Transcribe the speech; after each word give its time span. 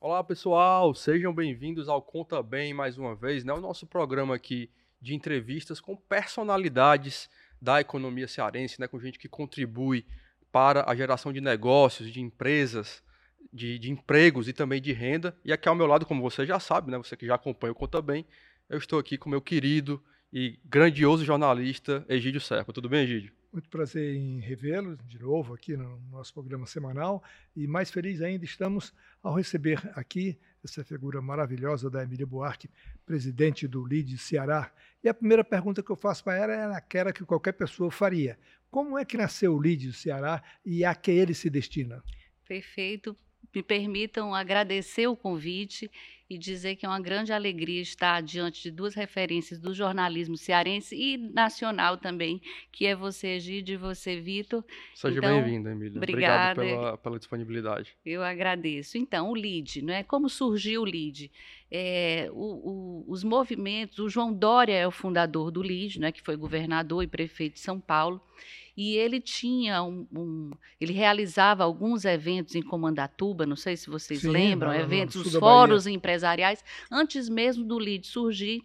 Olá 0.00 0.22
pessoal, 0.22 0.94
sejam 0.94 1.34
bem-vindos 1.34 1.88
ao 1.88 2.00
Conta 2.00 2.40
Bem 2.40 2.72
mais 2.72 2.96
uma 2.96 3.16
vez, 3.16 3.42
né? 3.42 3.52
O 3.52 3.60
nosso 3.60 3.84
programa 3.84 4.36
aqui 4.36 4.70
de 5.02 5.12
entrevistas 5.12 5.80
com 5.80 5.96
personalidades 5.96 7.28
da 7.60 7.80
economia 7.80 8.28
cearense, 8.28 8.80
né? 8.80 8.86
Com 8.86 9.00
gente 9.00 9.18
que 9.18 9.28
contribui 9.28 10.06
para 10.52 10.88
a 10.88 10.94
geração 10.94 11.32
de 11.32 11.40
negócios, 11.40 12.08
de 12.12 12.20
empresas, 12.20 13.02
de, 13.52 13.76
de, 13.76 13.90
empregos 13.90 14.46
e 14.46 14.52
também 14.52 14.80
de 14.80 14.92
renda. 14.92 15.36
E 15.44 15.52
aqui 15.52 15.68
ao 15.68 15.74
meu 15.74 15.86
lado, 15.86 16.06
como 16.06 16.22
você 16.22 16.46
já 16.46 16.60
sabe, 16.60 16.92
né? 16.92 16.98
Você 16.98 17.16
que 17.16 17.26
já 17.26 17.34
acompanha 17.34 17.72
o 17.72 17.76
Conta 17.76 18.00
Bem, 18.00 18.24
eu 18.70 18.78
estou 18.78 19.00
aqui 19.00 19.18
com 19.18 19.28
meu 19.28 19.42
querido 19.42 20.00
e 20.32 20.60
grandioso 20.64 21.24
jornalista 21.24 22.06
Egídio 22.08 22.40
Serpa. 22.40 22.72
Tudo 22.72 22.88
bem, 22.88 23.02
Egídio? 23.02 23.37
Muito 23.58 23.70
prazer 23.70 24.14
em 24.14 24.38
revê-lo 24.38 24.96
de 24.98 25.18
novo 25.18 25.52
aqui 25.52 25.76
no 25.76 25.98
nosso 26.12 26.32
programa 26.32 26.64
semanal 26.64 27.20
e 27.56 27.66
mais 27.66 27.90
feliz 27.90 28.22
ainda 28.22 28.44
estamos 28.44 28.94
ao 29.20 29.34
receber 29.34 29.82
aqui 29.96 30.38
essa 30.64 30.84
figura 30.84 31.20
maravilhosa 31.20 31.90
da 31.90 32.04
Emília 32.04 32.24
Buarque, 32.24 32.70
presidente 33.04 33.66
do 33.66 33.84
LID 33.84 34.16
Ceará. 34.16 34.72
E 35.02 35.08
a 35.08 35.12
primeira 35.12 35.42
pergunta 35.42 35.82
que 35.82 35.90
eu 35.90 35.96
faço 35.96 36.22
para 36.22 36.36
ela 36.36 36.52
é 36.52 36.76
aquela 36.76 37.12
que 37.12 37.24
qualquer 37.24 37.50
pessoa 37.50 37.90
faria. 37.90 38.38
Como 38.70 38.96
é 38.96 39.04
que 39.04 39.16
nasceu 39.16 39.56
o 39.56 39.60
LID 39.60 39.92
Ceará 39.92 40.40
e 40.64 40.84
a 40.84 40.94
que 40.94 41.10
ele 41.10 41.34
se 41.34 41.50
destina? 41.50 42.00
Perfeito. 42.46 43.16
Me 43.52 43.60
permitam 43.60 44.32
agradecer 44.32 45.08
o 45.08 45.16
convite 45.16 45.90
e 46.30 46.36
dizer 46.36 46.76
que 46.76 46.84
é 46.84 46.88
uma 46.88 47.00
grande 47.00 47.32
alegria 47.32 47.80
estar 47.80 48.20
diante 48.20 48.62
de 48.62 48.70
duas 48.70 48.94
referências 48.94 49.58
do 49.58 49.72
jornalismo 49.72 50.36
cearense 50.36 50.94
e 50.94 51.16
nacional 51.16 51.96
também, 51.96 52.40
que 52.70 52.86
é 52.86 52.94
você, 52.94 53.28
Egídio, 53.28 53.74
e 53.74 53.76
você, 53.76 54.20
Vitor. 54.20 54.62
Seja 54.94 55.18
então, 55.18 55.42
bem-vinda, 55.42 55.70
Emília. 55.70 55.96
Obrigada. 55.96 56.60
Obrigado 56.60 56.80
pela, 56.80 56.98
pela, 56.98 57.18
disponibilidade. 57.18 57.96
Eu 58.04 58.22
agradeço. 58.22 58.98
Então, 58.98 59.30
o 59.30 59.34
LID, 59.34 59.82
né? 59.82 60.02
como 60.02 60.28
surgiu 60.28 60.82
o 60.82 60.84
LID? 60.84 61.30
É, 61.70 62.28
o, 62.32 63.04
o, 63.04 63.04
os 63.08 63.24
movimentos, 63.24 63.98
o 63.98 64.08
João 64.08 64.32
Dória 64.32 64.74
é 64.74 64.86
o 64.86 64.90
fundador 64.90 65.50
do 65.50 65.62
LID, 65.62 65.98
né? 65.98 66.12
que 66.12 66.20
foi 66.22 66.36
governador 66.36 67.02
e 67.02 67.06
prefeito 67.06 67.54
de 67.54 67.60
São 67.60 67.80
Paulo, 67.80 68.20
e 68.78 68.94
ele 68.94 69.20
tinha 69.20 69.82
um, 69.82 70.06
um, 70.14 70.50
ele 70.80 70.92
realizava 70.92 71.64
alguns 71.64 72.04
eventos 72.04 72.54
em 72.54 72.62
Comandatuba, 72.62 73.44
não 73.44 73.56
sei 73.56 73.76
se 73.76 73.90
vocês 73.90 74.20
Sim, 74.20 74.28
lembram, 74.28 74.70
não, 74.70 74.78
eventos, 74.78 75.16
os 75.16 75.34
fóruns 75.34 75.88
empresariais, 75.88 76.64
antes 76.88 77.28
mesmo 77.28 77.64
do 77.64 77.76
LID 77.76 78.06
surgir, 78.06 78.62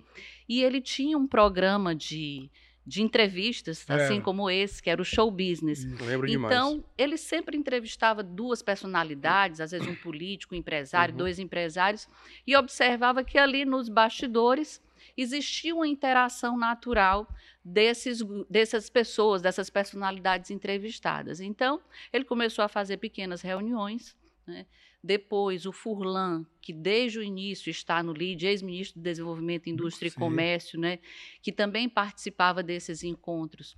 e 0.47 0.61
ele 0.61 0.80
tinha 0.81 1.17
um 1.17 1.25
programa 1.25 1.95
de, 1.95 2.47
de 2.86 3.02
entrevistas, 3.02 3.89
é. 3.89 3.95
assim 3.95 4.22
como 4.22 4.52
esse, 4.52 4.83
que 4.83 4.89
era 4.92 5.02
o 5.02 5.05
show 5.05 5.31
business. 5.31 5.83
Lembro 5.83 6.30
então, 6.30 6.73
demais. 6.73 6.86
ele 6.95 7.17
sempre 7.17 7.58
entrevistava 7.58 8.22
duas 8.22 8.61
personalidades, 8.61 9.59
às 9.59 9.72
vezes 9.72 9.88
um 9.88 9.95
político, 9.95 10.53
um 10.53 10.58
empresário, 10.59 11.14
uhum. 11.14 11.17
dois 11.17 11.39
empresários, 11.39 12.08
e 12.45 12.55
observava 12.55 13.23
que 13.23 13.39
ali 13.39 13.66
nos 13.66 13.89
bastidores 13.89 14.80
existia 15.16 15.73
uma 15.75 15.88
interação 15.88 16.58
natural 16.58 17.28
desses, 17.64 18.22
dessas 18.50 18.89
pessoas, 18.89 19.42
dessas 19.42 19.70
personalidades 19.70 20.52
entrevistadas. 20.52 21.39
Então, 21.39 21.81
ele 22.11 22.25
começou 22.25 22.64
a 22.64 22.67
fazer 22.67 22.97
pequenas 22.97 23.42
reuniões. 23.42 24.16
Né? 24.45 24.66
Depois, 25.03 25.66
o 25.66 25.72
Furlan, 25.72 26.45
que 26.61 26.73
desde 26.73 27.20
o 27.20 27.23
início 27.23 27.70
está 27.70 28.02
no 28.02 28.14
LID, 28.14 28.47
ex-ministro 28.47 29.00
do 29.00 29.03
Desenvolvimento, 29.03 29.70
Indústria 29.70 30.09
Sim. 30.09 30.16
e 30.16 30.20
Comércio, 30.20 30.80
né? 30.80 31.00
que 31.42 31.52
também 31.52 31.88
participava 31.88 32.64
desses 32.64 33.03
encontros, 33.03 33.77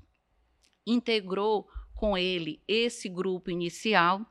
integrou 0.85 1.67
com 1.95 2.17
ele 2.17 2.59
esse 2.67 3.09
grupo 3.09 3.49
inicial 3.49 4.25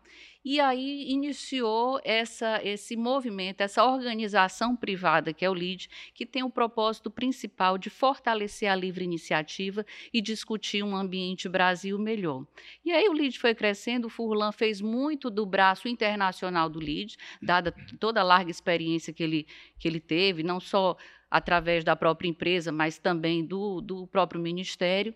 e 0.45 0.61
aí 0.61 1.11
iniciou 1.11 1.99
essa, 2.05 2.61
esse 2.63 2.97
movimento, 2.97 3.63
essa 3.63 3.83
organização 3.83 4.77
privada 4.77 5.33
que 5.33 5.43
é 5.43 5.49
o 5.49 5.55
LID, 5.55 5.89
que 6.13 6.27
tem 6.27 6.43
o 6.43 6.51
propósito 6.51 7.11
principal 7.11 7.79
de 7.79 7.89
fortalecer 7.89 8.71
a 8.71 8.77
livre 8.77 9.05
iniciativa 9.05 9.87
e 10.13 10.21
discutir 10.21 10.83
um 10.83 10.95
ambiente 10.95 11.49
Brasil 11.49 11.99
melhor. 11.99 12.47
E 12.85 12.93
aí 12.93 13.09
o 13.09 13.15
LID 13.15 13.39
foi 13.39 13.55
crescendo, 13.55 14.07
o 14.07 14.11
Furlan 14.11 14.53
fez 14.53 14.83
muito 14.83 15.31
do 15.31 15.47
braço 15.47 15.89
internacional 15.89 16.69
do 16.69 16.79
LID, 16.79 17.17
dada 17.41 17.75
toda 17.99 18.21
a 18.21 18.25
larga 18.25 18.51
experiência 18.51 19.15
que 19.15 19.23
ele, 19.23 19.47
que 19.79 19.89
ele 19.89 20.01
teve, 20.01 20.43
não 20.43 20.61
só 20.61 20.95
através 21.31 21.83
da 21.83 21.97
própria 21.97 22.29
empresa, 22.29 22.71
mas 22.71 22.99
também 22.99 23.43
do, 23.43 23.81
do 23.81 24.07
próprio 24.09 24.43
ministério. 24.43 25.15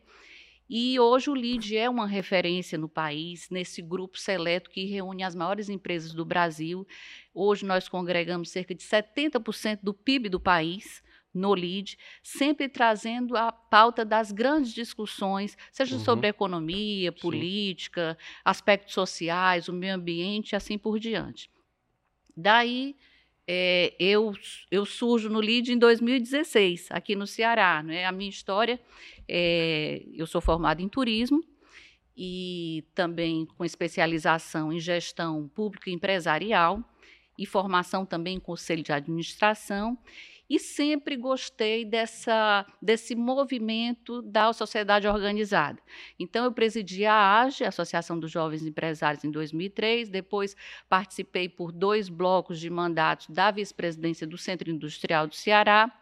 E 0.68 1.00
hoje 1.00 1.30
o 1.30 1.34
LID 1.34 1.76
é 1.78 1.88
uma 1.88 2.06
referência 2.06 2.76
no 2.76 2.88
país, 2.88 3.48
nesse 3.48 3.80
grupo 3.80 4.18
seleto 4.18 4.68
que 4.68 4.84
reúne 4.84 5.22
as 5.22 5.34
maiores 5.34 5.70
empresas 5.70 6.12
do 6.12 6.26
Brasil. 6.26 6.86
Hoje 7.32 7.64
nós 7.64 7.88
congregamos 7.88 8.50
cerca 8.50 8.74
de 8.74 8.82
70% 8.82 9.80
do 9.82 9.94
PIB 9.94 10.28
do 10.28 10.38
país 10.38 11.02
no 11.32 11.54
LID, 11.54 11.96
sempre 12.22 12.68
trazendo 12.68 13.36
a 13.36 13.50
pauta 13.50 14.04
das 14.04 14.30
grandes 14.30 14.72
discussões, 14.74 15.56
seja 15.70 15.96
uhum. 15.96 16.04
sobre 16.04 16.28
economia, 16.28 17.12
política, 17.12 18.16
Sim. 18.18 18.26
aspectos 18.44 18.92
sociais, 18.92 19.68
o 19.68 19.72
meio 19.72 19.94
ambiente 19.94 20.52
e 20.52 20.56
assim 20.56 20.76
por 20.76 20.98
diante. 20.98 21.50
Daí 22.36 22.96
é, 23.50 23.94
eu, 23.98 24.34
eu 24.70 24.84
surjo 24.84 25.30
no 25.30 25.40
LID 25.40 25.72
em 25.72 25.78
2016, 25.78 26.88
aqui 26.90 27.16
no 27.16 27.26
Ceará. 27.26 27.82
Né? 27.82 28.04
A 28.04 28.12
minha 28.12 28.28
história, 28.28 28.78
é, 29.26 30.02
eu 30.12 30.26
sou 30.26 30.42
formada 30.42 30.82
em 30.82 30.88
turismo 30.88 31.42
e 32.14 32.84
também 32.94 33.46
com 33.46 33.64
especialização 33.64 34.70
em 34.70 34.78
gestão 34.78 35.48
pública 35.48 35.88
e 35.88 35.94
empresarial 35.94 36.84
e 37.38 37.46
formação 37.46 38.04
também 38.04 38.36
em 38.36 38.40
conselho 38.40 38.82
de 38.82 38.92
administração 38.92 39.96
e 40.48 40.58
sempre 40.58 41.16
gostei 41.16 41.84
dessa, 41.84 42.64
desse 42.80 43.14
movimento 43.14 44.22
da 44.22 44.52
sociedade 44.52 45.06
organizada. 45.06 45.80
Então, 46.18 46.44
eu 46.44 46.52
presidi 46.52 47.04
a 47.04 47.42
AGE, 47.42 47.64
Associação 47.64 48.18
dos 48.18 48.30
Jovens 48.30 48.64
Empresários, 48.64 49.24
em 49.24 49.30
2003, 49.30 50.08
depois 50.08 50.56
participei 50.88 51.48
por 51.48 51.70
dois 51.70 52.08
blocos 52.08 52.58
de 52.58 52.70
mandatos 52.70 53.28
da 53.28 53.50
vice-presidência 53.50 54.26
do 54.26 54.38
Centro 54.38 54.70
Industrial 54.70 55.26
do 55.26 55.34
Ceará, 55.34 55.92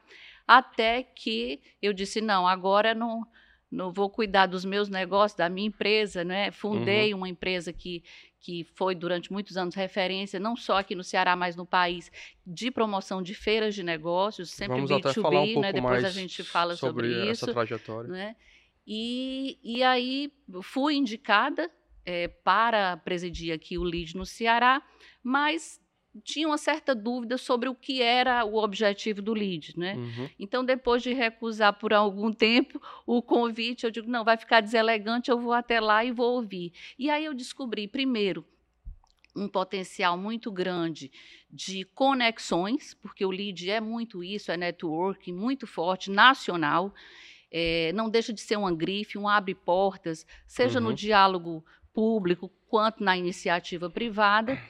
até 0.46 1.02
que 1.02 1.60
eu 1.82 1.92
disse: 1.92 2.20
não, 2.20 2.46
agora 2.46 2.94
não 2.94 3.26
não 3.70 3.92
vou 3.92 4.08
cuidar 4.08 4.46
dos 4.46 4.64
meus 4.64 4.88
negócios, 4.88 5.36
da 5.36 5.48
minha 5.48 5.66
empresa, 5.66 6.24
né? 6.24 6.50
Fundei 6.50 7.12
uhum. 7.12 7.20
uma 7.20 7.28
empresa 7.28 7.72
que, 7.72 8.02
que 8.40 8.64
foi 8.74 8.94
durante 8.94 9.32
muitos 9.32 9.56
anos 9.56 9.74
referência, 9.74 10.38
não 10.38 10.56
só 10.56 10.78
aqui 10.78 10.94
no 10.94 11.02
Ceará, 11.02 11.34
mas 11.34 11.56
no 11.56 11.66
país, 11.66 12.10
de 12.46 12.70
promoção 12.70 13.22
de 13.22 13.34
feiras 13.34 13.74
de 13.74 13.82
negócios, 13.82 14.50
sempre 14.50 14.76
Vamos 14.76 14.90
B2B, 14.90 14.98
até 14.98 15.20
falar 15.20 15.42
um 15.42 15.60
né? 15.60 15.72
Depois 15.72 16.04
a 16.04 16.10
gente 16.10 16.42
fala 16.42 16.76
sobre, 16.76 17.08
sobre 17.08 17.30
isso. 17.30 17.44
essa 17.44 17.52
trajetória. 17.52 18.10
Né? 18.10 18.36
E, 18.86 19.58
e 19.64 19.82
aí 19.82 20.32
fui 20.62 20.94
indicada 20.94 21.70
é, 22.04 22.28
para 22.28 22.96
presidir 22.98 23.52
aqui 23.52 23.76
o 23.76 23.84
LID 23.84 24.16
no 24.16 24.24
Ceará, 24.24 24.80
mas 25.22 25.80
tinha 26.24 26.46
uma 26.46 26.58
certa 26.58 26.94
dúvida 26.94 27.38
sobre 27.38 27.68
o 27.68 27.74
que 27.74 28.02
era 28.02 28.44
o 28.44 28.56
objetivo 28.56 29.20
do 29.22 29.34
LID. 29.34 29.74
Né? 29.76 29.94
Uhum. 29.94 30.28
Então, 30.38 30.64
depois 30.64 31.02
de 31.02 31.12
recusar 31.12 31.72
por 31.78 31.92
algum 31.92 32.32
tempo 32.32 32.80
o 33.06 33.22
convite, 33.22 33.84
eu 33.84 33.90
digo: 33.90 34.10
não, 34.10 34.24
vai 34.24 34.36
ficar 34.36 34.60
deselegante, 34.60 35.30
eu 35.30 35.38
vou 35.38 35.52
até 35.52 35.80
lá 35.80 36.04
e 36.04 36.12
vou 36.12 36.34
ouvir. 36.34 36.72
E 36.98 37.10
aí 37.10 37.24
eu 37.24 37.34
descobri, 37.34 37.86
primeiro, 37.86 38.44
um 39.34 39.48
potencial 39.48 40.16
muito 40.16 40.50
grande 40.50 41.10
de 41.50 41.84
conexões, 41.84 42.94
porque 42.94 43.24
o 43.24 43.30
LID 43.30 43.70
é 43.70 43.80
muito 43.80 44.24
isso, 44.24 44.50
é 44.50 44.56
networking 44.56 45.32
muito 45.32 45.66
forte, 45.66 46.10
nacional. 46.10 46.94
É, 47.50 47.92
não 47.92 48.10
deixa 48.10 48.32
de 48.32 48.40
ser 48.40 48.56
uma 48.56 48.74
grife, 48.74 49.18
um 49.18 49.28
abre 49.28 49.54
portas, 49.54 50.26
seja 50.46 50.78
uhum. 50.78 50.86
no 50.86 50.94
diálogo 50.94 51.64
público 51.92 52.50
quanto 52.68 53.02
na 53.02 53.16
iniciativa 53.16 53.88
privada. 53.88 54.60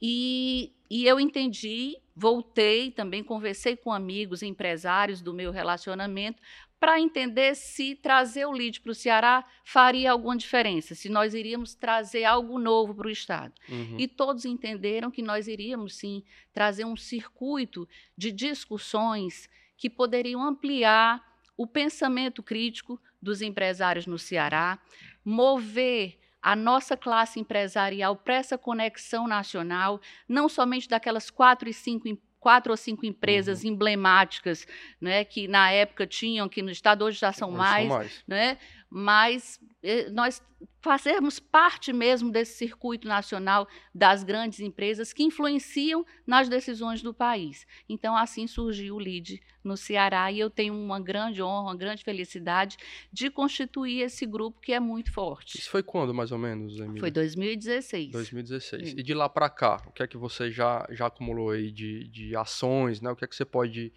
E, 0.00 0.72
e 0.90 1.06
eu 1.06 1.20
entendi, 1.20 1.96
voltei 2.14 2.90
também, 2.90 3.22
conversei 3.22 3.76
com 3.76 3.92
amigos, 3.92 4.42
empresários 4.42 5.20
do 5.20 5.34
meu 5.34 5.50
relacionamento, 5.50 6.40
para 6.80 7.00
entender 7.00 7.56
se 7.56 7.96
trazer 7.96 8.46
o 8.46 8.52
lead 8.52 8.80
para 8.80 8.92
o 8.92 8.94
Ceará 8.94 9.44
faria 9.64 10.12
alguma 10.12 10.36
diferença, 10.36 10.94
se 10.94 11.08
nós 11.08 11.34
iríamos 11.34 11.74
trazer 11.74 12.24
algo 12.24 12.58
novo 12.58 12.94
para 12.94 13.08
o 13.08 13.10
Estado. 13.10 13.52
Uhum. 13.68 13.96
E 13.98 14.06
todos 14.06 14.44
entenderam 14.44 15.10
que 15.10 15.20
nós 15.20 15.48
iríamos, 15.48 15.96
sim, 15.96 16.22
trazer 16.52 16.84
um 16.84 16.96
circuito 16.96 17.88
de 18.16 18.30
discussões 18.30 19.48
que 19.76 19.90
poderiam 19.90 20.42
ampliar 20.42 21.26
o 21.56 21.66
pensamento 21.66 22.42
crítico 22.42 23.00
dos 23.20 23.42
empresários 23.42 24.06
no 24.06 24.18
Ceará, 24.18 24.78
mover 25.24 26.16
a 26.48 26.56
nossa 26.56 26.96
classe 26.96 27.38
empresarial 27.38 28.16
para 28.16 28.36
essa 28.36 28.56
conexão 28.56 29.28
nacional, 29.28 30.00
não 30.26 30.48
somente 30.48 30.88
daquelas 30.88 31.28
quatro 31.28 31.68
e 31.68 31.74
cinco 31.74 32.08
quatro 32.40 32.72
ou 32.72 32.76
cinco 32.76 33.04
empresas 33.04 33.64
uhum. 33.64 33.72
emblemáticas, 33.72 34.66
né, 34.98 35.24
que 35.24 35.46
na 35.46 35.70
época 35.70 36.06
tinham, 36.06 36.48
que 36.48 36.62
no 36.62 36.70
estado 36.70 37.04
hoje 37.04 37.18
já 37.18 37.32
são 37.32 37.50
mais, 37.50 37.86
são 37.86 37.98
mais, 37.98 38.24
né, 38.26 38.56
mas 38.90 39.60
eh, 39.82 40.08
nós 40.10 40.42
fazermos 40.80 41.38
parte 41.38 41.92
mesmo 41.92 42.30
desse 42.30 42.56
circuito 42.56 43.06
nacional 43.06 43.68
das 43.94 44.24
grandes 44.24 44.60
empresas 44.60 45.12
que 45.12 45.22
influenciam 45.22 46.04
nas 46.26 46.48
decisões 46.48 47.02
do 47.02 47.12
país. 47.12 47.66
Então, 47.88 48.16
assim 48.16 48.46
surgiu 48.46 48.96
o 48.96 49.00
LID 49.00 49.40
no 49.62 49.76
Ceará 49.76 50.32
e 50.32 50.40
eu 50.40 50.48
tenho 50.48 50.74
uma 50.74 50.98
grande 50.98 51.42
honra, 51.42 51.70
uma 51.70 51.76
grande 51.76 52.02
felicidade 52.02 52.76
de 53.12 53.30
constituir 53.30 54.00
esse 54.00 54.24
grupo 54.24 54.60
que 54.60 54.72
é 54.72 54.80
muito 54.80 55.12
forte. 55.12 55.58
Isso 55.58 55.70
foi 55.70 55.82
quando, 55.82 56.14
mais 56.14 56.32
ou 56.32 56.38
menos, 56.38 56.78
Emília? 56.78 57.00
Foi 57.00 57.10
2016. 57.10 58.12
2016. 58.12 58.90
Sim. 58.90 58.94
E 58.98 59.02
de 59.02 59.14
lá 59.14 59.28
para 59.28 59.50
cá, 59.50 59.82
o 59.86 59.92
que 59.92 60.02
é 60.02 60.06
que 60.06 60.16
você 60.16 60.50
já, 60.50 60.86
já 60.90 61.06
acumulou 61.06 61.50
aí 61.50 61.70
de, 61.70 62.08
de 62.08 62.34
ações, 62.34 63.00
né? 63.00 63.10
O 63.10 63.16
que 63.16 63.24
é 63.24 63.28
que 63.28 63.36
você 63.36 63.44
pode 63.44 63.92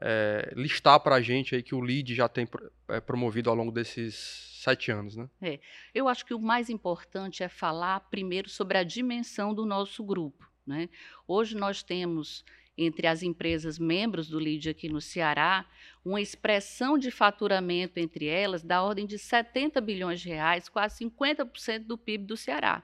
é, 0.00 0.52
listar 0.54 1.00
para 1.00 1.16
a 1.16 1.20
gente 1.20 1.54
aí 1.54 1.62
que 1.62 1.74
o 1.74 1.84
LID 1.84 2.14
já 2.14 2.28
tem 2.28 2.48
é, 2.88 3.00
promovido 3.00 3.50
ao 3.50 3.56
longo 3.56 3.72
desses 3.72 4.14
sete 4.62 4.90
anos, 4.90 5.16
né? 5.16 5.28
É. 5.40 5.60
Eu 5.94 6.08
acho 6.08 6.26
que 6.26 6.34
o 6.34 6.40
mais 6.40 6.68
importante 6.68 7.42
é 7.42 7.48
falar 7.48 8.00
primeiro 8.10 8.48
sobre 8.48 8.76
a 8.76 8.82
dimensão 8.82 9.54
do 9.54 9.64
nosso 9.64 10.04
grupo. 10.04 10.50
Né? 10.66 10.88
Hoje 11.26 11.56
nós 11.56 11.82
temos 11.82 12.44
entre 12.76 13.06
as 13.06 13.22
empresas 13.22 13.78
membros 13.78 14.28
do 14.28 14.38
LID 14.38 14.68
aqui 14.68 14.88
no 14.88 15.00
Ceará, 15.00 15.64
uma 16.04 16.20
expressão 16.20 16.98
de 16.98 17.10
faturamento 17.10 17.98
entre 17.98 18.26
elas 18.26 18.62
da 18.62 18.82
ordem 18.82 19.06
de 19.06 19.18
70 19.18 19.80
bilhões 19.80 20.20
de 20.20 20.28
reais, 20.28 20.68
quase 20.68 21.02
50% 21.04 21.86
do 21.86 21.96
PIB 21.96 22.26
do 22.26 22.36
Ceará. 22.36 22.82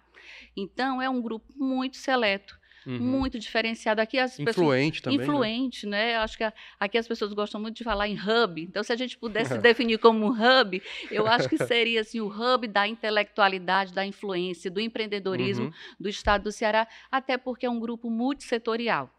Então, 0.56 1.02
é 1.02 1.10
um 1.10 1.20
grupo 1.20 1.52
muito 1.54 1.98
seleto 1.98 2.58
Uhum. 2.86 2.98
muito 2.98 3.38
diferenciado. 3.38 4.00
Aqui 4.00 4.18
as 4.18 4.38
influente 4.38 5.00
pessoas, 5.00 5.16
também. 5.16 5.28
Influente, 5.28 5.86
né? 5.86 6.06
né? 6.06 6.16
Acho 6.16 6.36
que 6.36 6.52
aqui 6.78 6.98
as 6.98 7.06
pessoas 7.06 7.32
gostam 7.32 7.60
muito 7.60 7.76
de 7.76 7.84
falar 7.84 8.08
em 8.08 8.18
hub. 8.18 8.60
Então, 8.60 8.82
se 8.82 8.92
a 8.92 8.96
gente 8.96 9.16
pudesse 9.16 9.56
definir 9.58 9.98
como 9.98 10.26
um 10.26 10.30
hub, 10.30 10.82
eu 11.10 11.26
acho 11.26 11.48
que 11.48 11.58
seria 11.58 12.00
assim, 12.00 12.20
o 12.20 12.26
hub 12.26 12.66
da 12.66 12.86
intelectualidade, 12.86 13.92
da 13.92 14.04
influência, 14.04 14.70
do 14.70 14.80
empreendedorismo 14.80 15.66
uhum. 15.66 15.72
do 15.98 16.08
estado 16.08 16.44
do 16.44 16.52
Ceará, 16.52 16.86
até 17.10 17.36
porque 17.36 17.66
é 17.66 17.70
um 17.70 17.78
grupo 17.78 18.10
multissetorial. 18.10 19.10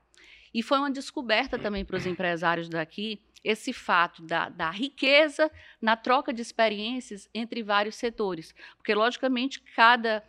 E 0.53 0.61
foi 0.61 0.77
uma 0.77 0.91
descoberta 0.91 1.57
também 1.57 1.83
para 1.83 1.97
os 1.97 2.05
empresários 2.05 2.69
daqui 2.69 3.19
esse 3.43 3.73
fato 3.73 4.21
da, 4.21 4.47
da, 4.47 4.69
riqueza 4.69 5.51
na 5.81 5.97
troca 5.97 6.33
de 6.33 6.41
experiências 6.41 7.29
entre 7.33 7.61
vários 7.61 7.95
setores. 7.95 8.55
Porque, 8.77 8.95
logicamente, 8.95 9.59
cada 9.75 10.23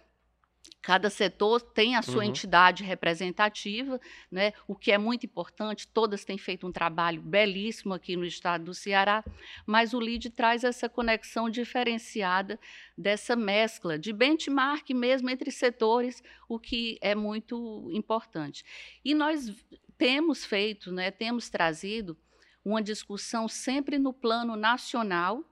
Cada 0.84 1.08
setor 1.08 1.62
tem 1.62 1.96
a 1.96 2.02
sua 2.02 2.16
uhum. 2.16 2.24
entidade 2.24 2.84
representativa, 2.84 3.98
né? 4.30 4.52
o 4.68 4.74
que 4.74 4.92
é 4.92 4.98
muito 4.98 5.24
importante. 5.24 5.88
Todas 5.88 6.26
têm 6.26 6.36
feito 6.36 6.66
um 6.66 6.72
trabalho 6.72 7.22
belíssimo 7.22 7.94
aqui 7.94 8.14
no 8.16 8.24
estado 8.26 8.64
do 8.64 8.74
Ceará, 8.74 9.24
mas 9.66 9.94
o 9.94 9.98
LID 9.98 10.28
traz 10.28 10.62
essa 10.62 10.86
conexão 10.86 11.48
diferenciada 11.48 12.60
dessa 12.98 13.34
mescla 13.34 13.98
de 13.98 14.12
benchmark 14.12 14.90
mesmo 14.90 15.30
entre 15.30 15.50
setores, 15.50 16.22
o 16.46 16.58
que 16.58 16.98
é 17.00 17.14
muito 17.14 17.88
importante. 17.90 18.62
E 19.02 19.14
nós 19.14 19.54
temos 19.96 20.44
feito, 20.44 20.92
né, 20.92 21.10
temos 21.10 21.48
trazido 21.48 22.14
uma 22.62 22.82
discussão 22.82 23.48
sempre 23.48 23.98
no 23.98 24.12
plano 24.12 24.54
nacional, 24.54 25.42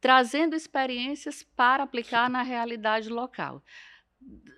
trazendo 0.00 0.56
experiências 0.56 1.42
para 1.54 1.82
aplicar 1.82 2.30
na 2.30 2.42
realidade 2.42 3.10
local 3.10 3.62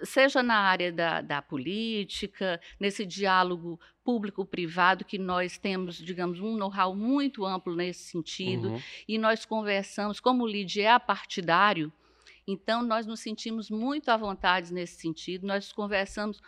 seja 0.03 0.43
na 0.43 0.57
área 0.57 0.93
da, 0.93 1.21
da 1.21 1.43
política, 1.43 2.61
nesse 2.79 3.07
diálogo 3.07 3.81
público-privado, 4.05 5.05
que 5.05 5.19
nós 5.19 5.57
temos, 5.57 5.97
digamos, 5.97 6.41
um 6.41 6.57
know-how 6.57 6.95
muito 6.95 7.45
amplo 7.45 7.75
nesse 7.75 8.11
sentido, 8.11 8.69
uhum. 8.69 8.83
e 9.09 9.19
nós 9.19 9.45
conversamos, 9.45 10.21
como 10.21 10.45
o 10.45 10.47
LID 10.47 10.83
é 10.83 10.91
apartidário, 10.91 11.93
então 12.47 12.83
nós 12.83 13.07
nos 13.07 13.21
sentimos 13.21 13.71
muito 13.71 14.11
à 14.11 14.17
vontade 14.17 14.73
nesse 14.73 15.01
sentido, 15.01 15.47
nós 15.47 15.73
conversamos 15.73 16.41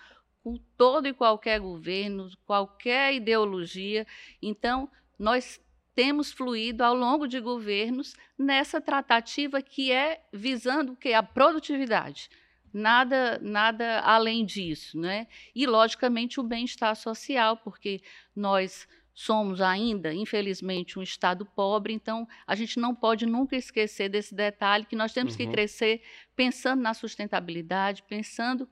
com 0.44 0.56
todo 0.76 1.08
e 1.08 1.14
qualquer 1.14 1.58
governo, 1.60 2.28
qualquer 2.44 3.14
ideologia, 3.14 4.06
então 4.40 4.88
nós 5.18 5.60
temos 5.94 6.30
fluído 6.30 6.84
ao 6.84 6.94
longo 6.94 7.26
de 7.26 7.40
governos 7.40 8.14
nessa 8.38 8.82
tratativa 8.82 9.62
que 9.62 9.90
é 9.90 10.22
visando 10.30 10.92
o 10.92 10.96
que 10.96 11.14
a 11.14 11.22
produtividade, 11.22 12.28
nada, 12.76 13.38
nada 13.42 14.00
além 14.00 14.44
disso, 14.44 14.98
né? 14.98 15.26
E 15.54 15.66
logicamente 15.66 16.38
o 16.38 16.42
bem-estar 16.42 16.94
social, 16.94 17.56
porque 17.56 18.02
nós 18.34 18.86
somos 19.14 19.62
ainda, 19.62 20.12
infelizmente, 20.12 20.98
um 20.98 21.02
estado 21.02 21.46
pobre, 21.46 21.94
então 21.94 22.28
a 22.46 22.54
gente 22.54 22.78
não 22.78 22.94
pode 22.94 23.24
nunca 23.24 23.56
esquecer 23.56 24.10
desse 24.10 24.34
detalhe 24.34 24.84
que 24.84 24.94
nós 24.94 25.12
temos 25.12 25.32
uhum. 25.32 25.38
que 25.38 25.46
crescer 25.46 26.02
pensando 26.36 26.82
na 26.82 26.92
sustentabilidade, 26.92 28.02
pensando 28.02 28.68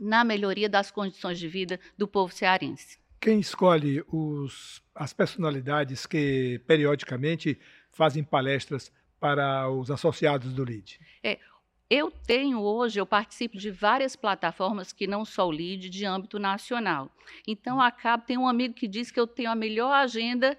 na 0.00 0.24
melhoria 0.24 0.68
das 0.68 0.90
condições 0.90 1.38
de 1.38 1.46
vida 1.46 1.78
do 1.98 2.08
povo 2.08 2.32
cearense. 2.32 2.98
Quem 3.20 3.40
escolhe 3.40 4.02
os, 4.08 4.82
as 4.94 5.12
personalidades 5.12 6.06
que 6.06 6.62
periodicamente 6.66 7.58
fazem 7.92 8.24
palestras 8.24 8.90
para 9.20 9.68
os 9.68 9.90
associados 9.90 10.52
do 10.54 10.64
LID? 10.64 10.98
É, 11.22 11.38
eu 11.90 12.10
tenho 12.10 12.60
hoje, 12.60 13.00
eu 13.00 13.06
participo 13.06 13.56
de 13.56 13.70
várias 13.70 14.14
plataformas 14.14 14.92
que 14.92 15.06
não 15.06 15.24
sou 15.24 15.50
lead 15.50 15.88
de 15.88 16.04
âmbito 16.04 16.38
nacional. 16.38 17.10
Então, 17.46 17.80
acabo, 17.80 18.24
tem 18.26 18.36
um 18.36 18.48
amigo 18.48 18.74
que 18.74 18.86
diz 18.86 19.10
que 19.10 19.18
eu 19.18 19.26
tenho 19.26 19.50
a 19.50 19.54
melhor 19.54 19.92
agenda 19.92 20.56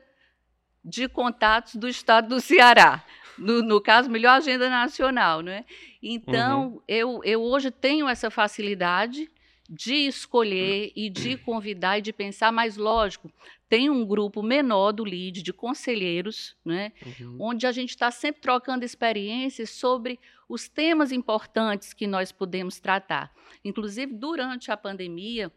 de 0.84 1.08
contatos 1.08 1.76
do 1.76 1.88
estado 1.88 2.30
do 2.30 2.42
Ceará. 2.42 3.04
No, 3.38 3.62
no 3.62 3.80
caso, 3.80 4.10
melhor 4.10 4.38
agenda 4.38 4.70
nacional. 4.70 5.42
Né? 5.42 5.66
Então, 6.02 6.68
uhum. 6.68 6.82
eu, 6.88 7.22
eu 7.24 7.42
hoje 7.42 7.70
tenho 7.70 8.10
essa 8.10 8.32
facilidade 8.32 9.30
de 9.70 9.94
escolher 10.08 10.92
e 10.96 11.12
de 11.12 11.38
convidar 11.38 12.00
e 12.00 12.02
de 12.02 12.12
pensar, 12.12 12.52
mas 12.52 12.76
lógico, 12.76 13.32
tem 13.70 13.88
um 13.88 14.04
grupo 14.04 14.42
menor 14.42 14.92
do 14.92 15.06
LID, 15.06 15.44
de 15.44 15.54
conselheiros, 15.54 16.58
né, 16.66 16.92
uhum. 17.06 17.38
onde 17.40 17.68
a 17.68 17.72
gente 17.72 17.92
está 17.92 18.10
sempre 18.10 18.42
trocando 18.42 18.84
experiências 18.84 19.70
sobre 19.70 20.20
os 20.50 20.68
temas 20.68 21.12
importantes 21.12 21.94
que 21.94 22.08
nós 22.08 22.32
podemos 22.32 22.80
tratar. 22.80 23.32
Inclusive, 23.64 24.12
durante 24.12 24.72
a 24.72 24.76
pandemia, 24.76 25.52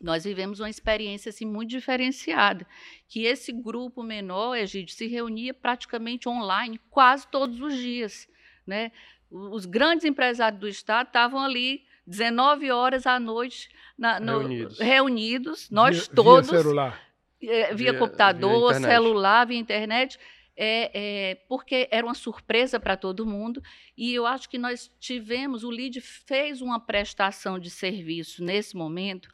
nós 0.00 0.24
vivemos 0.24 0.58
uma 0.58 0.68
experiência 0.68 1.30
assim, 1.30 1.46
muito 1.46 1.70
diferenciada, 1.70 2.66
que 3.08 3.24
esse 3.24 3.52
grupo 3.52 4.02
menor, 4.02 4.56
Egídio, 4.56 4.94
se 4.94 5.06
reunia 5.06 5.54
praticamente 5.54 6.28
online 6.28 6.80
quase 6.90 7.28
todos 7.28 7.60
os 7.60 7.74
dias. 7.74 8.28
Né? 8.66 8.90
Os 9.30 9.64
grandes 9.64 10.04
empresários 10.04 10.60
do 10.60 10.68
Estado 10.68 11.06
estavam 11.06 11.40
ali 11.40 11.84
19 12.04 12.70
horas 12.72 13.06
à 13.06 13.20
noite 13.20 13.68
na, 13.96 14.18
no, 14.18 14.38
reunidos. 14.38 14.78
reunidos. 14.78 15.70
nós 15.70 15.96
via, 16.06 16.14
todos. 16.14 16.50
Via 16.50 16.62
celular. 16.62 17.00
Via, 17.40 17.74
via 17.74 17.94
computador, 17.94 18.72
via 18.72 18.80
celular, 18.80 19.46
via 19.46 19.58
internet. 19.58 20.18
É, 20.60 20.90
é, 20.92 21.34
porque 21.48 21.86
era 21.88 22.04
uma 22.04 22.14
surpresa 22.14 22.80
para 22.80 22.96
todo 22.96 23.24
mundo. 23.24 23.62
E 23.96 24.12
eu 24.12 24.26
acho 24.26 24.48
que 24.48 24.58
nós 24.58 24.90
tivemos, 24.98 25.62
o 25.62 25.70
LID 25.70 26.00
fez 26.00 26.60
uma 26.60 26.80
prestação 26.80 27.60
de 27.60 27.70
serviço 27.70 28.42
nesse 28.42 28.76
momento, 28.76 29.32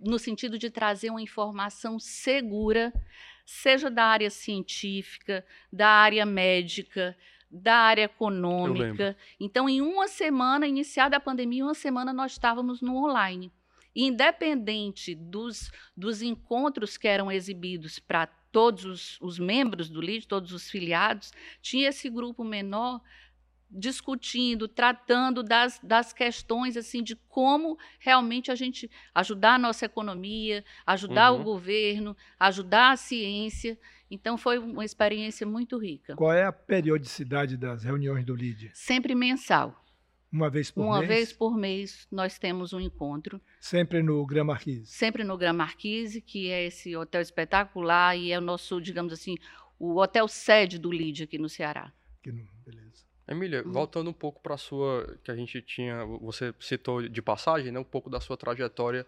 no 0.00 0.18
sentido 0.18 0.58
de 0.58 0.68
trazer 0.68 1.10
uma 1.10 1.22
informação 1.22 2.00
segura, 2.00 2.92
seja 3.46 3.88
da 3.88 4.04
área 4.04 4.30
científica, 4.30 5.46
da 5.72 5.88
área 5.88 6.26
médica, 6.26 7.16
da 7.50 7.76
área 7.76 8.02
econômica. 8.02 9.16
Então, 9.38 9.68
em 9.68 9.80
uma 9.80 10.08
semana, 10.08 10.66
iniciada 10.66 11.16
a 11.16 11.20
pandemia, 11.20 11.64
uma 11.64 11.74
semana 11.74 12.12
nós 12.12 12.32
estávamos 12.32 12.82
no 12.82 12.96
online. 12.96 13.52
Independente 13.94 15.14
dos, 15.14 15.70
dos 15.96 16.20
encontros 16.20 16.96
que 16.96 17.08
eram 17.08 17.32
exibidos 17.32 17.98
para 17.98 18.26
todos 18.50 18.84
os, 18.84 19.20
os, 19.20 19.38
membros 19.38 19.88
do 19.88 20.00
LID, 20.00 20.26
todos 20.26 20.52
os 20.52 20.70
filiados, 20.70 21.32
tinha 21.60 21.88
esse 21.88 22.08
grupo 22.08 22.42
menor 22.44 23.00
discutindo, 23.70 24.66
tratando 24.66 25.42
das, 25.42 25.78
das 25.82 26.12
questões 26.12 26.76
assim 26.76 27.02
de 27.02 27.14
como 27.14 27.78
realmente 27.98 28.50
a 28.50 28.54
gente 28.54 28.90
ajudar 29.14 29.54
a 29.54 29.58
nossa 29.58 29.84
economia, 29.84 30.64
ajudar 30.86 31.32
uhum. 31.32 31.40
o 31.40 31.44
governo, 31.44 32.16
ajudar 32.40 32.92
a 32.92 32.96
ciência. 32.96 33.78
Então 34.10 34.38
foi 34.38 34.58
uma 34.58 34.84
experiência 34.84 35.46
muito 35.46 35.76
rica. 35.76 36.16
Qual 36.16 36.32
é 36.32 36.44
a 36.44 36.52
periodicidade 36.52 37.56
das 37.56 37.84
reuniões 37.84 38.24
do 38.24 38.34
LID? 38.34 38.70
Sempre 38.72 39.14
mensal. 39.14 39.84
Uma 40.30 40.50
vez 40.50 40.70
por 40.70 40.82
uma 40.82 40.98
mês? 40.98 41.08
Uma 41.08 41.14
vez 41.14 41.32
por 41.32 41.56
mês 41.56 42.08
nós 42.10 42.38
temos 42.38 42.72
um 42.72 42.80
encontro. 42.80 43.40
Sempre 43.58 44.02
no 44.02 44.24
Gran 44.26 44.44
Marquise? 44.44 44.86
Sempre 44.86 45.24
no 45.24 45.36
Gran 45.36 45.54
Marquise, 45.54 46.20
que 46.20 46.50
é 46.50 46.66
esse 46.66 46.94
hotel 46.94 47.22
espetacular 47.22 48.16
e 48.16 48.30
é 48.30 48.38
o 48.38 48.42
nosso, 48.42 48.80
digamos 48.80 49.12
assim, 49.12 49.36
o 49.78 49.96
hotel 49.98 50.28
sede 50.28 50.78
do 50.78 50.92
LID 50.92 51.24
aqui 51.24 51.38
no 51.38 51.48
Ceará. 51.48 51.92
Aqui 52.20 52.30
no, 52.30 52.46
beleza. 52.64 53.06
Emília, 53.26 53.62
hum. 53.66 53.72
voltando 53.72 54.10
um 54.10 54.12
pouco 54.12 54.40
para 54.40 54.54
a 54.54 54.58
sua, 54.58 55.18
que 55.22 55.30
a 55.30 55.36
gente 55.36 55.60
tinha, 55.62 56.04
você 56.04 56.54
citou 56.60 57.06
de 57.08 57.22
passagem, 57.22 57.72
né, 57.72 57.78
um 57.78 57.84
pouco 57.84 58.08
da 58.10 58.20
sua 58.20 58.36
trajetória 58.36 59.06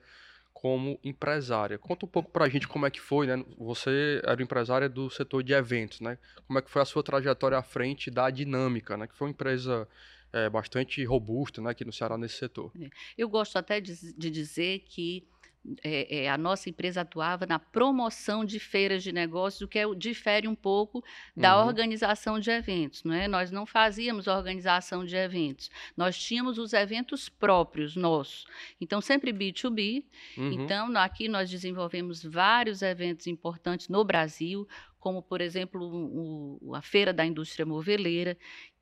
como 0.52 0.98
empresária. 1.02 1.78
Conta 1.78 2.04
um 2.04 2.08
pouco 2.08 2.30
para 2.30 2.44
a 2.44 2.48
gente 2.48 2.68
como 2.68 2.84
é 2.84 2.90
que 2.90 3.00
foi, 3.00 3.26
né? 3.26 3.42
Você 3.56 4.20
era 4.22 4.42
empresária 4.42 4.90
do 4.90 5.08
setor 5.08 5.42
de 5.42 5.54
eventos, 5.54 6.00
né? 6.00 6.18
Como 6.46 6.58
é 6.58 6.62
que 6.62 6.70
foi 6.70 6.82
a 6.82 6.84
sua 6.84 7.02
trajetória 7.02 7.56
à 7.56 7.62
frente 7.62 8.10
da 8.10 8.28
Dinâmica, 8.28 8.94
né? 8.94 9.06
Que 9.06 9.14
foi 9.16 9.28
uma 9.28 9.30
empresa 9.30 9.88
é, 10.32 10.48
bastante 10.48 11.04
robusta 11.04 11.60
né, 11.60 11.70
aqui 11.70 11.84
no 11.84 11.92
Ceará 11.92 12.16
nesse 12.16 12.36
setor. 12.36 12.72
É. 12.80 12.88
Eu 13.16 13.28
gosto 13.28 13.56
até 13.56 13.80
de, 13.80 14.12
de 14.14 14.30
dizer 14.30 14.80
que 14.80 15.26
é, 15.84 16.24
é, 16.24 16.30
a 16.30 16.38
nossa 16.38 16.70
empresa 16.70 17.02
atuava 17.02 17.44
na 17.44 17.58
promoção 17.58 18.44
de 18.46 18.58
feiras 18.58 19.02
de 19.02 19.12
negócios, 19.12 19.60
o 19.60 19.68
que 19.68 19.78
é, 19.78 19.94
difere 19.94 20.48
um 20.48 20.54
pouco 20.54 21.04
da 21.36 21.60
uhum. 21.60 21.66
organização 21.68 22.38
de 22.38 22.50
eventos. 22.50 23.04
Não 23.04 23.14
é? 23.14 23.28
Nós 23.28 23.50
não 23.50 23.66
fazíamos 23.66 24.26
organização 24.26 25.04
de 25.04 25.14
eventos, 25.16 25.70
nós 25.96 26.18
tínhamos 26.18 26.58
os 26.58 26.72
eventos 26.72 27.28
próprios 27.28 27.94
nossos. 27.94 28.46
Então, 28.80 29.00
sempre 29.00 29.32
B2B. 29.32 30.04
Uhum. 30.38 30.52
Então, 30.52 30.96
aqui 30.96 31.28
nós 31.28 31.50
desenvolvemos 31.50 32.22
vários 32.24 32.80
eventos 32.80 33.26
importantes 33.26 33.88
no 33.88 34.02
Brasil, 34.02 34.66
como, 34.98 35.22
por 35.22 35.40
exemplo, 35.40 36.58
o, 36.62 36.74
a 36.74 36.82
Feira 36.82 37.12
da 37.12 37.24
Indústria 37.24 37.64
Moveleira, 37.66 38.36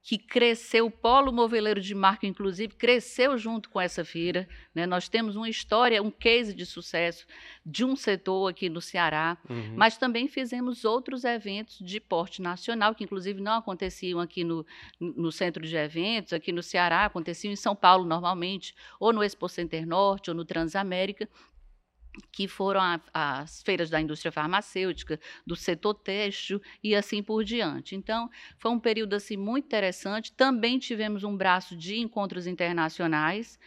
que 0.08 0.16
cresceu, 0.16 0.86
o 0.86 0.90
polo 0.90 1.30
moveleiro 1.30 1.82
de 1.82 1.94
marca, 1.94 2.26
inclusive, 2.26 2.74
cresceu 2.74 3.36
junto 3.36 3.68
com 3.68 3.78
essa 3.78 4.06
feira. 4.06 4.48
Né? 4.74 4.86
Nós 4.86 5.06
temos 5.06 5.36
uma 5.36 5.50
história, 5.50 6.02
um 6.02 6.10
case 6.10 6.54
de 6.54 6.64
sucesso 6.64 7.26
de 7.64 7.84
um 7.84 7.94
setor 7.94 8.48
aqui 8.48 8.70
no 8.70 8.80
Ceará, 8.80 9.36
uhum. 9.50 9.74
mas 9.76 9.98
também 9.98 10.26
fizemos 10.26 10.86
outros 10.86 11.24
eventos 11.24 11.78
de 11.80 12.00
porte 12.00 12.40
nacional, 12.40 12.94
que 12.94 13.04
inclusive 13.04 13.42
não 13.42 13.58
aconteciam 13.58 14.18
aqui 14.18 14.44
no, 14.44 14.64
no 14.98 15.30
centro 15.30 15.62
de 15.62 15.76
eventos, 15.76 16.32
aqui 16.32 16.52
no 16.52 16.62
Ceará, 16.62 17.04
aconteciam 17.04 17.52
em 17.52 17.56
São 17.56 17.76
Paulo 17.76 18.06
normalmente, 18.06 18.74
ou 18.98 19.12
no 19.12 19.22
Expo 19.22 19.46
Center 19.46 19.86
Norte, 19.86 20.30
ou 20.30 20.34
no 20.34 20.42
Transamérica, 20.46 21.28
que 22.32 22.48
foram 22.48 22.80
a, 22.80 23.00
as 23.12 23.62
feiras 23.62 23.90
da 23.90 24.00
indústria 24.00 24.32
farmacêutica, 24.32 25.18
do 25.46 25.56
setor 25.56 25.94
têxtil 25.94 26.60
e 26.82 26.94
assim 26.94 27.22
por 27.22 27.44
diante. 27.44 27.94
Então, 27.94 28.30
foi 28.58 28.70
um 28.70 28.80
período 28.80 29.14
assim 29.14 29.36
muito 29.36 29.66
interessante. 29.66 30.32
Também 30.32 30.78
tivemos 30.78 31.24
um 31.24 31.36
braço 31.36 31.76
de 31.76 31.98
encontros 31.98 32.46
internacionais. 32.46 33.58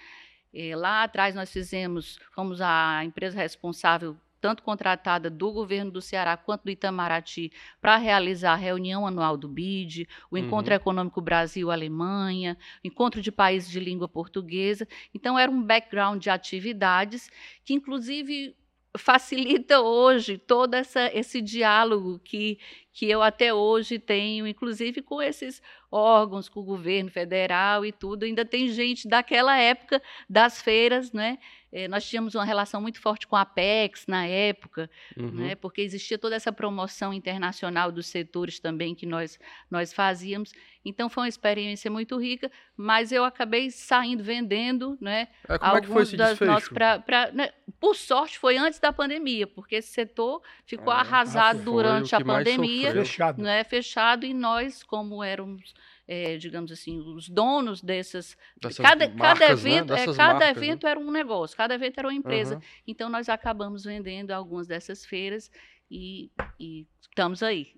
Eh, 0.54 0.76
lá 0.76 1.04
atrás 1.04 1.36
nós 1.36 1.52
fizemos, 1.52 2.20
fomos 2.34 2.62
a 2.62 3.04
empresa 3.04 3.38
responsável 3.38 4.18
tanto 4.42 4.64
contratada 4.64 5.30
do 5.30 5.52
governo 5.52 5.92
do 5.92 6.02
Ceará 6.02 6.36
quanto 6.36 6.64
do 6.64 6.72
Itamaraty, 6.72 7.52
para 7.80 7.96
realizar 7.98 8.54
a 8.54 8.58
reunião 8.58 9.06
anual 9.06 9.38
do 9.38 9.48
BID, 9.48 10.08
o 10.32 10.38
Encontro 10.38 10.72
uhum. 10.74 10.78
Econômico 10.78 11.22
Brasil-Alemanha, 11.22 12.58
Encontro 12.84 13.22
de 13.22 13.32
Países 13.32 13.70
de 13.70 13.80
Língua 13.80 14.10
Portuguesa. 14.10 14.88
Então, 15.14 15.38
era 15.38 15.52
um 15.52 15.62
background 15.62 16.22
de 16.22 16.32
atividades 16.32 17.30
que, 17.64 17.74
inclusive, 17.74 18.56
facilita 18.98 19.80
hoje 19.80 20.38
todo 20.38 20.74
essa, 20.74 21.10
esse 21.16 21.42
diálogo 21.42 22.20
que, 22.20 22.60
que 22.92 23.10
eu 23.10 23.22
até 23.22 23.54
hoje 23.54 24.00
tenho, 24.00 24.46
inclusive 24.48 25.02
com 25.02 25.22
esses 25.22 25.62
órgãos, 25.92 26.48
com 26.48 26.62
o 26.62 26.64
governo 26.64 27.12
federal 27.12 27.86
e 27.86 27.92
tudo. 27.92 28.24
Ainda 28.24 28.46
tem 28.46 28.70
gente 28.70 29.08
daquela 29.08 29.58
época 29.58 30.02
das 30.30 30.62
feiras, 30.62 31.12
né? 31.12 31.38
É, 31.74 31.88
nós 31.88 32.06
tínhamos 32.06 32.36
uma 32.36 32.44
relação 32.44 32.82
muito 32.82 33.00
forte 33.00 33.26
com 33.26 33.36
a 33.36 33.42
Apex 33.42 34.06
na 34.06 34.26
época, 34.26 34.90
uhum. 35.18 35.32
né, 35.32 35.56
porque 35.56 35.82
existia 35.82 36.18
toda 36.18 36.36
essa 36.36 36.52
promoção 36.52 37.14
internacional 37.14 37.94
dos 37.94 38.08
setores 38.08 38.60
também 38.60 38.94
que 38.94 39.06
nós, 39.06 39.40
nós 39.70 39.94
fazíamos. 39.94 40.52
Então 40.84 41.08
foi 41.08 41.24
uma 41.24 41.30
experiência 41.30 41.90
muito 41.90 42.18
rica, 42.20 42.52
mas 42.76 43.14
eu 43.14 43.24
acabei 43.24 43.72
saindo 43.72 44.22
vendendo, 44.22 44.98
né? 45.00 45.30
É, 45.48 45.58
como 45.58 45.78
é 45.78 45.82
que 45.82 45.88
foi 45.88 46.04
esse 46.04 46.18
desfecho? 46.18 46.74
Pra, 46.74 47.00
pra, 47.00 47.32
né, 47.32 47.52
por 47.80 47.96
sorte 47.96 48.38
foi 48.38 48.58
antes 48.58 48.80
da 48.80 48.92
pandemia, 48.92 49.48
porque 49.48 49.76
esse 49.76 49.94
setor 49.94 50.42
ficou 50.66 50.92
ah, 50.92 51.00
arrasado 51.00 51.62
durante 51.64 52.14
a 52.14 52.20
pandemia, 52.20 52.92
fechado. 52.92 53.42
Né, 53.42 53.64
fechado 53.64 54.26
e 54.26 54.34
nós 54.34 54.84
como 54.84 55.24
éramos 55.24 55.74
é, 56.08 56.38
digamos 56.38 56.72
assim, 56.72 57.00
os 57.00 57.30
donos 57.30 57.82
dessas. 57.82 58.38
dessas 58.62 58.86
cada, 58.86 59.08
marcas, 59.10 59.40
cada 59.40 59.52
evento, 59.52 59.94
né? 59.94 60.02
é, 60.02 60.06
cada 60.06 60.34
marcas, 60.34 60.58
evento 60.58 60.84
né? 60.84 60.92
era 60.92 61.00
um 61.00 61.12
negócio, 61.12 61.56
cada 61.56 61.74
evento 61.74 62.00
era 62.00 62.08
uma 62.08 62.14
empresa. 62.14 62.56
Uhum. 62.56 62.62
Então 62.88 63.10
nós 63.10 63.30
acabamos 63.30 63.84
vendendo 63.84 64.32
algumas 64.32 64.68
dessas 64.68 65.06
feiras 65.06 65.52
e, 65.90 66.32
e 66.60 66.86
estamos 67.02 67.44
aí. 67.44 67.76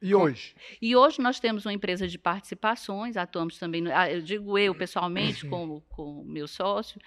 E 0.00 0.14
hoje? 0.14 0.54
E 0.80 0.96
hoje 0.96 1.20
nós 1.20 1.38
temos 1.38 1.66
uma 1.66 1.72
empresa 1.72 2.06
de 2.06 2.18
participações, 2.18 3.16
atuamos 3.16 3.58
também, 3.58 3.90
ah, 3.92 4.10
eu 4.10 4.20
digo 4.20 4.58
eu 4.58 4.74
pessoalmente, 4.74 5.46
com 5.46 5.82
o 5.96 6.24
meu 6.24 6.48
sócio, 6.48 7.00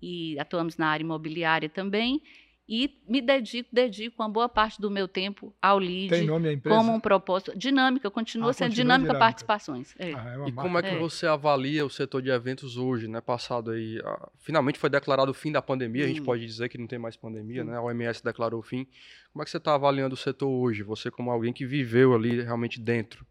e 0.00 0.38
atuamos 0.38 0.76
na 0.76 0.88
área 0.88 1.04
imobiliária 1.04 1.68
também 1.68 2.22
e 2.68 3.00
me 3.08 3.22
dedico, 3.22 3.70
dedico 3.72 4.22
uma 4.22 4.28
boa 4.28 4.46
parte 4.46 4.78
do 4.78 4.90
meu 4.90 5.08
tempo 5.08 5.54
ao 5.60 5.78
lead. 5.78 6.10
Tem 6.10 6.26
nome 6.26 6.48
a 6.50 6.52
empresa? 6.52 6.76
Como 6.76 6.92
um 6.92 7.00
propósito. 7.00 7.56
Dinâmica, 7.56 8.10
continua 8.10 8.50
ah, 8.50 8.52
sendo 8.52 8.68
continua 8.68 8.84
dinâmica, 8.84 9.06
dinâmica, 9.06 9.18
Participações. 9.18 9.94
É. 9.98 10.12
Ah, 10.12 10.44
é 10.44 10.48
e 10.48 10.52
como 10.52 10.78
é 10.78 10.82
que 10.82 10.88
é. 10.88 10.98
você 10.98 11.26
avalia 11.26 11.86
o 11.86 11.88
setor 11.88 12.20
de 12.20 12.28
eventos 12.28 12.76
hoje, 12.76 13.08
né? 13.08 13.22
Passado 13.22 13.70
aí. 13.70 13.98
Ah, 14.04 14.28
finalmente 14.36 14.78
foi 14.78 14.90
declarado 14.90 15.30
o 15.30 15.34
fim 15.34 15.50
da 15.50 15.62
pandemia, 15.62 16.02
hum. 16.02 16.04
a 16.04 16.08
gente 16.08 16.20
pode 16.20 16.44
dizer 16.44 16.68
que 16.68 16.76
não 16.76 16.86
tem 16.86 16.98
mais 16.98 17.16
pandemia, 17.16 17.62
hum. 17.62 17.66
né? 17.68 17.76
A 17.76 17.80
OMS 17.80 18.22
declarou 18.22 18.60
o 18.60 18.62
fim. 18.62 18.86
Como 19.32 19.42
é 19.42 19.44
que 19.46 19.50
você 19.50 19.56
está 19.56 19.74
avaliando 19.74 20.14
o 20.14 20.18
setor 20.18 20.48
hoje? 20.50 20.82
Você, 20.82 21.10
como 21.10 21.30
alguém 21.30 21.54
que 21.54 21.64
viveu 21.64 22.14
ali 22.14 22.42
realmente 22.42 22.78
dentro 22.78 23.26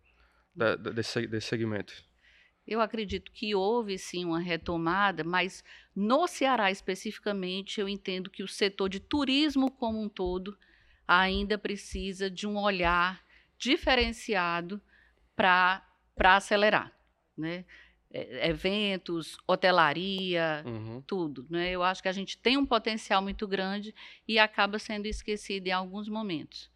desse, 0.96 1.28
desse 1.28 1.48
segmento? 1.48 1.94
Eu 2.68 2.82
acredito 2.82 3.32
que 3.32 3.56
houve 3.56 3.98
sim 3.98 4.26
uma 4.26 4.40
retomada, 4.40 5.24
mas 5.24 5.64
no 5.96 6.28
Ceará 6.28 6.70
especificamente, 6.70 7.80
eu 7.80 7.88
entendo 7.88 8.30
que 8.30 8.44
o 8.44 8.48
setor 8.48 8.90
de 8.90 9.00
turismo 9.00 9.72
como 9.72 10.02
um 10.02 10.10
todo 10.10 10.58
ainda 11.08 11.58
precisa 11.58 12.30
de 12.30 12.46
um 12.46 12.58
olhar 12.58 13.24
diferenciado 13.58 14.82
para 15.36 15.82
acelerar. 16.20 16.92
Né? 17.38 17.64
É, 18.12 18.50
eventos, 18.50 19.38
hotelaria, 19.48 20.64
uhum. 20.66 21.02
tudo. 21.08 21.48
Né? 21.50 21.72
Eu 21.72 21.84
acho 21.84 22.02
que 22.02 22.10
a 22.10 22.14
gente 22.14 22.38
tem 22.38 22.58
um 22.58 22.66
potencial 22.66 23.22
muito 23.22 23.48
grande 23.48 23.96
e 24.28 24.38
acaba 24.38 24.78
sendo 24.78 25.06
esquecido 25.06 25.68
em 25.68 25.72
alguns 25.72 26.10
momentos. 26.10 26.70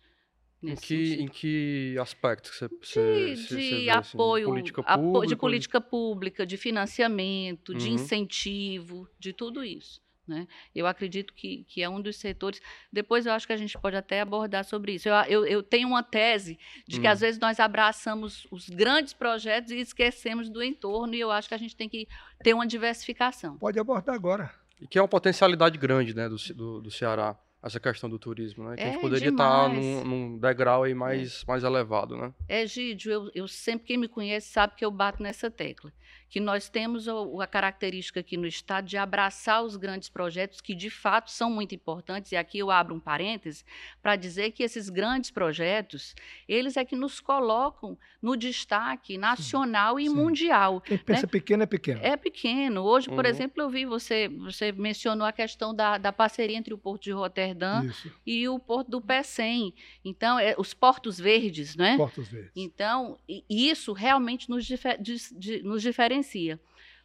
Em 0.63 0.75
que, 0.75 1.13
em 1.15 1.27
que 1.27 1.97
aspecto 1.99 2.53
você, 2.53 2.67
você, 2.67 3.35
de, 3.35 3.35
você 3.35 3.55
de 3.55 3.89
assim? 3.89 4.13
apoio, 4.13 4.45
política 4.45 4.83
pública, 4.83 5.27
de 5.27 5.35
política 5.35 5.81
pública, 5.81 6.45
de 6.45 6.55
financiamento, 6.55 7.69
uhum. 7.71 7.77
de 7.77 7.89
incentivo, 7.89 9.09
de 9.17 9.33
tudo 9.33 9.63
isso. 9.63 9.99
Né? 10.27 10.47
Eu 10.73 10.85
acredito 10.85 11.33
que, 11.33 11.65
que 11.67 11.81
é 11.81 11.89
um 11.89 11.99
dos 11.99 12.17
setores. 12.17 12.61
Depois 12.93 13.25
eu 13.25 13.33
acho 13.33 13.47
que 13.47 13.53
a 13.53 13.57
gente 13.57 13.77
pode 13.77 13.95
até 13.95 14.21
abordar 14.21 14.63
sobre 14.63 14.93
isso. 14.93 15.09
Eu, 15.09 15.15
eu, 15.23 15.45
eu 15.45 15.63
tenho 15.63 15.87
uma 15.87 16.03
tese 16.03 16.59
de 16.87 17.01
que 17.01 17.07
às 17.07 17.19
vezes 17.19 17.39
nós 17.39 17.59
abraçamos 17.59 18.47
os 18.51 18.69
grandes 18.69 19.13
projetos 19.13 19.71
e 19.71 19.79
esquecemos 19.79 20.47
do 20.47 20.63
entorno, 20.63 21.15
e 21.15 21.19
eu 21.19 21.31
acho 21.31 21.47
que 21.47 21.55
a 21.55 21.57
gente 21.57 21.75
tem 21.75 21.89
que 21.89 22.07
ter 22.43 22.53
uma 22.53 22.67
diversificação. 22.67 23.57
Pode 23.57 23.79
abordar 23.79 24.13
agora. 24.13 24.53
E 24.79 24.87
que 24.87 24.97
é 24.97 25.01
uma 25.01 25.07
potencialidade 25.07 25.77
grande 25.77 26.15
né, 26.15 26.29
do, 26.29 26.37
do, 26.53 26.81
do 26.81 26.91
Ceará 26.91 27.37
essa 27.63 27.79
questão 27.79 28.09
do 28.09 28.17
turismo, 28.17 28.67
né? 28.67 28.75
Que 28.75 28.81
é, 28.81 28.89
a 28.89 28.91
gente 28.91 29.01
poderia 29.01 29.29
estar 29.29 29.63
tá 29.63 29.69
num, 29.69 30.03
num, 30.03 30.37
degrau 30.37 30.83
aí 30.83 30.93
mais, 30.93 31.43
é. 31.43 31.51
mais 31.51 31.63
elevado, 31.63 32.17
né? 32.17 32.33
É, 32.47 32.65
Gídio, 32.65 33.11
eu, 33.11 33.31
eu 33.35 33.47
sempre, 33.47 33.87
quem 33.87 33.97
me 33.97 34.07
conhece 34.07 34.51
sabe 34.51 34.75
que 34.75 34.83
eu 34.83 34.89
bato 34.89 35.21
nessa 35.21 35.51
tecla 35.51 35.93
que 36.31 36.39
nós 36.39 36.69
temos 36.69 37.09
a, 37.09 37.45
característica 37.45 38.21
aqui 38.21 38.37
no 38.37 38.47
Estado 38.47 38.87
de 38.87 38.95
abraçar 38.95 39.61
os 39.65 39.75
grandes 39.75 40.07
projetos 40.07 40.61
que, 40.61 40.73
de 40.73 40.89
fato, 40.89 41.29
são 41.29 41.51
muito 41.51 41.75
importantes, 41.75 42.31
e 42.31 42.37
aqui 42.37 42.57
eu 42.57 42.71
abro 42.71 42.95
um 42.95 43.01
parêntese 43.01 43.65
para 44.01 44.15
dizer 44.15 44.51
que 44.51 44.63
esses 44.63 44.87
grandes 44.87 45.29
projetos, 45.29 46.15
eles 46.47 46.77
é 46.77 46.85
que 46.85 46.95
nos 46.95 47.19
colocam 47.19 47.97
no 48.21 48.37
destaque 48.37 49.17
nacional 49.17 49.97
sim, 49.97 50.05
e 50.05 50.07
sim. 50.07 50.15
mundial. 50.15 50.79
Quem 50.79 50.97
pensa 50.97 51.23
né? 51.23 51.27
pequeno 51.27 51.63
é 51.63 51.65
pequeno. 51.65 51.99
É 52.01 52.15
pequeno. 52.15 52.81
Hoje, 52.83 53.09
por 53.09 53.25
uhum. 53.25 53.29
exemplo, 53.29 53.61
eu 53.61 53.69
vi 53.69 53.83
você, 53.83 54.29
você 54.29 54.71
mencionou 54.71 55.27
a 55.27 55.33
questão 55.33 55.75
da, 55.75 55.97
da 55.97 56.13
parceria 56.13 56.55
entre 56.55 56.73
o 56.73 56.77
Porto 56.77 57.03
de 57.03 57.11
Roterdã 57.11 57.83
Isso. 57.83 58.09
e 58.25 58.47
o 58.47 58.57
Porto 58.57 58.89
do 58.89 59.01
Pecém. 59.01 59.73
Então, 60.05 60.39
é, 60.39 60.55
os 60.57 60.73
portos 60.73 61.19
verdes, 61.19 61.75
não 61.75 61.83
é? 61.83 61.97
Portos 61.97 62.29
verdes. 62.29 62.51
Então, 62.55 63.17
isso 63.49 63.91
realmente 63.91 64.49
nos, 64.49 64.65
difer, 64.65 64.97
nos 65.63 65.81
diferencia 65.81 66.20
diferencia. 66.21 66.59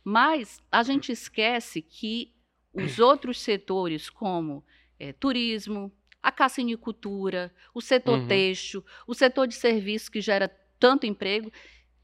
Mas 0.04 0.60
a 0.70 0.82
gente 0.82 1.10
esquece 1.10 1.82
que 1.82 2.32
os 2.72 2.98
outros 3.00 3.40
setores, 3.40 4.08
como 4.08 4.64
é, 4.98 5.12
turismo, 5.12 5.92
a 6.22 6.30
cassinicultura, 6.30 7.52
o 7.74 7.80
setor 7.80 8.20
uhum. 8.20 8.28
têxtil, 8.28 8.84
o 9.06 9.14
setor 9.14 9.46
de 9.46 9.54
serviços 9.54 10.08
que 10.08 10.20
gera 10.20 10.48
tanto 10.78 11.06
emprego, 11.06 11.50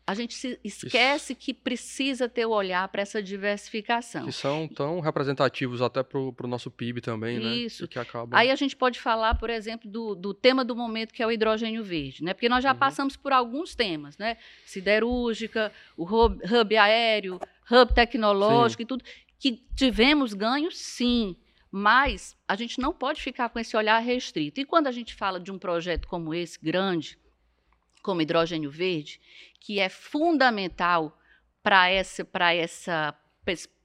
a 0.04 0.14
gente 0.14 0.34
se 0.34 0.58
esquece 0.64 1.32
Isso. 1.32 1.40
que 1.40 1.54
precisa 1.54 2.28
ter 2.28 2.44
o 2.44 2.50
olhar 2.50 2.86
para 2.88 3.02
essa 3.02 3.22
diversificação. 3.22 4.24
Que 4.24 4.32
são 4.32 4.66
tão 4.66 4.98
representativos 5.00 5.80
até 5.80 6.02
para 6.02 6.18
o 6.18 6.48
nosso 6.48 6.70
PIB 6.70 7.00
também, 7.00 7.38
né? 7.38 7.54
Isso. 7.54 7.86
Que 7.86 7.98
acaba... 7.98 8.36
Aí 8.36 8.50
a 8.50 8.56
gente 8.56 8.74
pode 8.74 8.98
falar, 8.98 9.36
por 9.36 9.48
exemplo, 9.48 9.88
do, 9.88 10.14
do 10.14 10.34
tema 10.34 10.64
do 10.64 10.74
momento, 10.74 11.14
que 11.14 11.22
é 11.22 11.26
o 11.26 11.30
hidrogênio 11.30 11.84
verde, 11.84 12.24
né? 12.24 12.34
Porque 12.34 12.48
nós 12.48 12.64
já 12.64 12.72
uhum. 12.72 12.78
passamos 12.78 13.16
por 13.16 13.32
alguns 13.32 13.76
temas, 13.76 14.18
né? 14.18 14.36
Siderúrgica, 14.64 15.72
o 15.96 16.04
hub, 16.04 16.42
hub 16.44 16.76
aéreo, 16.76 17.38
hub 17.70 17.94
tecnológico 17.94 18.80
sim. 18.80 18.84
e 18.84 18.86
tudo, 18.86 19.04
que 19.38 19.62
tivemos 19.76 20.34
ganhos, 20.34 20.78
sim. 20.78 21.36
Mas 21.70 22.36
a 22.46 22.56
gente 22.56 22.80
não 22.80 22.92
pode 22.92 23.22
ficar 23.22 23.48
com 23.50 23.58
esse 23.58 23.76
olhar 23.76 23.98
restrito. 24.00 24.60
E 24.60 24.64
quando 24.64 24.88
a 24.88 24.92
gente 24.92 25.14
fala 25.14 25.38
de 25.38 25.52
um 25.52 25.58
projeto 25.58 26.08
como 26.08 26.34
esse, 26.34 26.58
grande, 26.60 27.16
como 28.02 28.20
hidrogênio 28.20 28.70
verde, 28.70 29.20
que 29.60 29.78
é 29.78 29.88
fundamental 29.88 31.18
para 31.62 31.88
essa, 31.88 32.24
para 32.24 32.52
essa, 32.52 33.14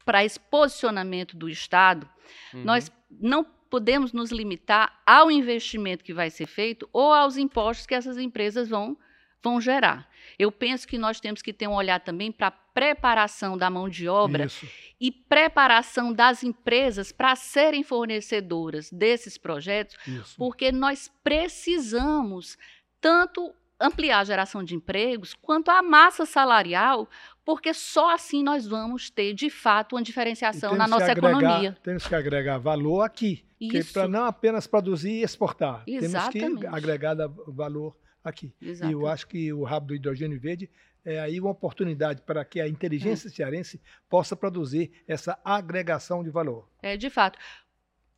para 0.04 0.26
esse 0.26 0.40
posicionamento 0.40 1.38
do 1.38 1.48
Estado, 1.48 2.10
uhum. 2.54 2.64
nós 2.64 2.92
não 3.10 3.44
podemos 3.70 4.12
nos 4.14 4.32
limitar 4.32 5.02
ao 5.06 5.30
investimento 5.30 6.04
que 6.04 6.14
vai 6.14 6.30
ser 6.30 6.48
feito 6.48 6.90
ou 6.92 7.14
aos 7.14 7.38
impostos 7.38 7.86
que 7.86 7.94
essas 7.94 8.18
empresas 8.18 8.68
vão, 8.68 8.98
vão 9.44 9.62
gerar. 9.62 10.10
Eu 10.38 10.52
penso 10.52 10.88
que 10.88 10.98
nós 10.98 11.20
temos 11.20 11.42
que 11.42 11.54
ter 11.54 11.68
um 11.68 11.76
olhar 11.76 12.00
também 12.00 12.32
para 12.32 12.48
a 12.48 12.52
preparação 12.52 13.58
da 13.58 13.70
mão 13.70 13.90
de 13.90 14.08
obra 14.08 14.46
Isso. 14.46 14.68
e 15.00 15.12
preparação 15.12 16.14
das 16.14 16.44
empresas 16.44 17.12
para 17.12 17.36
serem 17.36 17.84
fornecedoras 17.84 18.90
desses 18.92 19.38
projetos, 19.38 19.96
Isso. 20.08 20.36
porque 20.38 20.72
nós 20.72 21.12
precisamos 21.24 22.58
tanto 23.00 23.54
ampliar 23.80 24.20
a 24.20 24.24
geração 24.24 24.64
de 24.64 24.76
empregos 24.76 25.34
quanto 25.34 25.70
a 25.70 25.82
massa 25.82 26.26
salarial, 26.26 27.08
porque 27.46 27.74
só 27.74 28.14
assim 28.14 28.44
nós 28.44 28.68
vamos 28.68 29.10
ter, 29.10 29.34
de 29.34 29.50
fato, 29.50 29.96
uma 29.96 30.02
diferenciação 30.02 30.76
na 30.76 30.88
nossa 30.88 31.12
agregar, 31.12 31.30
economia. 31.30 31.78
Temos 31.84 32.08
que 32.08 32.16
agregar 32.16 32.58
valor 32.58 33.02
aqui, 33.02 33.46
para 33.94 34.08
não 34.08 34.26
apenas 34.26 34.68
produzir 34.68 35.12
e 35.12 35.24
exportar. 35.24 35.84
Exatamente. 35.88 36.40
Temos 36.40 36.60
que 36.62 36.68
agregar 36.68 37.16
valor 37.48 37.96
aqui. 38.24 38.54
Exatamente. 38.62 38.98
E 38.98 39.02
eu 39.02 39.08
acho 39.08 39.28
que 39.28 39.54
o 39.54 39.64
rabo 39.64 39.88
do 39.88 39.96
hidrogênio 39.96 40.40
verde 40.40 40.70
é 41.06 41.20
aí 41.20 41.40
uma 41.40 41.52
oportunidade 41.52 42.22
para 42.22 42.44
que 42.44 42.60
a 42.60 42.68
inteligência 42.68 43.30
é. 43.30 43.32
cearense 43.32 43.82
possa 44.10 44.36
produzir 44.36 44.92
essa 45.08 45.40
agregação 45.44 46.22
de 46.22 46.30
valor. 46.30 46.68
É, 46.82 46.98
de 46.98 47.10
fato. 47.10 47.40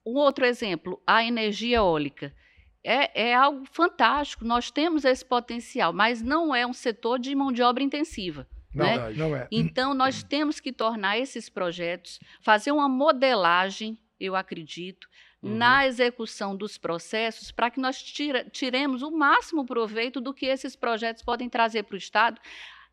Um 0.04 0.16
outro 0.16 0.44
exemplo, 0.44 1.00
a 1.06 1.24
energia 1.24 1.78
eólica. 1.78 2.34
É, 2.84 3.30
é, 3.30 3.36
algo 3.36 3.66
fantástico, 3.66 4.46
nós 4.46 4.72
temos 4.72 5.04
esse 5.04 5.26
potencial, 5.26 5.92
mas 5.92 6.22
não 6.22 6.56
é 6.56 6.66
um 6.66 6.74
setor 6.74 7.20
de 7.20 7.36
mão 7.36 7.52
de 7.52 7.62
obra 7.62 7.84
intensiva. 7.84 8.48
Não, 8.74 8.86
né? 8.86 9.10
não 9.16 9.36
é. 9.36 9.48
Então, 9.52 9.94
nós 9.94 10.24
temos 10.24 10.60
que 10.60 10.72
tornar 10.72 11.18
esses 11.18 11.50
projetos, 11.50 12.20
fazer 12.42 12.72
uma 12.72 12.88
modelagem, 12.88 14.00
eu 14.20 14.36
acredito, 14.36 15.10
uhum. 15.42 15.56
na 15.56 15.86
execução 15.86 16.56
dos 16.56 16.78
processos, 16.78 17.52
para 17.52 17.70
que 17.70 17.82
nós 17.82 18.02
tira, 18.02 18.46
tiremos 18.46 19.02
o 19.02 19.12
máximo 19.12 19.66
proveito 19.66 20.22
do 20.22 20.34
que 20.34 20.46
esses 20.46 20.76
projetos 20.76 21.24
podem 21.24 21.50
trazer 21.50 21.84
para 21.84 21.96
o 21.96 21.98
Estado, 21.98 22.40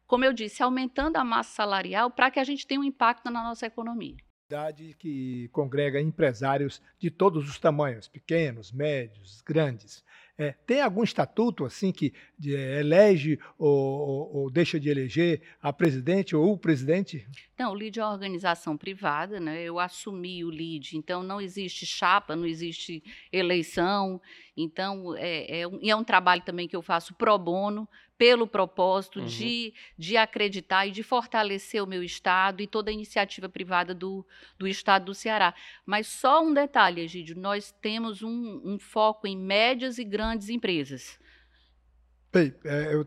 como 0.06 0.24
eu 0.24 0.32
disse, 0.32 0.62
aumentando 0.62 1.16
a 1.16 1.24
massa 1.24 1.54
salarial 1.54 2.10
para 2.10 2.30
que 2.30 2.40
a 2.40 2.44
gente 2.44 2.66
tenha 2.66 2.80
um 2.80 2.84
impacto 2.84 3.30
na 3.30 3.42
nossa 3.42 3.66
economia 3.66 4.16
que 4.98 5.48
congrega 5.48 6.00
empresários 6.00 6.80
de 6.98 7.10
todos 7.10 7.48
os 7.48 7.58
tamanhos, 7.58 8.06
pequenos, 8.06 8.70
médios, 8.70 9.42
grandes. 9.42 10.04
É, 10.38 10.52
tem 10.66 10.82
algum 10.82 11.02
estatuto 11.02 11.64
assim 11.64 11.90
que 11.90 12.12
de, 12.38 12.52
elege 12.52 13.40
ou, 13.58 13.70
ou, 13.70 14.36
ou, 14.36 14.50
deixa 14.50 14.78
de 14.78 14.90
eleger 14.90 15.40
a 15.62 15.72
presidente 15.72 16.36
ou 16.36 16.52
o 16.52 16.58
presidente? 16.58 17.26
Não, 17.58 17.72
o 17.72 17.74
LID 17.74 17.98
é 17.98 18.04
uma 18.04 18.12
organização 18.12 18.76
privada, 18.76 19.40
né? 19.40 19.62
Eu 19.62 19.78
assumi 19.78 20.44
o 20.44 20.50
LID, 20.50 20.98
então 20.98 21.22
não 21.22 21.40
existe 21.40 21.86
chapa, 21.86 22.36
não 22.36 22.44
existe 22.44 23.02
eleição. 23.32 24.20
Então, 24.54 25.16
é, 25.16 25.60
é, 25.60 25.66
um, 25.66 25.78
é 25.82 25.96
um 25.96 26.04
trabalho 26.04 26.42
também 26.42 26.68
que 26.68 26.76
eu 26.76 26.82
faço 26.82 27.14
pro 27.14 27.38
bono, 27.38 27.88
pelo 28.18 28.46
propósito 28.46 29.20
uhum. 29.20 29.26
de, 29.26 29.74
de 29.96 30.16
acreditar 30.16 30.86
e 30.86 30.90
de 30.90 31.02
fortalecer 31.02 31.82
o 31.82 31.86
meu 31.86 32.02
Estado 32.02 32.62
e 32.62 32.66
toda 32.66 32.90
a 32.90 32.94
iniciativa 32.94 33.48
privada 33.48 33.94
do, 33.94 34.26
do 34.58 34.66
Estado 34.66 35.06
do 35.06 35.14
Ceará. 35.14 35.54
Mas 35.84 36.06
só 36.06 36.42
um 36.42 36.52
detalhe, 36.52 37.02
Egídio, 37.02 37.36
nós 37.36 37.72
temos 37.80 38.22
um, 38.22 38.60
um 38.64 38.78
foco 38.78 39.26
em 39.26 39.36
médias 39.36 39.98
e 39.98 40.04
grandes 40.04 40.48
empresas. 40.48 41.18
Bem, 42.32 42.54
é, 42.64 42.92
eu, 42.92 43.04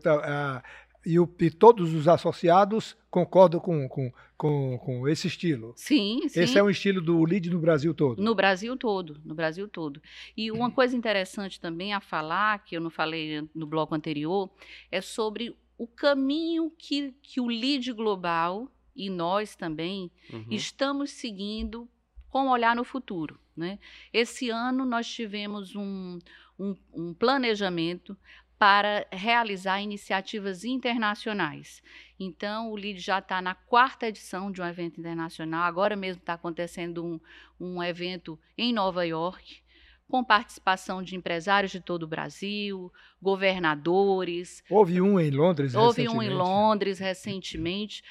e, 1.04 1.18
o, 1.18 1.28
e 1.40 1.50
todos 1.50 1.94
os 1.94 2.06
associados 2.06 2.96
concordam 3.10 3.60
com, 3.60 3.88
com, 3.88 4.12
com, 4.36 4.78
com, 4.78 5.08
esse 5.08 5.26
estilo. 5.26 5.72
Sim, 5.76 6.28
sim. 6.28 6.40
Esse 6.40 6.58
é 6.58 6.62
um 6.62 6.70
estilo 6.70 7.00
do 7.00 7.24
LID 7.24 7.50
no 7.50 7.58
Brasil 7.58 7.94
todo. 7.94 8.22
No 8.22 8.34
Brasil 8.34 8.76
todo, 8.76 9.20
no 9.24 9.34
Brasil 9.34 9.66
todo. 9.68 10.00
E 10.36 10.50
uma 10.50 10.70
coisa 10.72 10.96
interessante 10.96 11.60
também 11.60 11.92
a 11.92 12.00
falar, 12.00 12.64
que 12.64 12.76
eu 12.76 12.80
não 12.80 12.90
falei 12.90 13.48
no 13.54 13.66
bloco 13.66 13.94
anterior, 13.94 14.50
é 14.90 15.00
sobre 15.00 15.56
o 15.78 15.86
caminho 15.86 16.70
que, 16.76 17.14
que 17.22 17.40
o 17.40 17.50
LID 17.50 17.92
global 17.92 18.70
e 18.94 19.08
nós 19.08 19.56
também 19.56 20.10
uhum. 20.30 20.44
estamos 20.50 21.10
seguindo 21.12 21.88
com 22.28 22.44
um 22.44 22.50
olhar 22.50 22.76
no 22.76 22.84
futuro. 22.84 23.40
Né? 23.56 23.78
Esse 24.12 24.50
ano 24.50 24.84
nós 24.84 25.08
tivemos 25.08 25.74
um, 25.74 26.18
um, 26.58 26.76
um 26.92 27.14
planejamento 27.14 28.16
para 28.60 29.06
realizar 29.10 29.80
iniciativas 29.80 30.66
internacionais. 30.66 31.82
Então, 32.18 32.70
o 32.70 32.76
LID 32.76 33.00
já 33.00 33.18
está 33.18 33.40
na 33.40 33.54
quarta 33.54 34.06
edição 34.06 34.52
de 34.52 34.60
um 34.60 34.66
evento 34.66 35.00
internacional. 35.00 35.62
Agora 35.62 35.96
mesmo 35.96 36.20
está 36.20 36.34
acontecendo 36.34 37.02
um, 37.02 37.18
um 37.58 37.82
evento 37.82 38.38
em 38.58 38.70
Nova 38.70 39.06
York, 39.06 39.62
com 40.06 40.22
participação 40.22 41.02
de 41.02 41.16
empresários 41.16 41.72
de 41.72 41.80
todo 41.80 42.02
o 42.02 42.06
Brasil, 42.06 42.92
governadores. 43.22 44.62
Houve 44.68 45.00
um 45.00 45.18
em 45.18 45.30
Londres 45.30 45.74
Houve 45.74 46.06
um 46.06 46.20
em 46.20 46.28
Londres 46.28 46.98
recentemente, 46.98 48.04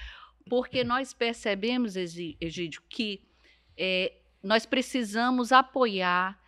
porque 0.50 0.84
nós 0.84 1.14
percebemos, 1.14 1.96
Egídio, 1.96 2.82
que 2.90 3.22
é, 3.78 4.14
nós 4.42 4.66
precisamos 4.66 5.52
apoiar 5.52 6.40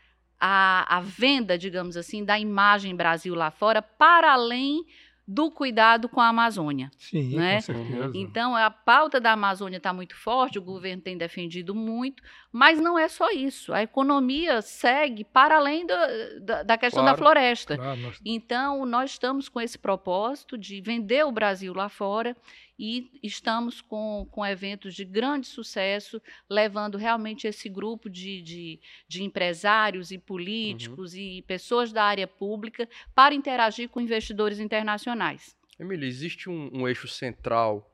a, 0.41 0.97
a 0.97 0.99
venda, 0.99 1.55
digamos 1.55 1.95
assim, 1.95 2.25
da 2.25 2.39
imagem 2.39 2.95
Brasil 2.95 3.35
lá 3.35 3.51
fora, 3.51 3.79
para 3.79 4.33
além 4.33 4.83
do 5.27 5.51
cuidado 5.51 6.09
com 6.09 6.19
a 6.19 6.29
Amazônia. 6.29 6.91
Sim, 6.97 7.37
né? 7.37 7.57
com 7.57 7.61
certeza. 7.61 8.11
Então, 8.15 8.55
a 8.55 8.71
pauta 8.71 9.21
da 9.21 9.33
Amazônia 9.33 9.77
está 9.77 9.93
muito 9.93 10.15
forte, 10.15 10.57
o 10.57 10.61
governo 10.61 11.01
tem 11.01 11.15
defendido 11.15 11.75
muito, 11.75 12.23
mas 12.51 12.79
não 12.79 12.99
é 12.99 13.07
só 13.07 13.31
isso. 13.31 13.73
A 13.73 13.81
economia 13.81 14.61
segue 14.61 15.23
para 15.23 15.55
além 15.55 15.85
do, 15.85 15.93
da, 16.41 16.63
da, 16.63 16.77
questão 16.77 17.03
claro, 17.03 17.17
da 17.17 17.23
floresta. 17.23 17.77
Claro. 17.77 18.13
Então, 18.25 18.85
nós 18.85 19.11
estamos 19.11 19.47
com 19.47 19.61
esse 19.61 19.77
propósito 19.77 20.57
de 20.57 20.81
vender 20.81 21.25
o 21.25 21.31
Brasil 21.31 21.73
lá 21.73 21.87
fora 21.87 22.35
e 22.77 23.11
estamos 23.21 23.79
com, 23.79 24.27
com 24.31 24.45
eventos 24.45 24.95
de 24.95 25.05
grande 25.05 25.47
sucesso, 25.47 26.21
levando 26.49 26.97
realmente 26.97 27.47
esse 27.47 27.69
grupo 27.69 28.09
de, 28.09 28.41
de, 28.41 28.79
de 29.07 29.23
empresários 29.23 30.11
e 30.11 30.17
políticos 30.17 31.13
uhum. 31.13 31.19
e 31.19 31.41
pessoas 31.43 31.93
da 31.93 32.03
área 32.03 32.27
pública 32.27 32.89
para 33.13 33.35
interagir 33.35 33.87
com 33.87 34.01
investidores 34.01 34.59
internacionais. 34.59 35.55
Emília, 35.79 36.07
existe 36.07 36.49
um, 36.49 36.69
um 36.73 36.87
eixo 36.87 37.07
central 37.07 37.90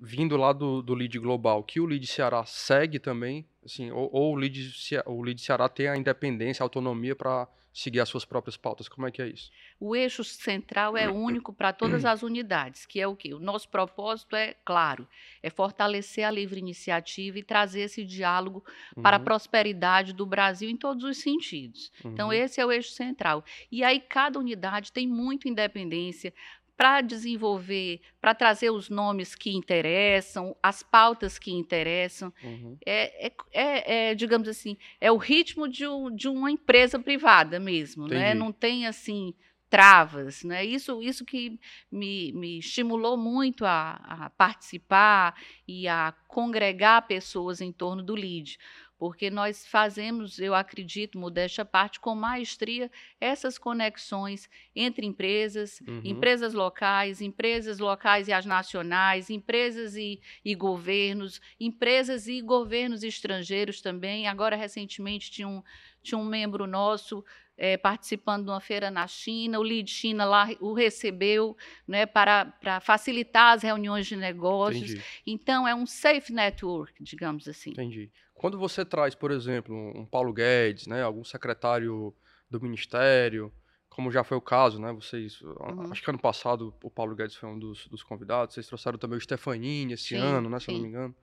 vindo 0.00 0.36
lá 0.36 0.52
do, 0.52 0.82
do 0.82 0.94
Lead 0.94 1.18
Global, 1.18 1.62
que 1.62 1.80
o 1.80 1.86
Lead 1.86 2.06
Ceará 2.06 2.44
segue 2.44 2.98
também, 2.98 3.46
assim, 3.64 3.90
ou, 3.90 4.08
ou 4.12 4.32
o, 4.32 4.36
Lead, 4.36 4.72
o 5.06 5.22
Lead 5.22 5.40
Ceará 5.40 5.68
tem 5.68 5.88
a 5.88 5.96
independência, 5.96 6.62
a 6.62 6.64
autonomia 6.64 7.16
para 7.16 7.48
seguir 7.72 8.00
as 8.00 8.08
suas 8.08 8.24
próprias 8.24 8.56
pautas. 8.56 8.88
Como 8.88 9.06
é 9.06 9.10
que 9.10 9.22
é 9.22 9.28
isso? 9.28 9.50
O 9.78 9.94
eixo 9.94 10.24
central 10.24 10.96
é 10.96 11.08
único 11.10 11.52
para 11.52 11.72
todas 11.72 12.04
as 12.06 12.22
unidades, 12.22 12.86
que 12.86 13.00
é 13.00 13.06
o 13.06 13.14
quê? 13.14 13.32
O 13.34 13.38
nosso 13.38 13.68
propósito 13.68 14.34
é, 14.34 14.54
claro, 14.64 15.06
é 15.42 15.50
fortalecer 15.50 16.24
a 16.24 16.30
livre 16.30 16.58
iniciativa 16.58 17.38
e 17.38 17.42
trazer 17.42 17.82
esse 17.82 18.04
diálogo 18.04 18.64
uhum. 18.96 19.02
para 19.02 19.16
a 19.16 19.18
uhum. 19.18 19.24
prosperidade 19.24 20.12
do 20.12 20.26
Brasil 20.26 20.68
em 20.68 20.76
todos 20.76 21.04
os 21.04 21.18
sentidos. 21.18 21.92
Então, 21.98 22.08
uhum. 22.08 22.18
Então, 22.18 22.32
esse 22.32 22.60
é 22.60 22.66
o 22.66 22.72
eixo 22.72 22.90
central. 22.90 23.44
E 23.70 23.84
aí, 23.84 24.00
cada 24.00 24.38
unidade 24.38 24.92
tem 24.92 25.06
muita 25.06 25.48
independência 25.48 26.32
para 26.78 27.00
desenvolver, 27.00 28.00
para 28.20 28.32
trazer 28.36 28.70
os 28.70 28.88
nomes 28.88 29.34
que 29.34 29.50
interessam, 29.50 30.54
as 30.62 30.80
pautas 30.80 31.36
que 31.36 31.50
interessam. 31.50 32.32
Uhum. 32.40 32.78
É, 32.86 33.26
é, 33.26 33.32
é, 33.52 34.10
é, 34.10 34.14
digamos 34.14 34.46
assim, 34.46 34.76
é 35.00 35.10
o 35.10 35.16
ritmo 35.16 35.66
de, 35.66 35.88
um, 35.88 36.08
de 36.08 36.28
uma 36.28 36.52
empresa 36.52 36.96
privada 36.96 37.58
mesmo, 37.58 38.06
né? 38.06 38.32
Não 38.32 38.52
tem 38.52 38.86
assim 38.86 39.34
travas, 39.68 40.44
né? 40.44 40.64
Isso, 40.64 41.02
isso 41.02 41.24
que 41.24 41.58
me, 41.90 42.32
me 42.32 42.60
estimulou 42.60 43.16
muito 43.16 43.66
a, 43.66 43.94
a 43.96 44.30
participar 44.30 45.34
e 45.66 45.88
a 45.88 46.14
congregar 46.28 47.08
pessoas 47.08 47.60
em 47.60 47.72
torno 47.72 48.04
do 48.04 48.14
LID, 48.14 48.56
porque 48.98 49.30
nós 49.30 49.64
fazemos, 49.64 50.40
eu 50.40 50.54
acredito, 50.54 51.16
modéstia 51.16 51.62
à 51.62 51.64
parte, 51.64 52.00
com 52.00 52.14
maestria, 52.14 52.90
essas 53.20 53.56
conexões 53.56 54.50
entre 54.74 55.06
empresas, 55.06 55.80
uhum. 55.86 56.00
empresas 56.04 56.52
locais, 56.52 57.20
empresas 57.20 57.78
locais 57.78 58.26
e 58.26 58.32
as 58.32 58.44
nacionais, 58.44 59.30
empresas 59.30 59.94
e, 59.94 60.20
e 60.44 60.54
governos, 60.54 61.40
empresas 61.60 62.26
e 62.26 62.40
governos 62.40 63.04
estrangeiros 63.04 63.80
também. 63.80 64.26
Agora, 64.26 64.56
recentemente, 64.56 65.30
tinha 65.30 65.46
um, 65.46 65.62
tinha 66.02 66.18
um 66.18 66.24
membro 66.24 66.66
nosso 66.66 67.24
é, 67.58 67.76
participando 67.76 68.44
de 68.44 68.50
uma 68.50 68.60
feira 68.60 68.90
na 68.90 69.06
China, 69.08 69.58
o 69.58 69.62
Lead 69.62 69.90
China 69.90 70.24
lá 70.24 70.48
o 70.60 70.72
recebeu 70.72 71.56
né, 71.86 72.06
para, 72.06 72.46
para 72.46 72.80
facilitar 72.80 73.54
as 73.54 73.62
reuniões 73.62 74.06
de 74.06 74.14
negócios. 74.14 74.92
Entendi. 74.92 75.04
Então, 75.26 75.66
é 75.66 75.74
um 75.74 75.84
safe 75.84 76.32
network, 76.32 77.02
digamos 77.02 77.48
assim. 77.48 77.70
Entendi. 77.70 78.10
Quando 78.38 78.56
você 78.56 78.84
traz, 78.84 79.14
por 79.14 79.32
exemplo, 79.32 79.74
um 79.74 80.06
Paulo 80.06 80.32
Guedes, 80.32 80.86
né, 80.86 81.02
algum 81.02 81.24
secretário 81.24 82.14
do 82.48 82.60
ministério, 82.60 83.52
como 83.90 84.12
já 84.12 84.22
foi 84.22 84.36
o 84.36 84.40
caso, 84.40 84.80
né? 84.80 84.92
Vocês, 84.92 85.40
uhum. 85.42 85.90
acho 85.90 86.00
que 86.00 86.08
ano 86.08 86.20
passado 86.20 86.72
o 86.84 86.88
Paulo 86.88 87.16
Guedes 87.16 87.34
foi 87.34 87.48
um 87.48 87.58
dos, 87.58 87.88
dos 87.88 88.04
convidados, 88.04 88.54
vocês 88.54 88.68
trouxeram 88.68 88.96
também 88.96 89.18
o 89.18 89.20
Stefanini 89.20 89.94
esse 89.94 90.10
sim, 90.10 90.16
ano, 90.16 90.48
né? 90.48 90.60
Se 90.60 90.66
sim. 90.66 90.70
eu 90.70 90.76
não 90.76 90.82
me 90.82 90.88
engano. 90.88 91.14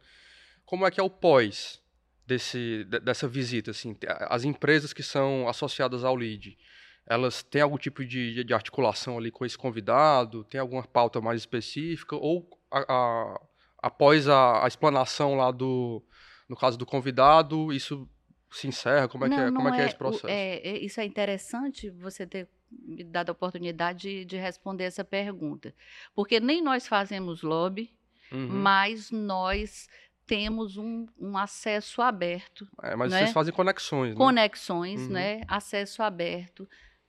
Como 0.66 0.86
é 0.86 0.92
que 0.92 1.00
é 1.00 1.04
o 1.04 1.10
pós 1.10 1.82
desse, 2.28 2.84
dessa 2.84 3.30
visita, 3.30 3.72
assim? 3.72 3.96
As 4.28 4.44
empresas 4.44 4.92
que 4.92 5.02
são 5.02 5.48
associadas 5.48 6.04
ao 6.04 6.18
LEAD, 6.18 6.58
elas 7.06 7.42
têm 7.44 7.62
algum 7.62 7.78
tipo 7.78 8.04
de, 8.04 8.44
de 8.44 8.54
articulação 8.54 9.18
ali 9.18 9.32
com 9.32 9.46
esse 9.46 9.58
convidado? 9.58 10.44
Tem 10.44 10.60
alguma 10.60 10.84
pauta 10.84 11.22
mais 11.22 11.40
específica? 11.40 12.18
Ou 12.18 12.50
a, 12.70 12.80
a, 12.80 13.42
após 13.82 14.28
a, 14.28 14.66
a 14.66 14.68
explanação 14.68 15.36
lá 15.36 15.50
do, 15.50 16.04
no 16.48 16.56
caso 16.56 16.78
do 16.78 16.86
convidado, 16.86 17.74
isso 17.74 18.08
se 18.52 18.68
encerra? 18.68 19.08
Como 19.08 19.26
é, 19.26 19.30
não, 19.30 19.38
que, 19.38 19.44
é, 19.44 19.52
como 19.52 19.68
é, 19.70 19.72
que 19.72 19.78
é, 19.78 19.84
é 19.84 19.86
esse 19.88 19.96
processo? 19.96 20.28
É, 20.28 20.56
é, 20.58 20.78
isso 20.78 21.00
é 21.00 21.06
interessante 21.06 21.90
você 21.90 22.26
ter 22.26 22.48
me 22.72 23.04
dado 23.04 23.30
a 23.30 23.32
oportunidade 23.32 24.00
de, 24.00 24.26
de, 24.26 24.38
responder 24.38 24.86
essa 24.86 25.04
pergunta. 25.04 25.74
Porque 26.14 26.40
nem 26.40 26.62
nós 26.62 26.88
fazemos 26.88 27.42
lobby, 27.42 27.94
uhum. 28.32 28.48
mas 28.48 29.12
nós 29.12 29.88
temos 30.26 30.78
um, 30.78 31.06
um 31.20 31.38
acesso 31.38 32.02
aberto. 32.02 32.68
É, 32.82 32.96
mas 32.96 33.12
né? 33.12 33.20
vocês 33.20 33.34
fazem 33.34 33.54
conexões, 33.54 34.12
né? 34.12 34.16
Conexões, 34.16 35.02
uhum. 35.02 35.10
né? 35.10 35.42
Acesso 35.48 36.02
aberto 36.02 36.68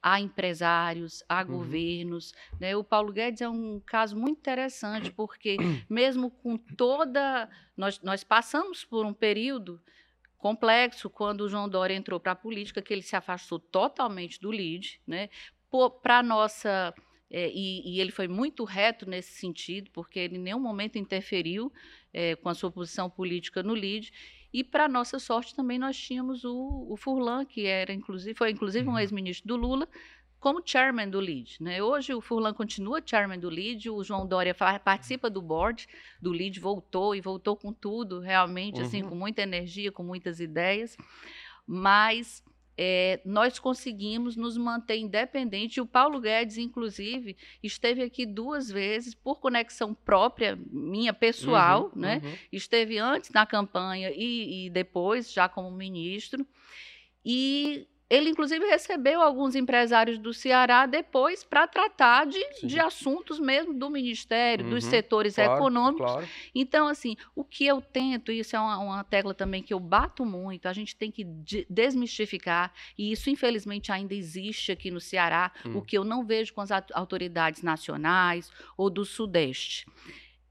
a 0.09 0.21
empresários, 0.21 1.25
a 1.29 1.41
uhum. 1.41 1.49
governos. 1.49 2.33
Né? 2.61 2.77
O 2.77 2.85
Paulo 2.85 3.13
Guedes 3.13 3.41
é 3.41 3.49
um 3.49 3.81
caso 3.85 4.17
muito 4.17 4.39
interessante, 4.39 5.11
porque 5.11 5.57
mesmo 5.91 6.31
com 6.31 6.57
toda. 6.57 7.51
Nós, 7.77 8.01
nós 8.03 8.23
passamos 8.23 8.85
por 8.85 9.05
um 9.05 9.13
período 9.13 9.83
complexo 10.39 11.11
quando 11.11 11.41
o 11.41 11.49
João 11.49 11.69
Dória 11.69 11.93
entrou 11.93 12.21
para 12.21 12.33
a 12.33 12.37
política, 12.37 12.81
que 12.81 12.95
ele 12.95 13.03
se 13.03 13.17
afastou 13.17 13.59
totalmente 13.59 14.41
do 14.41 14.53
LID, 14.53 15.01
né? 15.05 15.29
Para 16.01 16.23
nossa 16.23 16.95
é, 17.29 17.51
e, 17.51 17.97
e, 17.97 18.01
ele 18.01 18.13
foi 18.13 18.29
muito 18.29 18.63
reto 18.63 19.11
nesse 19.11 19.33
sentido, 19.33 19.91
porque 19.91 20.21
ele 20.21 20.37
em 20.37 20.41
nenhum 20.41 20.61
momento 20.61 20.97
interferiu 20.97 21.73
é, 22.13 22.37
com 22.37 22.49
a 22.49 22.55
sua 22.55 22.71
posição 22.71 23.11
política 23.11 23.61
no 23.61 23.75
LID. 23.75 24.13
E 24.57 24.65
para 24.65 24.89
nossa 24.89 25.19
sorte 25.19 25.55
também 25.55 25.79
nós 25.79 25.99
tínhamos 25.99 26.43
o, 26.43 26.87
o 26.89 26.97
Furlan, 26.97 27.45
que 27.45 27.67
era 27.67 27.93
inclusive 27.93 28.35
foi 28.35 28.51
inclusive 28.53 28.89
um 28.89 28.93
uhum. 28.93 28.99
ex-ministro 28.99 29.47
do 29.47 29.55
Lula, 29.55 29.87
como 30.41 30.63
chairman 30.65 31.11
do 31.11 31.21
LEAD. 31.21 31.59
Né? 31.61 31.83
Hoje 31.83 32.15
o 32.15 32.23
Furlan 32.23 32.55
continua 32.55 33.03
chairman 33.05 33.39
do 33.39 33.51
LEAD, 33.51 33.91
o 33.91 34.03
João 34.03 34.27
Dória 34.27 34.55
participa 34.55 35.29
do 35.29 35.43
board 35.43 35.87
do 36.23 36.33
LEAD, 36.33 36.59
voltou 36.59 37.15
e 37.15 37.21
voltou 37.21 37.55
com 37.55 37.71
tudo, 37.71 38.19
realmente, 38.19 38.81
assim, 38.81 39.03
uhum. 39.03 39.09
assim, 39.09 39.11
com 39.11 39.15
muita 39.15 39.43
energia, 39.43 39.93
com 39.93 40.03
muitas 40.03 40.41
ideias, 40.41 40.97
mas 41.67 42.43
é, 42.79 43.21
nós 43.25 43.59
conseguimos 43.59 44.37
nos 44.37 44.57
manter 44.57 44.97
independentes. 44.97 45.79
O 45.79 45.87
Paulo 45.87 46.21
Guedes, 46.21 46.59
inclusive, 46.59 47.37
esteve 47.63 48.03
aqui 48.03 48.27
duas 48.27 48.71
vezes 48.71 49.15
por 49.15 49.41
conexão 49.41 49.95
própria, 49.95 50.59
minha 50.71 51.15
pessoal, 51.15 51.91
uhum, 51.95 52.01
né? 52.01 52.21
Uhum. 52.23 52.35
Esteve 52.53 52.99
antes 52.99 53.31
na 53.31 53.47
campanha 53.47 54.11
e, 54.15 54.67
e 54.67 54.71
depois, 54.71 55.33
já 55.33 55.49
como 55.49 55.71
ministro. 55.71 56.47
E 57.25 57.89
ele, 58.09 58.31
inclusive, 58.31 58.65
recebeu 58.67 59.21
alguns 59.21 59.57
empresários 59.57 60.17
do 60.17 60.33
Ceará 60.33 60.87
depois 60.87 61.43
para 61.43 61.67
tratar 61.67 62.25
de, 62.27 62.41
de 62.63 62.79
assuntos 62.79 63.41
mesmo 63.41 63.75
do 63.75 63.91
Ministério, 63.91 64.65
uhum, 64.65 64.71
dos 64.71 64.85
setores 64.85 65.35
claro, 65.35 65.55
econômicos. 65.55 66.13
Claro. 66.13 66.29
Então, 66.55 66.87
assim, 66.87 67.17
o 67.35 67.43
que 67.43 67.67
eu 67.67 67.81
tento, 67.81 68.31
e 68.31 68.39
isso 68.39 68.55
é 68.55 68.61
uma, 68.61 68.79
uma, 68.79 69.05
tecla 69.05 69.35
também 69.35 69.61
que 69.61 69.75
eu 69.75 69.81
bato 69.81 70.25
muito, 70.25 70.67
a 70.67 70.73
gente 70.73 70.95
tem 70.95 71.11
que 71.11 71.25
de, 71.25 71.67
desmistificar, 71.69 72.73
e 72.97 73.11
isso, 73.11 73.29
infelizmente, 73.29 73.91
ainda 73.91 74.15
existe 74.15 74.71
aqui 74.71 74.89
no 74.89 75.01
Ceará, 75.01 75.51
o 75.75 75.83
que 75.83 75.99
eu 75.99 76.05
não 76.05 76.25
vejo 76.25 76.55
com 76.55 76.61
as 76.61 76.71
autoridades 76.93 77.63
nacionais 77.63 78.53
ou 78.77 78.89
do 78.89 79.05
Sudeste. 79.05 79.85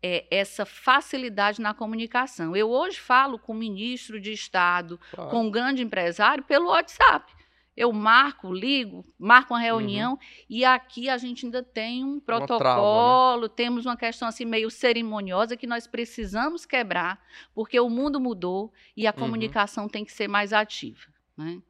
É, 0.04 0.26
essa 0.30 0.66
facilidade 0.66 1.60
na 1.60 1.74
comunicação. 1.74 2.56
Eu 2.56 2.70
hoje 2.70 3.00
falo 3.00 3.40
com 3.40 3.54
o 3.54 3.56
ministro 3.56 4.20
de 4.20 4.32
Estado, 4.32 5.00
claro. 5.12 5.32
com 5.32 5.46
um 5.46 5.50
grande 5.50 5.82
empresário, 5.82 6.44
pelo 6.44 6.68
WhatsApp. 6.68 7.35
Eu 7.76 7.92
marco, 7.92 8.54
ligo, 8.54 9.06
marco 9.20 9.54
uma 9.54 9.60
reunião 9.60 10.14
uhum. 10.14 10.20
e 10.50 10.64
aqui 10.64 11.10
a 11.10 11.18
gente 11.18 11.46
ainda 11.46 11.62
tem 11.62 12.06
um 12.06 12.20
protocolo, 12.20 12.60
trava, 12.60 13.42
né? 13.42 13.54
temos 13.54 13.86
uma 13.86 13.98
questão 13.98 14.28
assim 14.28 14.46
meio 14.46 14.72
cerimoniosa 14.72 15.58
que 15.58 15.68
nós 15.68 15.86
precisamos 15.86 16.66
quebrar, 16.66 17.20
porque 17.54 17.78
o 17.80 17.90
mundo 17.90 18.20
mudou 18.20 18.72
e 18.96 19.06
a 19.06 19.12
uhum. 19.12 19.18
comunicação 19.18 19.90
tem 19.90 20.06
que 20.06 20.14
ser 20.14 20.28
mais 20.30 20.54
ativa. 20.54 21.02
Né? 21.38 21.62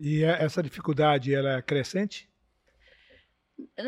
E 0.00 0.24
é, 0.24 0.42
essa 0.42 0.62
dificuldade 0.62 1.32
ela 1.32 1.58
é 1.58 1.62
crescente? 1.62 2.28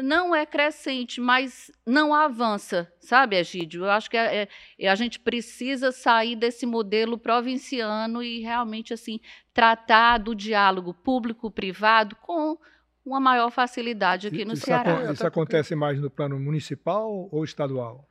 Não 0.02 0.34
é 0.34 0.46
crescente, 0.46 1.20
mas 1.20 1.70
não 1.86 2.14
avança, 2.14 2.92
sabe, 3.00 3.36
Egídio? 3.36 3.84
Eu 3.84 3.90
acho 3.90 4.10
que 4.10 4.16
é, 4.16 4.48
é, 4.78 4.88
a 4.88 4.94
gente 4.94 5.18
precisa 5.18 5.90
sair 5.92 6.36
desse 6.36 6.66
modelo 6.66 7.18
provinciano 7.18 8.22
e 8.22 8.40
realmente 8.40 8.94
assim 8.94 9.20
tratar 9.52 10.18
do 10.18 10.34
diálogo 10.34 10.94
público-privado 10.94 12.16
com 12.16 12.56
uma 13.04 13.20
maior 13.20 13.50
facilidade 13.50 14.26
aqui 14.26 14.44
no 14.44 14.54
isso 14.54 14.66
Ceará. 14.66 15.12
Isso 15.12 15.26
acontece 15.26 15.74
mais 15.74 16.00
no 16.00 16.10
plano 16.10 16.38
municipal 16.38 17.28
ou 17.30 17.44
estadual? 17.44 18.08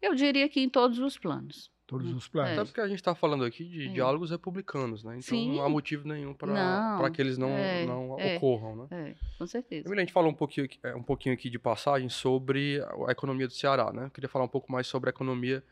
Eu 0.00 0.14
diria 0.14 0.48
que 0.48 0.60
em 0.60 0.68
todos 0.68 0.98
os 0.98 1.18
planos 1.18 1.70
todos 1.88 2.12
os 2.12 2.28
planos. 2.28 2.52
Até 2.52 2.64
porque 2.66 2.80
a 2.82 2.86
gente 2.86 2.98
está 2.98 3.14
falando 3.14 3.44
aqui 3.44 3.64
de 3.64 3.88
é. 3.88 3.92
diálogos 3.92 4.30
republicanos, 4.30 5.02
né? 5.02 5.16
Então 5.18 5.22
Sim. 5.22 5.56
não 5.56 5.64
há 5.64 5.68
motivo 5.70 6.06
nenhum 6.06 6.34
para 6.34 7.10
que 7.10 7.20
eles 7.20 7.38
não, 7.38 7.48
é, 7.48 7.86
não 7.86 8.20
é, 8.20 8.36
ocorram, 8.36 8.76
né? 8.76 8.86
É, 8.90 9.14
com 9.38 9.46
certeza. 9.46 9.90
a 9.92 9.98
gente 9.98 10.12
falou 10.12 10.30
um 10.30 10.34
pouquinho, 10.34 10.68
é, 10.82 10.94
um 10.94 11.02
pouquinho 11.02 11.34
aqui 11.34 11.48
de 11.48 11.58
passagem 11.58 12.10
sobre 12.10 12.80
a 13.06 13.10
economia 13.10 13.46
do 13.46 13.54
Ceará, 13.54 13.90
né? 13.90 14.04
Eu 14.04 14.10
queria 14.10 14.28
falar 14.28 14.44
um 14.44 14.48
pouco 14.48 14.70
mais 14.70 14.86
sobre 14.86 15.08
a 15.08 15.12
economia 15.12 15.64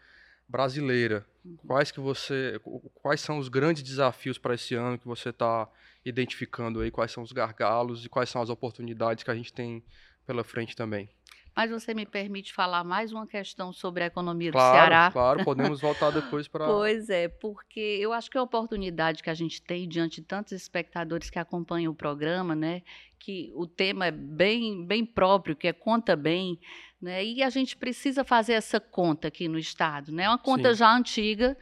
brasileira. 0.48 1.26
Uhum. 1.44 1.58
Quais 1.66 1.90
que 1.90 2.00
você, 2.00 2.58
quais 2.94 3.20
são 3.20 3.36
os 3.36 3.50
grandes 3.50 3.82
desafios 3.82 4.38
para 4.38 4.54
esse 4.54 4.74
ano 4.74 4.98
que 4.98 5.06
você 5.06 5.28
está 5.28 5.68
identificando 6.02 6.80
aí? 6.80 6.90
Quais 6.90 7.12
são 7.12 7.22
os 7.22 7.30
gargalos 7.30 8.06
e 8.06 8.08
quais 8.08 8.30
são 8.30 8.40
as 8.40 8.48
oportunidades 8.48 9.22
que 9.22 9.30
a 9.30 9.34
gente 9.34 9.52
tem 9.52 9.84
pela 10.26 10.42
frente 10.42 10.74
também? 10.74 11.10
Mas 11.56 11.70
você 11.70 11.94
me 11.94 12.04
permite 12.04 12.52
falar 12.52 12.84
mais 12.84 13.12
uma 13.12 13.26
questão 13.26 13.72
sobre 13.72 14.04
a 14.04 14.06
economia 14.08 14.52
claro, 14.52 14.68
do 14.68 14.76
Ceará? 14.76 15.10
Claro, 15.10 15.42
podemos 15.42 15.80
voltar 15.80 16.10
depois 16.12 16.46
para. 16.46 16.66
Pois 16.66 17.08
é, 17.08 17.28
porque 17.28 17.80
eu 17.80 18.12
acho 18.12 18.30
que 18.30 18.36
é 18.36 18.40
a 18.40 18.44
oportunidade 18.44 19.22
que 19.22 19.30
a 19.30 19.34
gente 19.34 19.62
tem 19.62 19.88
diante 19.88 20.20
de 20.20 20.26
tantos 20.26 20.52
espectadores 20.52 21.30
que 21.30 21.38
acompanham 21.38 21.92
o 21.92 21.94
programa, 21.94 22.54
né? 22.54 22.82
Que 23.18 23.50
o 23.54 23.66
tema 23.66 24.04
é 24.04 24.10
bem, 24.10 24.84
bem 24.84 25.06
próprio, 25.06 25.56
que 25.56 25.66
é 25.66 25.72
conta 25.72 26.14
bem, 26.14 26.60
né? 27.00 27.24
E 27.24 27.42
a 27.42 27.48
gente 27.48 27.74
precisa 27.74 28.22
fazer 28.22 28.52
essa 28.52 28.78
conta 28.78 29.28
aqui 29.28 29.48
no 29.48 29.58
estado, 29.58 30.12
né? 30.12 30.24
É 30.24 30.28
uma 30.28 30.36
conta 30.36 30.74
Sim. 30.74 30.78
já 30.78 30.94
antiga 30.94 31.56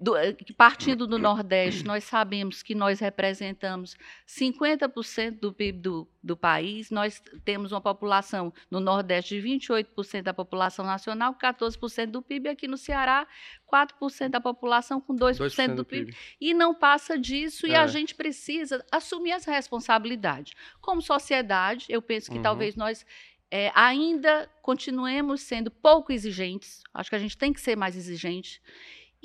do, 0.00 0.16
eh, 0.16 0.36
partindo 0.56 1.06
do 1.06 1.18
Nordeste, 1.18 1.84
nós 1.84 2.04
sabemos 2.04 2.62
que 2.62 2.74
nós 2.74 3.00
representamos 3.00 3.96
50% 4.26 5.38
do 5.40 5.52
PIB 5.52 5.78
do, 5.78 6.08
do 6.22 6.36
país, 6.36 6.90
nós 6.90 7.22
temos 7.44 7.72
uma 7.72 7.80
população 7.80 8.52
no 8.70 8.80
Nordeste 8.80 9.40
de 9.40 9.48
28% 9.48 10.22
da 10.22 10.34
população 10.34 10.84
nacional, 10.84 11.34
14% 11.34 12.06
do 12.06 12.22
PIB, 12.22 12.48
aqui 12.48 12.66
no 12.66 12.76
Ceará, 12.76 13.26
4% 13.72 14.28
da 14.28 14.40
população 14.40 15.00
com 15.00 15.14
2%, 15.14 15.38
2% 15.38 15.74
do 15.74 15.84
PIB. 15.84 16.06
PIB. 16.06 16.18
E 16.40 16.54
não 16.54 16.74
passa 16.74 17.18
disso, 17.18 17.66
é. 17.66 17.70
e 17.70 17.74
a 17.74 17.82
é. 17.82 17.88
gente 17.88 18.14
precisa 18.14 18.84
assumir 18.90 19.30
essa 19.30 19.50
responsabilidade. 19.50 20.54
Como 20.80 21.00
sociedade, 21.00 21.86
eu 21.88 22.02
penso 22.02 22.30
que 22.30 22.36
uhum. 22.36 22.42
talvez 22.42 22.76
nós 22.76 23.06
é, 23.50 23.70
ainda 23.74 24.50
continuemos 24.62 25.42
sendo 25.42 25.70
pouco 25.70 26.12
exigentes, 26.12 26.82
acho 26.92 27.08
que 27.08 27.16
a 27.16 27.20
gente 27.20 27.38
tem 27.38 27.52
que 27.52 27.60
ser 27.60 27.76
mais 27.76 27.96
exigente. 27.96 28.60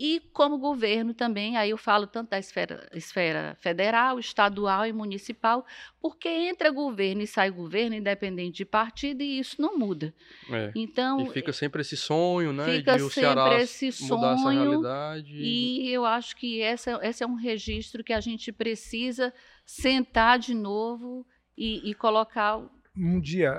E 0.01 0.21
como 0.31 0.57
governo 0.57 1.13
também, 1.13 1.57
aí 1.57 1.71
eu 1.71 1.77
falo 1.77 2.07
tanto 2.07 2.29
da 2.29 2.39
esfera, 2.39 2.87
esfera 2.93 3.57
federal, 3.59 4.17
estadual 4.17 4.85
e 4.85 4.93
municipal, 4.93 5.65
porque 6.01 6.29
entra 6.29 6.71
governo 6.71 7.21
e 7.21 7.27
sai 7.27 7.51
governo, 7.51 7.97
independente 7.97 8.59
de 8.59 8.65
partido, 8.65 9.21
e 9.21 9.39
isso 9.39 9.61
não 9.61 9.77
muda. 9.77 10.13
É. 10.49 10.71
Então, 10.73 11.19
e 11.23 11.29
fica 11.31 11.51
sempre 11.51 11.81
esse 11.81 11.97
sonho, 11.97 12.53
né? 12.53 12.77
Fica 12.77 12.95
de 12.95 13.03
o 13.03 13.09
sempre 13.09 13.33
Ceará 13.33 13.61
esse 13.61 13.91
sonho. 13.91 14.81
E 15.25 15.91
eu 15.91 16.05
acho 16.05 16.33
que 16.37 16.61
essa, 16.61 16.97
esse 17.03 17.21
é 17.21 17.27
um 17.27 17.35
registro 17.35 18.01
que 18.01 18.13
a 18.13 18.21
gente 18.21 18.53
precisa 18.53 19.33
sentar 19.65 20.39
de 20.39 20.53
novo 20.53 21.27
e, 21.57 21.89
e 21.89 21.93
colocar. 21.93 22.57
Um 22.95 23.19
dia, 23.19 23.53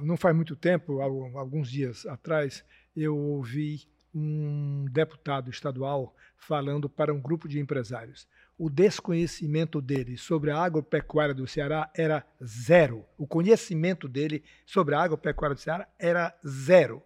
não 0.00 0.16
faz 0.16 0.32
muito 0.36 0.54
tempo, 0.54 1.00
alguns 1.00 1.68
dias 1.68 2.06
atrás, 2.06 2.64
eu 2.94 3.16
ouvi 3.16 3.90
um 4.14 4.86
deputado 4.90 5.50
estadual 5.50 6.14
falando 6.36 6.88
para 6.88 7.12
um 7.12 7.20
grupo 7.20 7.48
de 7.48 7.58
empresários. 7.60 8.26
O 8.58 8.68
desconhecimento 8.68 9.80
dele 9.80 10.16
sobre 10.16 10.50
a 10.50 10.58
agropecuária 10.58 11.34
do 11.34 11.46
Ceará 11.46 11.90
era 11.96 12.26
zero. 12.44 13.04
O 13.16 13.26
conhecimento 13.26 14.08
dele 14.08 14.44
sobre 14.66 14.94
a 14.94 15.00
agropecuária 15.00 15.54
do 15.54 15.60
Ceará 15.60 15.88
era 15.98 16.34
zero. 16.46 17.02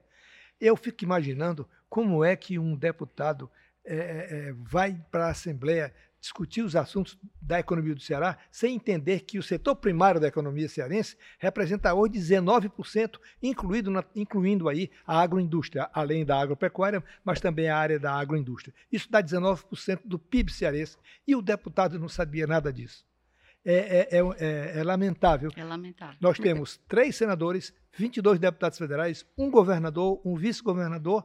Eu 0.61 0.77
fico 0.77 1.05
imaginando 1.05 1.69
como 1.89 2.25
é 2.25 2.35
que 2.35 2.59
um 2.59 2.75
deputado 2.75 3.51
é, 3.85 3.97
é, 4.49 4.53
vai 4.53 5.01
para 5.11 5.27
a 5.27 5.31
Assembleia 5.31 5.95
discutir 6.21 6.63
os 6.63 6.75
assuntos 6.75 7.19
da 7.41 7.61
economia 7.61 7.95
do 7.95 8.01
Ceará 8.01 8.37
sem 8.51 8.75
entender 8.75 9.21
que 9.21 9.39
o 9.39 9.43
setor 9.43 9.77
primário 9.77 10.21
da 10.21 10.29
economia 10.29 10.69
cearense 10.69 11.17
representa 11.39 11.95
hoje 11.95 12.15
19%, 12.15 13.19
incluído 13.43 13.91
na, 13.91 14.05
incluindo 14.15 14.69
aí 14.69 14.91
a 15.07 15.21
agroindústria, 15.21 15.89
além 15.93 16.25
da 16.25 16.41
agropecuária, 16.41 17.03
mas 17.25 17.41
também 17.41 17.69
a 17.69 17.77
área 17.77 17.99
da 17.99 18.13
agroindústria. 18.13 18.75
Isso 18.91 19.11
dá 19.11 19.23
19% 19.23 20.01
do 20.05 20.19
PIB 20.19 20.53
cearense 20.53 20.97
e 21.27 21.37
o 21.37 21.43
deputado 21.43 21.99
não 21.99 22.09
sabia 22.09 22.47
nada 22.47 22.73
disso. 22.73 23.05
É, 23.69 24.09
é, 24.13 24.21
é, 24.39 24.79
é, 24.79 24.85
lamentável. 24.85 25.51
É 25.57 25.65
lamentável. 25.65 26.17
Nós 26.21 26.39
temos 26.39 26.81
três 26.87 27.17
senadores, 27.17 27.75
22 27.97 28.39
deputados 28.39 28.79
federais, 28.79 29.27
um 29.37 29.51
governador, 29.51 30.21
um 30.25 30.37
vice-governador 30.37 31.25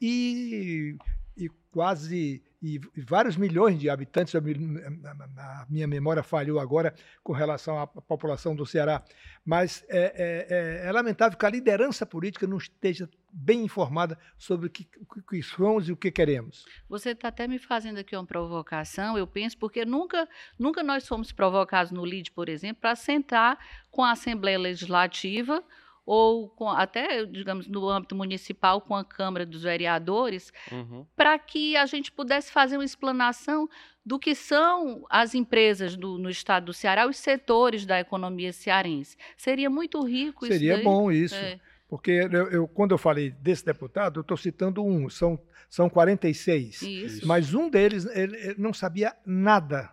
e, 0.00 0.96
e 1.36 1.48
quase 1.72 2.44
e, 2.62 2.78
vários 2.96 3.36
milhões 3.36 3.78
de 3.78 3.88
habitantes, 3.88 4.34
a 4.34 5.66
minha 5.68 5.86
memória 5.86 6.22
falhou 6.22 6.60
agora 6.60 6.94
com 7.22 7.32
relação 7.32 7.78
à 7.78 7.86
população 7.86 8.54
do 8.54 8.66
Ceará, 8.66 9.02
mas 9.44 9.84
é, 9.88 9.98
é, 9.98 10.84
é, 10.84 10.88
é 10.88 10.92
lamentável 10.92 11.38
que 11.38 11.46
a 11.46 11.50
liderança 11.50 12.04
política 12.04 12.46
não 12.46 12.58
esteja 12.58 13.08
bem 13.32 13.64
informada 13.64 14.18
sobre 14.36 14.66
o 14.66 14.70
que, 14.70 14.86
o 15.00 15.22
que 15.22 15.42
somos 15.42 15.88
e 15.88 15.92
o 15.92 15.96
que 15.96 16.10
queremos. 16.10 16.64
Você 16.88 17.10
está 17.10 17.28
até 17.28 17.48
me 17.48 17.58
fazendo 17.58 17.98
aqui 17.98 18.14
uma 18.14 18.26
provocação, 18.26 19.16
eu 19.16 19.26
penso, 19.26 19.56
porque 19.56 19.84
nunca, 19.84 20.28
nunca 20.58 20.82
nós 20.82 21.06
fomos 21.06 21.32
provocados 21.32 21.92
no 21.92 22.04
LID, 22.04 22.32
por 22.32 22.48
exemplo, 22.48 22.80
para 22.82 22.94
sentar 22.94 23.58
com 23.90 24.04
a 24.04 24.12
Assembleia 24.12 24.58
Legislativa 24.58 25.64
ou 26.12 26.48
com, 26.48 26.68
até, 26.68 27.24
digamos, 27.24 27.68
no 27.68 27.88
âmbito 27.88 28.16
municipal, 28.16 28.80
com 28.80 28.96
a 28.96 29.04
Câmara 29.04 29.46
dos 29.46 29.62
Vereadores, 29.62 30.52
uhum. 30.72 31.06
para 31.14 31.38
que 31.38 31.76
a 31.76 31.86
gente 31.86 32.10
pudesse 32.10 32.50
fazer 32.50 32.76
uma 32.76 32.84
explanação 32.84 33.68
do 34.04 34.18
que 34.18 34.34
são 34.34 35.06
as 35.08 35.36
empresas 35.36 35.94
do, 35.94 36.18
no 36.18 36.28
estado 36.28 36.66
do 36.66 36.72
Ceará, 36.72 37.06
os 37.06 37.16
setores 37.16 37.86
da 37.86 38.00
economia 38.00 38.52
cearense. 38.52 39.16
Seria 39.36 39.70
muito 39.70 40.02
rico 40.02 40.46
Seria 40.46 40.56
isso. 40.56 40.78
Seria 40.78 40.82
bom 40.82 41.12
isso. 41.12 41.36
É. 41.36 41.60
Porque 41.88 42.10
eu, 42.10 42.50
eu, 42.50 42.66
quando 42.66 42.90
eu 42.90 42.98
falei 42.98 43.30
desse 43.30 43.64
deputado, 43.64 44.18
eu 44.18 44.22
estou 44.22 44.36
citando 44.36 44.84
um, 44.84 45.08
são, 45.08 45.38
são 45.68 45.88
46. 45.88 46.82
Isso. 46.82 47.24
Mas 47.24 47.54
um 47.54 47.70
deles 47.70 48.04
ele, 48.06 48.36
ele 48.36 48.56
não 48.58 48.72
sabia 48.72 49.14
nada 49.24 49.92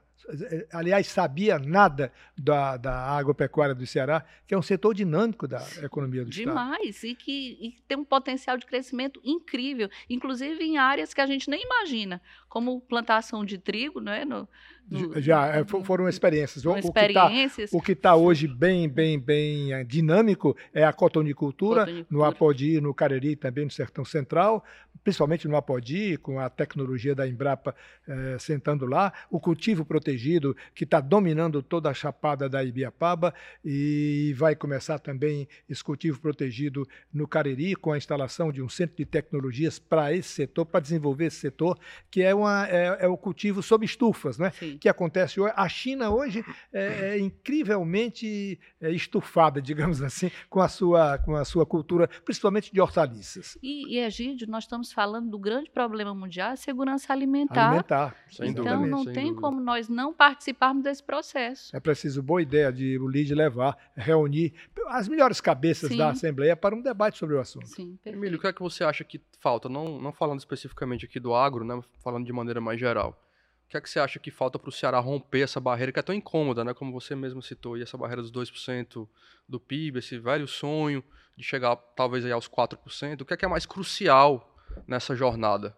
aliás, 0.72 1.08
sabia 1.08 1.58
nada 1.58 2.12
da, 2.38 2.78
da 2.78 2.94
agropecuária 2.94 3.74
do 3.74 3.86
Ceará, 3.86 4.26
que 4.46 4.54
é 4.54 4.58
um 4.58 4.62
setor 4.62 4.94
dinâmico 4.94 5.48
da 5.48 5.66
economia 5.82 6.24
do 6.24 6.30
Demais, 6.30 6.56
Estado. 6.56 6.78
Demais, 6.78 7.04
e 7.04 7.16
que 7.16 7.58
e 7.62 7.76
tem 7.88 7.98
um 7.98 8.06
potencial 8.06 8.58
de 8.58 8.66
crescimento 8.66 9.22
incrível, 9.24 9.90
inclusive 10.10 10.64
em 10.64 10.78
áreas 10.78 11.14
que 11.14 11.22
a 11.22 11.26
gente 11.26 11.50
nem 11.50 11.64
imagina, 11.64 12.22
como 12.50 12.80
plantação 12.82 13.44
de 13.44 13.58
trigo, 13.58 14.00
não 14.00 14.12
é? 14.12 14.24
No, 14.24 14.48
no, 14.90 15.22
Já, 15.22 15.48
é, 15.48 15.66
foram 15.66 16.08
experiências. 16.08 16.66
O, 16.66 16.76
experiências. 16.78 17.72
O 17.74 17.82
que 17.82 17.92
está 17.92 18.12
tá 18.12 18.16
hoje 18.16 18.48
bem, 18.48 18.88
bem, 18.88 19.20
bem 19.20 19.74
eh, 19.74 19.84
dinâmico 19.84 20.56
é 20.74 20.84
a 20.86 20.94
cotonicultura, 20.94 21.82
cotonicultura. 21.82 22.08
no 22.10 22.24
Apodi, 22.24 22.80
no 22.80 22.94
Cariri, 22.94 23.36
também 23.36 23.66
no 23.66 23.72
Sertão 23.72 24.06
Central, 24.06 24.64
principalmente 25.04 25.48
no 25.48 25.58
Apodi, 25.58 26.18
com 26.18 26.40
a 26.40 26.50
tecnologia 26.50 27.14
da 27.14 27.28
Embrapa 27.28 27.76
eh, 28.08 28.38
sentando 28.40 28.86
lá, 28.86 29.12
o 29.30 29.40
cultivo 29.40 29.84
protegido, 29.84 30.56
que 30.74 30.86
está 30.86 31.02
dominando 31.02 31.62
toda 31.62 31.90
a 31.90 31.94
chapada 31.94 32.48
da 32.48 32.64
Ibiapaba, 32.64 33.34
e 33.64 34.34
vai 34.38 34.56
começar 34.56 35.00
também 35.00 35.48
esse 35.70 35.84
cultivo 35.84 36.20
protegido 36.22 36.88
no 37.14 37.28
Cariri, 37.28 37.76
com 37.76 37.92
a 37.92 37.98
instalação 37.98 38.52
de 38.52 38.62
um 38.62 38.70
centro 38.70 38.96
de 38.96 39.06
tecnologias 39.06 39.80
para 39.80 40.14
esse 40.14 40.30
setor, 40.30 40.66
para 40.66 40.80
desenvolver 40.80 41.26
esse 41.26 41.38
setor, 41.38 41.78
que 42.10 42.22
é, 42.22 42.34
uma, 42.38 42.68
é, 42.68 42.98
é 43.02 43.08
o 43.08 43.18
cultivo 43.18 43.62
sob 43.62 43.86
estufas, 43.86 44.38
né? 44.38 44.52
que 44.80 44.90
acontece 44.90 45.40
hoje. 45.40 45.54
A 45.56 45.68
China 45.68 46.10
hoje 46.10 46.44
é, 46.72 47.16
é 47.16 47.20
incrivelmente 47.20 48.60
é, 48.82 48.92
estufada, 48.92 49.62
digamos 49.62 50.02
assim, 50.02 50.32
com 50.50 50.62
a 50.62 50.68
sua, 50.68 51.18
com 51.18 51.36
a 51.36 51.46
sua 51.46 51.66
cultura, 51.66 52.08
principalmente 52.24 52.72
de 52.72 52.80
hortaliças. 52.80 53.58
E, 53.62 53.96
e 53.96 54.00
Egídio, 54.00 54.48
nós 54.50 54.64
estamos 54.64 54.92
falando 54.92 55.30
do 55.30 55.40
grande 55.40 55.70
problema 55.70 56.14
mundial, 56.14 56.52
a 56.52 56.56
segurança 56.56 57.12
alimentar. 57.12 57.68
Alimentar, 57.68 58.16
sem 58.30 58.50
então, 58.50 58.64
dúvida. 58.64 58.88
Então, 58.88 58.98
não 58.98 59.06
tem 59.06 59.26
dúvida. 59.26 59.42
como 59.42 59.62
nós 59.62 59.90
não 59.90 60.14
participarmos 60.14 60.84
desse 60.84 61.04
processo. 61.04 61.76
É 61.76 61.80
preciso, 61.80 62.22
boa 62.22 62.42
ideia 62.42 62.72
de 62.72 62.98
o 63.00 63.08
LID 63.08 63.34
levar, 63.34 63.78
reunir 63.96 64.54
as 64.88 65.08
melhores 65.08 65.42
cabeças 65.42 65.90
Sim. 65.90 65.98
da 65.98 66.10
Assembleia 66.10 66.56
para 66.56 66.76
um 66.76 66.82
debate 66.82 67.18
sobre 67.18 67.36
o 67.36 67.40
assunto. 67.40 67.68
Sim, 67.68 67.98
Emílio, 68.06 68.38
o 68.38 68.42
que 68.42 68.48
é 68.48 68.54
que 68.54 68.62
você 68.62 68.84
acha 68.84 69.04
que 69.04 69.22
falta? 69.40 69.70
Não, 69.70 70.00
não 70.00 70.12
falando 70.12 70.40
especificamente 70.40 71.06
aqui 71.06 71.20
do 71.20 71.34
agro, 71.34 71.64
né, 71.64 71.80
falando 72.04 72.26
de 72.28 72.34
maneira 72.34 72.62
mais 72.62 72.80
geral. 72.80 73.24
O 73.66 73.70
que 73.70 73.76
é 73.76 73.82
que 73.82 73.90
você 73.90 74.00
acha 74.00 74.20
que 74.20 74.32
falta 74.32 74.58
para 74.58 74.70
o 74.70 74.72
Ceará 74.72 75.00
romper 75.00 75.42
essa 75.42 75.60
barreira 75.60 75.92
que 75.92 76.00
é 76.00 76.02
tão 76.02 76.16
incômoda, 76.16 76.64
né? 76.64 76.74
Como 76.74 76.92
você 76.92 77.16
mesmo 77.16 77.42
citou, 77.42 77.78
e 77.78 77.82
essa 77.82 77.98
barreira 77.98 78.22
dos 78.22 78.32
2% 78.32 79.08
do 79.48 79.60
PIB, 79.60 80.00
esse 80.00 80.18
velho 80.18 80.48
sonho 80.48 81.04
de 81.36 81.44
chegar 81.44 81.76
talvez 81.76 82.24
aí 82.24 82.32
aos 82.32 82.48
4%. 82.48 83.22
O 83.22 83.26
que 83.26 83.34
é 83.34 83.38
que 83.38 83.44
é 83.44 83.48
mais 83.48 83.66
crucial 83.66 84.56
nessa 84.88 85.16
jornada? 85.16 85.76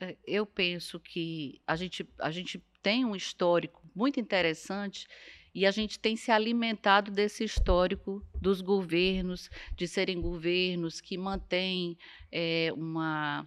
É, 0.00 0.16
eu 0.24 0.46
penso 0.46 1.00
que 1.00 1.60
a 1.66 1.74
gente, 1.74 2.08
a 2.18 2.30
gente 2.30 2.62
tem 2.80 3.04
um 3.04 3.16
histórico 3.16 3.82
muito 3.94 4.20
interessante 4.20 5.08
e 5.54 5.66
a 5.66 5.70
gente 5.70 5.98
tem 5.98 6.16
se 6.16 6.30
alimentado 6.30 7.10
desse 7.10 7.44
histórico 7.44 8.24
dos 8.40 8.60
governos, 8.60 9.50
de 9.76 9.86
serem 9.86 10.20
governos 10.20 11.00
que 11.00 11.18
mantêm 11.18 11.98
é, 12.30 12.72
uma, 12.74 13.46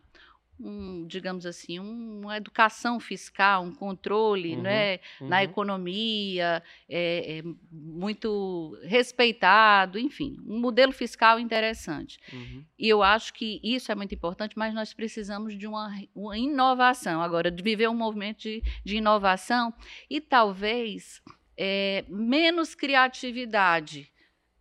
um, 0.59 1.05
digamos 1.05 1.45
assim, 1.45 1.79
um, 1.79 2.21
uma 2.21 2.37
educação 2.37 2.99
fiscal, 2.99 3.63
um 3.63 3.73
controle 3.73 4.55
uhum, 4.55 4.61
né, 4.61 4.99
uhum. 5.19 5.27
na 5.27 5.43
economia, 5.43 6.63
é, 6.89 7.39
é, 7.39 7.43
muito 7.71 8.77
respeitado, 8.83 9.99
enfim, 9.99 10.37
um 10.45 10.59
modelo 10.59 10.91
fiscal 10.91 11.39
interessante. 11.39 12.19
Uhum. 12.31 12.63
E 12.77 12.87
eu 12.87 13.03
acho 13.03 13.33
que 13.33 13.59
isso 13.63 13.91
é 13.91 13.95
muito 13.95 14.15
importante, 14.15 14.57
mas 14.57 14.73
nós 14.73 14.93
precisamos 14.93 15.57
de 15.57 15.67
uma, 15.67 15.93
uma 16.15 16.37
inovação 16.37 17.21
agora, 17.21 17.51
de 17.51 17.61
viver 17.61 17.89
um 17.89 17.95
movimento 17.95 18.39
de, 18.39 18.63
de 18.83 18.97
inovação 18.97 19.73
e 20.09 20.21
talvez 20.21 21.21
é, 21.57 22.05
menos 22.07 22.75
criatividade 22.75 24.09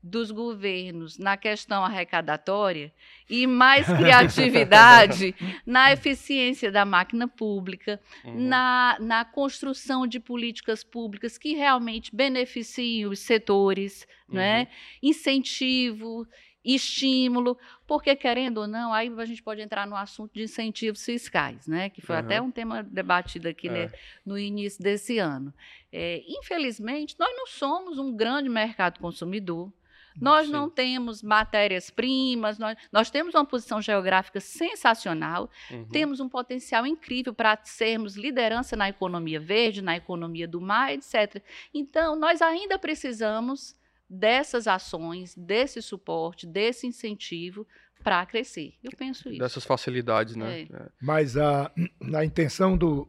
dos 0.04 0.30
governos 0.30 1.16
na 1.16 1.34
questão 1.34 1.82
arrecadatória 1.82 2.92
e 3.28 3.46
mais 3.46 3.86
criatividade 3.86 5.34
na 5.64 5.94
eficiência 5.94 6.70
da 6.70 6.84
máquina 6.84 7.26
pública, 7.26 7.98
uhum. 8.22 8.46
na, 8.46 8.98
na 9.00 9.24
construção 9.24 10.06
de 10.06 10.20
políticas 10.20 10.84
públicas 10.84 11.38
que 11.38 11.54
realmente 11.54 12.14
beneficiem 12.14 13.06
os 13.06 13.20
setores, 13.20 14.06
uhum. 14.28 14.34
né? 14.34 14.68
incentivo, 15.02 16.28
estímulo, 16.62 17.56
porque 17.86 18.14
querendo 18.14 18.58
ou 18.58 18.66
não, 18.66 18.92
aí 18.92 19.10
a 19.16 19.24
gente 19.24 19.42
pode 19.42 19.62
entrar 19.62 19.86
no 19.86 19.96
assunto 19.96 20.34
de 20.34 20.42
incentivos 20.42 21.02
fiscais, 21.02 21.66
né? 21.66 21.88
que 21.88 22.02
foi 22.02 22.16
uhum. 22.16 22.22
até 22.22 22.42
um 22.42 22.50
tema 22.50 22.82
debatido 22.82 23.48
aqui 23.48 23.70
né, 23.70 23.84
é. 23.84 23.86
né, 23.86 23.92
no 24.24 24.38
início 24.38 24.82
desse 24.82 25.18
ano. 25.18 25.52
É, 25.90 26.22
infelizmente, 26.28 27.16
nós 27.18 27.34
não 27.34 27.46
somos 27.46 27.98
um 27.98 28.14
grande 28.14 28.50
mercado 28.50 29.00
consumidor, 29.00 29.72
nós 30.20 30.46
Sim. 30.46 30.52
não 30.52 30.70
temos 30.70 31.22
matérias-primas, 31.22 32.58
nós, 32.58 32.76
nós 32.92 33.10
temos 33.10 33.34
uma 33.34 33.44
posição 33.44 33.82
geográfica 33.82 34.40
sensacional, 34.40 35.50
uhum. 35.70 35.88
temos 35.88 36.20
um 36.20 36.28
potencial 36.28 36.86
incrível 36.86 37.34
para 37.34 37.58
sermos 37.64 38.16
liderança 38.16 38.76
na 38.76 38.88
economia 38.88 39.40
verde, 39.40 39.82
na 39.82 39.96
economia 39.96 40.46
do 40.46 40.60
mar, 40.60 40.92
etc. 40.92 41.42
Então, 41.72 42.16
nós 42.16 42.40
ainda 42.40 42.78
precisamos 42.78 43.76
dessas 44.08 44.68
ações, 44.68 45.34
desse 45.34 45.82
suporte, 45.82 46.46
desse 46.46 46.86
incentivo 46.86 47.66
para 48.02 48.24
crescer. 48.26 48.74
Eu 48.82 48.92
penso 48.96 49.28
isso. 49.30 49.38
Dessas 49.38 49.64
facilidades, 49.64 50.36
né? 50.36 50.60
É. 50.60 50.62
É. 50.62 50.88
Mas 51.00 51.36
a, 51.36 51.72
a 52.14 52.24
intenção 52.24 52.76
do 52.76 53.08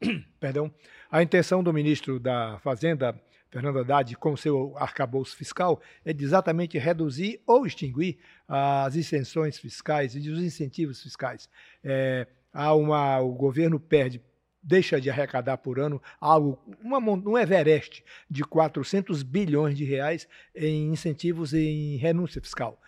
perdão, 0.38 0.72
a 1.10 1.22
intenção 1.22 1.62
do 1.62 1.72
ministro 1.72 2.20
da 2.20 2.58
Fazenda 2.60 3.18
Fernando 3.54 3.78
Haddad, 3.78 4.16
com 4.16 4.36
seu 4.36 4.74
arcabouço 4.76 5.36
fiscal, 5.36 5.80
é 6.04 6.12
de 6.12 6.24
exatamente 6.24 6.76
reduzir 6.76 7.40
ou 7.46 7.64
extinguir 7.64 8.18
as 8.48 8.96
isenções 8.96 9.56
fiscais 9.56 10.16
e 10.16 10.28
os 10.28 10.40
incentivos 10.40 11.00
fiscais. 11.00 11.48
É, 11.84 12.26
há 12.52 12.74
uma, 12.74 13.20
o 13.20 13.32
governo 13.32 13.78
perde 13.78 14.20
deixa 14.60 15.00
de 15.00 15.08
arrecadar 15.08 15.58
por 15.58 15.78
ano 15.78 16.02
algo, 16.20 16.58
uma, 16.82 16.98
um 16.98 17.38
Everest 17.38 18.02
de 18.28 18.42
400 18.42 19.22
bilhões 19.22 19.76
de 19.76 19.84
reais 19.84 20.26
em 20.52 20.88
incentivos 20.90 21.52
e 21.52 21.58
em 21.60 21.96
renúncia 21.96 22.40
fiscal 22.40 22.80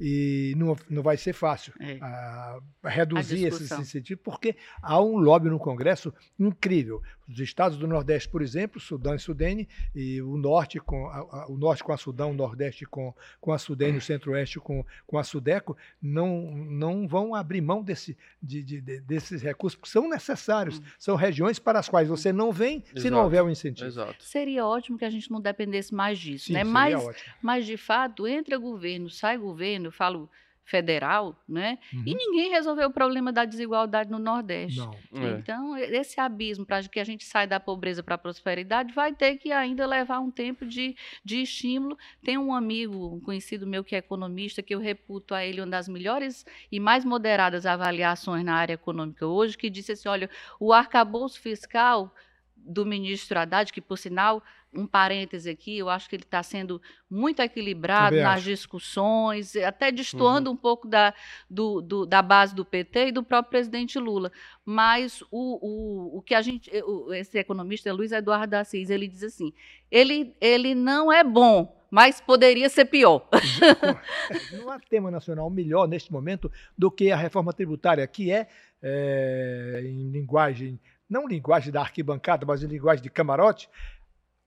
e 0.00 0.54
não, 0.56 0.76
não 0.90 1.02
vai 1.02 1.16
ser 1.16 1.32
fácil 1.32 1.72
é. 1.80 1.98
a, 2.00 2.58
a 2.82 2.88
reduzir 2.88 3.46
esses 3.46 3.70
incentivos, 3.72 4.22
porque 4.24 4.56
há 4.82 5.00
um 5.00 5.16
lobby 5.18 5.48
no 5.48 5.58
Congresso 5.58 6.12
incrível. 6.38 7.02
Os 7.28 7.38
estados 7.40 7.78
do 7.78 7.86
Nordeste, 7.86 8.28
por 8.28 8.42
exemplo, 8.42 8.78
Sudão 8.80 9.14
e 9.14 9.18
Sudene, 9.18 9.68
e 9.94 10.20
o 10.20 10.36
Norte 10.36 10.78
com 10.78 11.08
a, 11.08 11.18
a, 11.18 11.46
o 11.48 11.56
Norte 11.56 11.82
com 11.82 11.92
a 11.92 11.96
Sudão, 11.96 12.32
o 12.32 12.34
Nordeste 12.34 12.84
com, 12.84 13.14
com 13.40 13.52
a 13.52 13.58
Sudene, 13.58 13.98
o 13.98 14.00
Centro-Oeste 14.00 14.60
com, 14.60 14.84
com 15.06 15.18
a 15.18 15.24
Sudeco, 15.24 15.76
não, 16.00 16.50
não 16.52 17.08
vão 17.08 17.34
abrir 17.34 17.60
mão 17.60 17.82
desse, 17.82 18.16
de, 18.42 18.62
de, 18.62 18.80
de, 18.80 19.00
desses 19.00 19.42
recursos, 19.42 19.76
porque 19.76 19.90
são 19.90 20.08
necessários. 20.08 20.78
Hum. 20.78 20.82
São 20.98 21.16
regiões 21.16 21.58
para 21.58 21.78
as 21.78 21.88
quais 21.88 22.08
você 22.08 22.32
não 22.32 22.52
vem 22.52 22.78
Exato. 22.78 23.00
se 23.00 23.10
não 23.10 23.22
houver 23.22 23.42
o 23.42 23.46
um 23.46 23.50
incentivo. 23.50 23.86
Exato. 23.86 24.22
Seria 24.22 24.66
ótimo 24.66 24.98
que 24.98 25.04
a 25.04 25.10
gente 25.10 25.30
não 25.30 25.40
dependesse 25.40 25.94
mais 25.94 26.18
disso. 26.18 26.46
Sim, 26.46 26.54
né? 26.54 26.64
mas, 26.64 26.94
ótimo. 26.94 27.34
mas, 27.40 27.66
de 27.66 27.76
fato, 27.76 28.26
entra 28.26 28.58
governo, 28.58 29.08
sai 29.08 29.38
governo, 29.38 29.86
eu 29.86 29.92
falo 29.92 30.28
federal, 30.64 31.36
né? 31.46 31.78
Uhum. 31.92 32.02
E 32.06 32.14
ninguém 32.14 32.50
resolveu 32.50 32.88
o 32.88 32.92
problema 32.92 33.32
da 33.32 33.44
desigualdade 33.44 34.10
no 34.10 34.18
Nordeste. 34.18 34.80
É. 35.12 35.38
Então, 35.38 35.76
esse 35.76 36.18
abismo 36.18 36.64
para 36.64 36.82
que 36.88 36.98
a 36.98 37.04
gente 37.04 37.24
saia 37.24 37.46
da 37.46 37.60
pobreza 37.60 38.02
para 38.02 38.14
a 38.14 38.18
prosperidade 38.18 38.92
vai 38.94 39.12
ter 39.12 39.36
que 39.36 39.52
ainda 39.52 39.86
levar 39.86 40.20
um 40.20 40.30
tempo 40.30 40.64
de, 40.64 40.96
de 41.22 41.42
estímulo. 41.42 41.98
Tem 42.22 42.38
um 42.38 42.54
amigo, 42.54 43.14
um 43.14 43.20
conhecido 43.20 43.66
meu 43.66 43.84
que 43.84 43.94
é 43.94 43.98
economista, 43.98 44.62
que 44.62 44.74
eu 44.74 44.80
reputo 44.80 45.34
a 45.34 45.44
ele 45.44 45.60
uma 45.60 45.66
das 45.66 45.86
melhores 45.86 46.46
e 46.72 46.80
mais 46.80 47.04
moderadas 47.04 47.66
avaliações 47.66 48.44
na 48.44 48.54
área 48.54 48.74
econômica 48.74 49.26
hoje, 49.26 49.58
que 49.58 49.68
disse 49.68 49.92
assim: 49.92 50.08
olha, 50.08 50.30
o 50.58 50.72
arcabouço 50.72 51.40
fiscal 51.40 52.14
do 52.56 52.86
ministro 52.86 53.38
Haddad, 53.38 53.70
que 53.70 53.80
por 53.80 53.98
sinal 53.98 54.42
um 54.74 54.86
parêntese 54.86 55.48
aqui, 55.50 55.78
eu 55.78 55.88
acho 55.88 56.08
que 56.08 56.16
ele 56.16 56.22
está 56.22 56.42
sendo 56.42 56.80
muito 57.10 57.40
equilibrado 57.40 58.16
nas 58.16 58.42
discussões, 58.42 59.54
até 59.56 59.92
destoando 59.92 60.50
uhum. 60.50 60.54
um 60.54 60.58
pouco 60.58 60.88
da, 60.88 61.14
do, 61.48 61.80
do, 61.80 62.06
da 62.06 62.20
base 62.20 62.54
do 62.54 62.64
PT 62.64 63.08
e 63.08 63.12
do 63.12 63.22
próprio 63.22 63.50
presidente 63.50 63.98
Lula. 63.98 64.32
Mas 64.64 65.22
o, 65.30 65.58
o, 65.60 66.18
o 66.18 66.22
que 66.22 66.34
a 66.34 66.42
gente, 66.42 66.70
esse 67.12 67.38
economista 67.38 67.92
Luiz 67.92 68.12
Eduardo 68.12 68.54
Assis, 68.56 68.90
ele 68.90 69.06
diz 69.06 69.22
assim, 69.22 69.52
ele, 69.90 70.34
ele 70.40 70.74
não 70.74 71.12
é 71.12 71.22
bom, 71.22 71.74
mas 71.94 72.20
poderia 72.20 72.68
ser 72.68 72.86
pior. 72.86 73.28
Não 74.58 74.68
há 74.68 74.80
tema 74.80 75.12
nacional 75.12 75.48
melhor 75.48 75.86
neste 75.86 76.12
momento 76.12 76.50
do 76.76 76.90
que 76.90 77.12
a 77.12 77.16
reforma 77.16 77.52
tributária, 77.52 78.04
que 78.04 78.32
é, 78.32 78.48
é 78.82 79.80
em 79.84 80.10
linguagem, 80.10 80.80
não 81.08 81.28
linguagem 81.28 81.72
da 81.72 81.82
arquibancada, 81.82 82.44
mas 82.44 82.64
em 82.64 82.66
linguagem 82.66 83.00
de 83.00 83.10
camarote, 83.10 83.68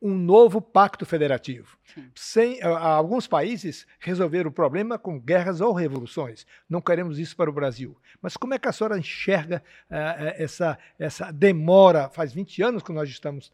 um 0.02 0.14
novo 0.16 0.62
pacto 0.62 1.06
federativo. 1.06 1.78
Sem, 2.16 2.60
uh, 2.64 2.68
alguns 2.78 3.28
países 3.28 3.88
resolveram 4.00 4.50
o 4.50 4.54
problema 4.54 5.00
com 5.00 5.20
guerras 5.20 5.62
ou 5.62 5.74
revoluções. 5.74 6.46
Não 6.70 6.82
queremos 6.82 7.18
isso 7.18 7.36
para 7.36 7.50
o 7.50 7.54
Brasil. 7.54 7.98
Mas 8.22 8.38
como 8.38 8.54
é 8.54 8.60
que 8.60 8.68
a 8.68 8.72
senhora 8.72 8.98
enxerga 8.98 9.64
uh, 9.90 9.94
essa, 10.38 10.78
essa 11.00 11.32
demora? 11.32 12.10
Faz 12.10 12.34
20 12.34 12.62
anos 12.62 12.84
que 12.84 12.92
nós 12.92 13.10
estamos 13.10 13.52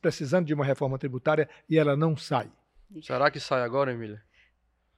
precisando 0.00 0.46
de 0.46 0.54
uma 0.54 0.64
reforma 0.64 0.98
tributária 0.98 1.48
e 1.68 1.78
ela 1.78 1.96
não 1.96 2.16
sai. 2.16 2.50
Será 3.02 3.30
que 3.30 3.40
sai 3.40 3.62
agora, 3.62 3.92
Emília? 3.92 4.22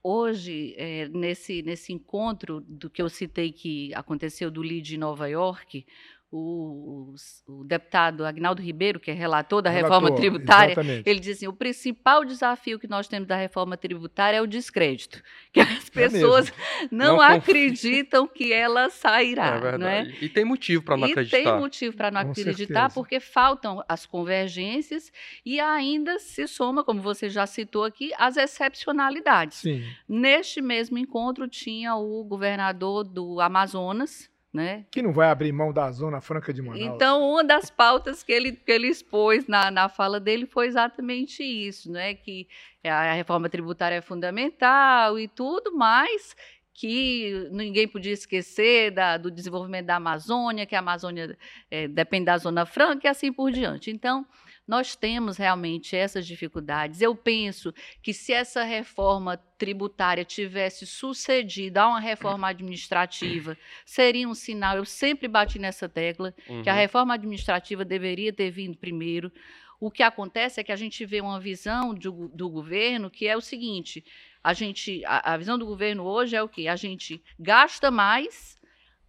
Hoje, 0.02 0.74
é, 0.76 1.08
nesse, 1.08 1.62
nesse 1.62 1.92
encontro 1.92 2.60
do 2.60 2.90
que 2.90 3.00
eu 3.00 3.08
citei 3.08 3.52
que 3.52 3.94
aconteceu 3.94 4.50
do 4.50 4.62
LID 4.62 4.96
em 4.96 4.98
Nova 4.98 5.28
York, 5.28 5.86
o, 6.34 7.14
o, 7.46 7.62
deputado 7.62 8.24
Agnaldo 8.24 8.62
Ribeiro, 8.62 8.98
que 8.98 9.10
é 9.10 9.14
relator 9.14 9.60
da 9.60 9.68
relator, 9.68 10.00
reforma 10.00 10.16
tributária, 10.16 10.72
exatamente. 10.72 11.08
ele 11.08 11.20
diz 11.20 11.36
assim: 11.36 11.46
o 11.46 11.52
principal 11.52 12.24
desafio 12.24 12.78
que 12.78 12.88
nós 12.88 13.06
temos 13.06 13.28
da 13.28 13.36
reforma 13.36 13.76
tributária 13.76 14.38
é 14.38 14.40
o 14.40 14.46
descrédito, 14.46 15.22
que 15.52 15.60
as 15.60 15.88
é 15.88 15.90
pessoas 15.90 16.48
é 16.48 16.52
não, 16.90 17.16
não, 17.16 17.20
acreditam 17.20 18.26
que 18.26 18.50
ela 18.50 18.88
sairá. 18.88 19.60
É 19.62 19.78
não 19.78 19.86
é? 19.86 20.10
E 20.22 20.28
tem 20.28 20.42
motivo 20.42 20.82
para 20.82 20.96
não 20.96 21.06
e 21.06 21.10
acreditar. 21.10 21.36
Tem 21.36 21.60
motivo 21.60 21.96
para 21.96 22.10
não 22.10 22.24
Com 22.24 22.30
acreditar, 22.30 22.80
certeza. 22.80 22.94
porque 22.94 23.20
faltam 23.20 23.84
as 23.86 24.06
convergências 24.06 25.12
e 25.44 25.60
ainda 25.60 26.18
se 26.18 26.48
soma, 26.48 26.82
como 26.82 27.02
você 27.02 27.28
já 27.28 27.46
citou 27.46 27.84
aqui, 27.84 28.10
as 28.16 28.38
excepcionalidades. 28.38 29.58
Sim. 29.58 29.84
Neste 30.08 30.62
mesmo 30.62 30.96
encontro 30.96 31.46
tinha 31.46 31.94
o 31.94 32.24
governador 32.24 33.04
do 33.04 33.38
Amazonas, 33.38 34.31
né? 34.52 34.84
Que 34.90 35.00
não 35.00 35.12
vai 35.12 35.28
abrir 35.28 35.50
mão 35.52 35.72
da 35.72 35.90
Zona 35.90 36.20
Franca 36.20 36.52
de 36.52 36.60
Manaus. 36.60 36.80
Então, 36.80 37.22
uma 37.22 37.42
das 37.42 37.70
pautas 37.70 38.22
que 38.22 38.30
ele, 38.30 38.52
que 38.52 38.70
ele 38.70 38.88
expôs 38.88 39.46
na, 39.46 39.70
na 39.70 39.88
fala 39.88 40.20
dele 40.20 40.44
foi 40.46 40.66
exatamente 40.66 41.42
isso, 41.42 41.90
né? 41.90 42.14
que 42.14 42.46
a 42.84 43.12
reforma 43.14 43.48
tributária 43.48 43.96
é 43.96 44.00
fundamental 44.02 45.18
e 45.18 45.26
tudo, 45.26 45.74
mas 45.74 46.36
que 46.74 47.48
ninguém 47.50 47.86
podia 47.86 48.12
esquecer 48.12 48.90
da, 48.90 49.16
do 49.16 49.30
desenvolvimento 49.30 49.86
da 49.86 49.96
Amazônia, 49.96 50.66
que 50.66 50.74
a 50.74 50.80
Amazônia 50.80 51.36
é, 51.70 51.86
depende 51.86 52.26
da 52.26 52.38
Zona 52.38 52.66
Franca 52.66 53.06
e 53.06 53.10
assim 53.10 53.32
por 53.32 53.50
diante. 53.50 53.90
Então, 53.90 54.26
nós 54.72 54.96
temos 54.96 55.36
realmente 55.36 55.94
essas 55.94 56.26
dificuldades. 56.26 57.02
Eu 57.02 57.14
penso 57.14 57.74
que 58.02 58.14
se 58.14 58.32
essa 58.32 58.64
reforma 58.64 59.36
tributária 59.58 60.24
tivesse 60.24 60.86
sucedido 60.86 61.76
a 61.76 61.88
uma 61.88 62.00
reforma 62.00 62.48
administrativa, 62.48 63.54
seria 63.84 64.26
um 64.26 64.34
sinal. 64.34 64.78
Eu 64.78 64.86
sempre 64.86 65.28
bati 65.28 65.58
nessa 65.58 65.90
tecla 65.90 66.34
uhum. 66.48 66.62
que 66.62 66.70
a 66.70 66.72
uhum. 66.72 66.78
reforma 66.78 67.12
administrativa 67.12 67.84
deveria 67.84 68.32
ter 68.32 68.50
vindo 68.50 68.78
primeiro. 68.78 69.30
O 69.78 69.90
que 69.90 70.02
acontece 70.02 70.58
é 70.58 70.64
que 70.64 70.72
a 70.72 70.76
gente 70.76 71.04
vê 71.04 71.20
uma 71.20 71.38
visão 71.38 71.92
do, 71.92 72.28
do 72.28 72.48
governo 72.48 73.10
que 73.10 73.28
é 73.28 73.36
o 73.36 73.42
seguinte: 73.42 74.02
a 74.42 74.54
gente, 74.54 75.04
a, 75.04 75.34
a 75.34 75.36
visão 75.36 75.58
do 75.58 75.66
governo 75.66 76.04
hoje 76.04 76.34
é 76.34 76.42
o 76.42 76.48
que 76.48 76.66
a 76.66 76.76
gente 76.76 77.22
gasta 77.38 77.90
mais, 77.90 78.58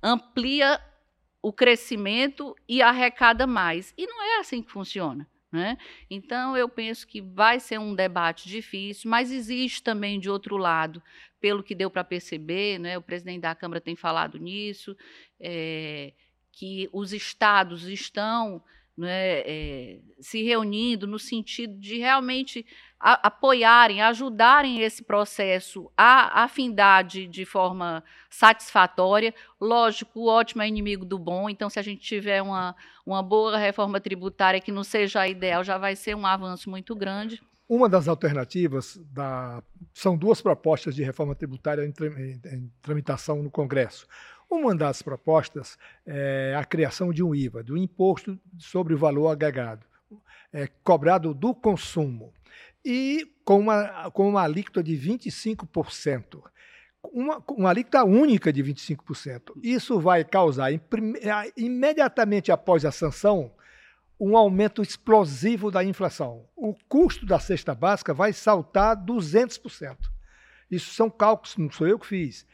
amplia 0.03 0.77
o 1.41 1.53
crescimento 1.53 2.53
e 2.67 2.81
arrecada 2.81 3.47
mais. 3.47 3.93
E 3.97 4.05
não 4.05 4.21
é 4.21 4.39
assim 4.39 4.61
que 4.61 4.69
funciona. 4.69 5.25
Né? 5.53 5.77
Então, 6.09 6.57
eu 6.57 6.67
penso 6.67 7.05
que 7.05 7.21
vai 7.21 7.59
ser 7.59 7.79
um 7.79 7.93
debate 7.93 8.49
difícil, 8.49 9.07
mas 9.07 9.31
existe 9.31 9.83
também, 9.83 10.19
de 10.19 10.27
outro 10.27 10.57
lado, 10.57 10.99
pelo 11.39 11.61
que 11.61 11.75
deu 11.75 11.91
para 11.91 12.03
perceber, 12.03 12.79
né, 12.79 12.97
o 12.97 13.03
presidente 13.03 13.41
da 13.41 13.53
Câmara 13.53 13.79
tem 13.79 13.95
falado 13.95 14.39
nisso, 14.39 14.97
é, 15.39 16.11
que 16.51 16.89
os 16.91 17.13
estados 17.13 17.83
estão 17.87 18.63
né, 18.97 19.41
é, 19.41 19.99
se 20.19 20.41
reunindo 20.41 21.05
no 21.05 21.19
sentido 21.19 21.77
de 21.79 21.99
realmente 21.99 22.65
a, 23.03 23.27
apoiarem, 23.27 24.01
ajudarem 24.01 24.79
esse 24.79 25.03
processo 25.03 25.91
a 25.97 26.45
afindar 26.45 27.03
de, 27.03 27.43
forma 27.45 28.01
satisfatória. 28.29 29.35
Lógico, 29.59 30.21
o 30.21 30.27
ótimo 30.27 30.61
é 30.61 30.67
inimigo 30.69 31.03
do 31.03 31.19
bom, 31.19 31.49
então, 31.49 31.69
se 31.69 31.77
a 31.77 31.81
gente 31.81 31.99
tiver 31.99 32.41
uma, 32.41 32.73
uma 33.05 33.21
boa 33.21 33.57
reforma 33.57 33.99
tributária 33.99 34.61
que 34.61 34.71
não 34.71 34.85
seja 34.85 35.19
a 35.19 35.27
ideal, 35.27 35.65
já 35.65 35.77
vai 35.77 35.97
ser 35.97 36.15
um 36.15 36.25
avanço 36.25 36.69
muito 36.69 36.95
grande. 36.95 37.41
Uma 37.67 37.89
das 37.89 38.07
alternativas 38.07 38.97
da, 39.11 39.61
são 39.93 40.15
duas 40.15 40.41
propostas 40.41 40.95
de 40.95 41.03
reforma 41.03 41.35
tributária 41.35 41.83
em, 41.83 41.93
em, 42.17 42.55
em 42.55 42.71
tramitação 42.81 43.43
no 43.43 43.51
Congresso. 43.51 44.07
Uma 44.49 44.73
das 44.73 45.01
propostas 45.01 45.77
é 46.05 46.55
a 46.57 46.63
criação 46.63 47.11
de 47.11 47.21
um 47.21 47.35
IVA, 47.35 47.63
do 47.63 47.75
Imposto 47.75 48.39
sobre 48.57 48.93
o 48.93 48.97
Valor 48.97 49.29
Agregado, 49.29 49.85
é, 50.53 50.67
cobrado 50.83 51.33
do 51.33 51.55
consumo, 51.55 52.31
e 52.83 53.25
com 53.45 53.59
uma, 53.59 54.11
com 54.11 54.29
uma 54.29 54.43
alíquota 54.43 54.83
de 54.83 54.93
25%. 54.93 56.41
Uma, 57.03 57.43
uma 57.49 57.69
alíquota 57.69 58.03
única 58.03 58.51
de 58.51 58.63
25%. 58.63 59.53
Isso 59.61 59.99
vai 59.99 60.23
causar, 60.23 60.69
imediatamente 61.57 62.51
após 62.51 62.85
a 62.85 62.91
sanção, 62.91 63.53
um 64.19 64.37
aumento 64.37 64.81
explosivo 64.81 65.69
da 65.69 65.83
inflação. 65.83 66.47
O 66.55 66.73
custo 66.87 67.25
da 67.25 67.39
cesta 67.39 67.75
básica 67.75 68.13
vai 68.13 68.31
saltar 68.31 68.95
200%. 68.95 69.97
Isso 70.71 70.93
são 70.93 71.09
cálculos, 71.09 71.57
não 71.57 71.69
sou 71.69 71.87
eu 71.87 71.99
que 71.99 72.07
fiz, 72.07 72.47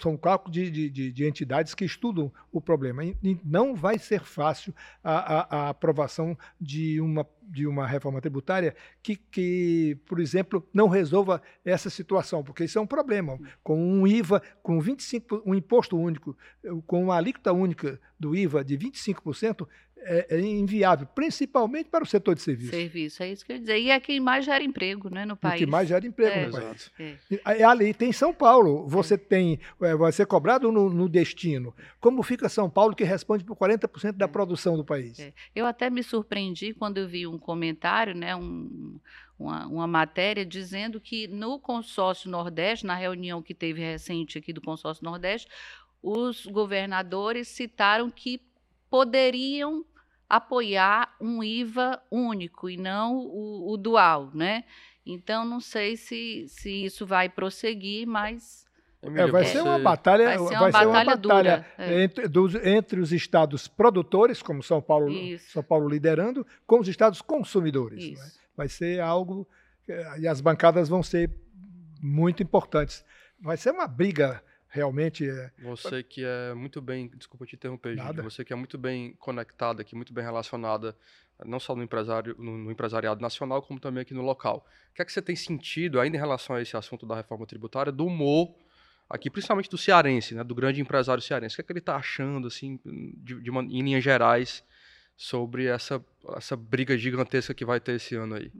são 0.00 0.16
cálculos 0.16 0.54
de, 0.54 0.70
de, 0.90 1.12
de, 1.12 1.26
entidades 1.26 1.74
que 1.74 1.84
estudam 1.84 2.32
o 2.50 2.60
problema. 2.60 3.04
E 3.04 3.38
não 3.44 3.74
vai 3.74 3.98
ser 3.98 4.22
fácil 4.24 4.74
a, 5.04 5.12
a, 5.12 5.56
a 5.56 5.68
aprovação 5.68 6.36
de 6.60 7.00
uma, 7.00 7.26
de 7.42 7.66
uma 7.66 7.86
reforma 7.86 8.20
tributária 8.20 8.74
que, 9.02 9.16
que, 9.16 9.98
por 10.06 10.20
exemplo, 10.20 10.66
não 10.72 10.88
resolva 10.88 11.42
essa 11.64 11.90
situação, 11.90 12.42
porque 12.42 12.64
isso 12.64 12.78
é 12.78 12.82
um 12.82 12.86
problema. 12.86 13.38
Com 13.62 13.78
um 13.78 14.06
IVA, 14.06 14.42
com 14.62 14.80
25, 14.80 15.42
um 15.44 15.54
imposto 15.54 15.96
único, 15.98 16.36
com 16.86 17.04
uma 17.04 17.16
alíquota 17.16 17.52
única 17.52 18.00
do 18.18 18.34
IVA 18.34 18.64
de 18.64 18.78
25%, 18.78 19.66
é, 20.04 20.26
é, 20.30 20.40
inviável, 20.40 21.06
principalmente 21.14 21.88
para 21.88 22.04
o 22.04 22.06
setor 22.06 22.34
de 22.34 22.42
serviço. 22.42 22.70
Serviço, 22.70 23.22
é 23.22 23.30
isso 23.30 23.44
que 23.44 23.52
eu 23.52 23.56
ia 23.56 23.60
dizer. 23.60 23.78
E 23.78 23.90
é 23.90 24.00
quem 24.00 24.20
mais 24.20 24.44
gera 24.44 24.62
emprego 24.62 25.08
né, 25.08 25.24
no 25.24 25.36
país. 25.36 25.60
O 25.60 25.64
que 25.64 25.70
mais 25.70 25.88
gera 25.88 26.06
emprego 26.06 26.30
é, 26.30 26.46
no 26.46 26.52
país. 26.52 26.90
É. 26.98 27.16
é. 27.60 27.64
Ali 27.64 27.94
tem 27.94 28.12
São 28.12 28.32
Paulo, 28.34 28.86
você 28.86 29.16
tem, 29.16 29.60
é, 29.80 29.94
vai 29.94 30.12
ser 30.12 30.26
cobrado 30.26 30.70
no, 30.72 30.90
no, 30.90 31.08
destino. 31.08 31.74
Como 32.00 32.22
fica 32.22 32.48
São 32.48 32.68
Paulo, 32.68 32.94
que 32.94 33.04
responde 33.04 33.44
por 33.44 33.56
40% 33.56 34.12
da 34.12 34.24
é. 34.24 34.28
produção 34.28 34.76
do 34.76 34.84
país? 34.84 35.18
É. 35.18 35.32
Eu 35.54 35.66
até 35.66 35.88
me 35.88 36.02
surpreendi 36.02 36.74
quando 36.74 36.98
eu 36.98 37.08
vi 37.08 37.26
um 37.26 37.38
comentário, 37.38 38.14
né, 38.14 38.34
um, 38.34 38.98
uma, 39.38 39.66
uma, 39.66 39.86
matéria 39.86 40.44
dizendo 40.44 41.00
que 41.00 41.28
no 41.28 41.58
consórcio 41.58 42.30
Nordeste, 42.30 42.86
na 42.86 42.94
reunião 42.94 43.42
que 43.42 43.54
teve 43.54 43.80
recente 43.80 44.38
aqui 44.38 44.52
do 44.52 44.60
consórcio 44.60 45.04
Nordeste, 45.04 45.48
os 46.02 46.46
governadores 46.46 47.48
citaram 47.48 48.10
que 48.10 48.40
poderiam 48.90 49.86
apoiar 50.32 51.14
um 51.20 51.44
IVA 51.44 52.02
único 52.10 52.70
e 52.70 52.78
não 52.78 53.18
o, 53.18 53.70
o 53.70 53.76
dual, 53.76 54.30
né? 54.32 54.64
Então, 55.04 55.44
não 55.44 55.60
sei 55.60 55.94
se, 55.94 56.46
se 56.48 56.86
isso 56.86 57.04
vai 57.04 57.28
prosseguir, 57.28 58.06
mas 58.06 58.64
é, 59.02 59.26
vai 59.26 59.44
ser 59.44 59.60
uma 59.60 59.78
batalha, 59.78 60.24
vai 60.24 60.38
ser 60.38 60.54
uma, 60.54 60.70
vai 60.70 60.72
batalha, 60.72 60.84
ser 60.84 60.88
uma 60.88 61.16
batalha 61.16 61.66
é. 61.76 62.02
entre, 62.02 62.28
dos, 62.28 62.54
entre, 62.54 62.98
os 62.98 63.12
estados 63.12 63.68
produtores, 63.68 64.40
como 64.40 64.62
São 64.62 64.80
Paulo, 64.80 65.12
São 65.52 65.62
Paulo 65.62 65.86
liderando, 65.86 66.46
com 66.66 66.80
os 66.80 66.88
estados 66.88 67.20
consumidores. 67.20 68.18
Né? 68.18 68.30
Vai 68.56 68.70
ser 68.70 69.02
algo 69.02 69.46
e 70.18 70.26
as 70.26 70.40
bancadas 70.40 70.88
vão 70.88 71.02
ser 71.02 71.30
muito 72.00 72.42
importantes. 72.42 73.04
Vai 73.38 73.58
ser 73.58 73.72
uma 73.72 73.86
briga 73.86 74.42
realmente. 74.72 75.28
É... 75.28 75.50
Você 75.62 76.02
que 76.02 76.24
é 76.24 76.54
muito 76.54 76.80
bem, 76.80 77.08
desculpa 77.16 77.46
te 77.46 77.54
interromper, 77.54 77.96
Gide, 77.96 78.22
você 78.22 78.44
que 78.44 78.52
é 78.52 78.56
muito 78.56 78.76
bem 78.76 79.12
conectada 79.18 79.82
aqui, 79.82 79.94
muito 79.94 80.12
bem 80.12 80.24
relacionada, 80.24 80.96
não 81.44 81.60
só 81.60 81.76
no, 81.76 81.82
empresário, 81.82 82.34
no, 82.38 82.56
no, 82.56 82.72
empresariado 82.72 83.20
nacional, 83.20 83.62
como 83.62 83.78
também 83.78 84.00
aqui 84.02 84.14
no 84.14 84.22
local. 84.22 84.66
O 84.90 84.94
que 84.94 85.02
é 85.02 85.04
que 85.04 85.12
você 85.12 85.22
tem 85.22 85.36
sentido, 85.36 86.00
ainda 86.00 86.16
em 86.16 86.20
relação 86.20 86.56
a 86.56 86.62
esse 86.62 86.76
assunto 86.76 87.06
da 87.06 87.14
reforma 87.14 87.46
tributária, 87.46 87.92
do 87.92 88.06
humor 88.06 88.54
aqui, 89.08 89.28
principalmente 89.28 89.68
do 89.68 89.76
cearense, 89.76 90.34
né, 90.34 90.42
do 90.42 90.54
grande 90.54 90.80
empresário 90.80 91.22
cearense? 91.22 91.54
O 91.54 91.56
que 91.56 91.60
é 91.60 91.64
que 91.64 91.72
ele 91.72 91.78
está 91.78 91.96
achando, 91.96 92.48
assim, 92.48 92.80
de, 92.84 93.40
de 93.40 93.50
uma, 93.50 93.62
em 93.62 93.82
linhas 93.82 94.02
gerais, 94.02 94.64
sobre 95.22 95.66
essa, 95.66 96.04
essa 96.36 96.56
briga 96.56 96.98
gigantesca 96.98 97.54
que 97.54 97.64
vai 97.64 97.78
ter 97.78 97.92
esse 97.92 98.16
ano 98.16 98.34
aí? 98.34 98.50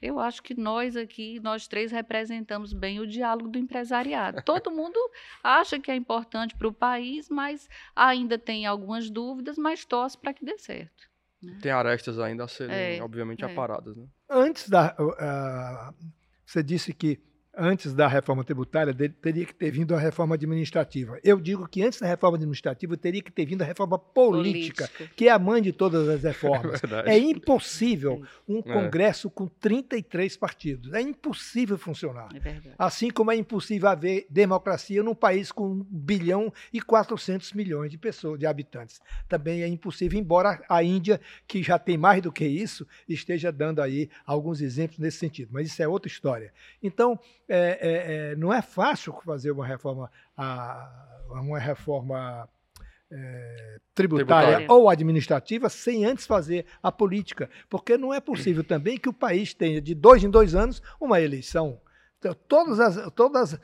Eu 0.00 0.20
acho 0.20 0.40
que 0.44 0.54
nós 0.54 0.96
aqui, 0.96 1.40
nós 1.40 1.66
três, 1.66 1.90
representamos 1.90 2.72
bem 2.72 3.00
o 3.00 3.06
diálogo 3.06 3.48
do 3.48 3.58
empresariado. 3.58 4.40
Todo 4.46 4.70
mundo 4.70 4.96
acha 5.42 5.80
que 5.80 5.90
é 5.90 5.96
importante 5.96 6.54
para 6.54 6.68
o 6.68 6.72
país, 6.72 7.28
mas 7.28 7.68
ainda 7.96 8.38
tem 8.38 8.64
algumas 8.64 9.10
dúvidas, 9.10 9.58
mas 9.58 9.84
torce 9.84 10.16
para 10.16 10.32
que 10.32 10.44
dê 10.44 10.56
certo. 10.56 11.10
Né? 11.42 11.58
Tem 11.60 11.72
arestas 11.72 12.20
ainda 12.20 12.44
a 12.44 12.48
serem, 12.48 12.98
é, 12.98 13.02
obviamente, 13.02 13.42
é. 13.42 13.50
aparadas. 13.50 13.96
Né? 13.96 14.06
Antes 14.30 14.68
da. 14.68 14.94
Uh, 14.96 16.12
você 16.46 16.62
disse 16.62 16.94
que 16.94 17.18
antes 17.56 17.94
da 17.94 18.06
reforma 18.06 18.44
tributária, 18.44 18.94
teria 18.94 19.44
que 19.44 19.54
ter 19.54 19.70
vindo 19.70 19.94
a 19.94 19.98
reforma 19.98 20.34
administrativa. 20.34 21.18
Eu 21.22 21.40
digo 21.40 21.66
que 21.68 21.82
antes 21.82 22.00
da 22.00 22.06
reforma 22.06 22.36
administrativa 22.36 22.96
teria 22.96 23.22
que 23.22 23.30
ter 23.30 23.46
vindo 23.46 23.62
a 23.62 23.64
reforma 23.64 23.98
política, 23.98 24.88
política. 24.88 25.14
que 25.16 25.28
é 25.28 25.30
a 25.30 25.38
mãe 25.38 25.62
de 25.62 25.72
todas 25.72 26.08
as 26.08 26.22
reformas. 26.22 26.80
É, 27.06 27.14
é 27.14 27.18
impossível 27.18 28.22
um 28.48 28.58
é. 28.58 28.62
Congresso 28.62 29.28
com 29.28 29.46
33 29.46 30.36
partidos. 30.36 30.92
É 30.92 31.00
impossível 31.00 31.76
funcionar. 31.76 32.28
É 32.44 32.60
assim 32.78 33.10
como 33.10 33.32
é 33.32 33.36
impossível 33.36 33.88
haver 33.88 34.26
democracia 34.30 35.02
num 35.02 35.14
país 35.14 35.50
com 35.50 35.66
1 35.66 35.84
bilhão 35.90 36.52
e 36.72 36.80
400 36.80 37.52
milhões 37.52 37.90
de 37.90 37.98
pessoas, 37.98 38.38
de 38.38 38.46
habitantes. 38.46 39.00
Também 39.28 39.62
é 39.62 39.66
impossível, 39.66 40.18
embora 40.18 40.62
a 40.68 40.82
Índia, 40.82 41.20
que 41.46 41.62
já 41.62 41.78
tem 41.78 41.96
mais 41.96 42.22
do 42.22 42.30
que 42.30 42.46
isso, 42.46 42.86
esteja 43.08 43.50
dando 43.50 43.80
aí 43.80 44.08
alguns 44.24 44.60
exemplos 44.60 44.98
nesse 44.98 45.18
sentido. 45.18 45.50
Mas 45.52 45.66
isso 45.66 45.82
é 45.82 45.88
outra 45.88 46.08
história. 46.08 46.52
Então, 46.82 47.18
é, 47.48 47.78
é, 47.80 48.32
é, 48.32 48.36
não 48.36 48.52
é 48.52 48.62
fácil 48.62 49.12
fazer 49.24 49.50
uma 49.50 49.66
reforma, 49.66 50.10
uma 51.30 51.58
reforma 51.58 52.48
é, 53.10 53.78
tributária, 53.94 54.46
tributária, 54.46 54.66
ou 54.68 54.88
administrativa 54.88 55.68
sem 55.68 56.04
antes 56.04 56.26
fazer 56.26 56.66
a 56.82 56.90
política, 56.90 57.48
porque 57.68 57.96
não 57.96 58.12
é 58.12 58.20
possível 58.20 58.64
também 58.64 58.98
que 58.98 59.08
o 59.08 59.12
país 59.12 59.54
tenha 59.54 59.80
de 59.80 59.94
dois 59.94 60.24
em 60.24 60.30
dois 60.30 60.54
anos 60.54 60.82
uma 61.00 61.20
eleição. 61.20 61.80
Então, 62.18 62.34
todas 62.48 62.80
as, 62.80 63.12
todas, 63.12 63.60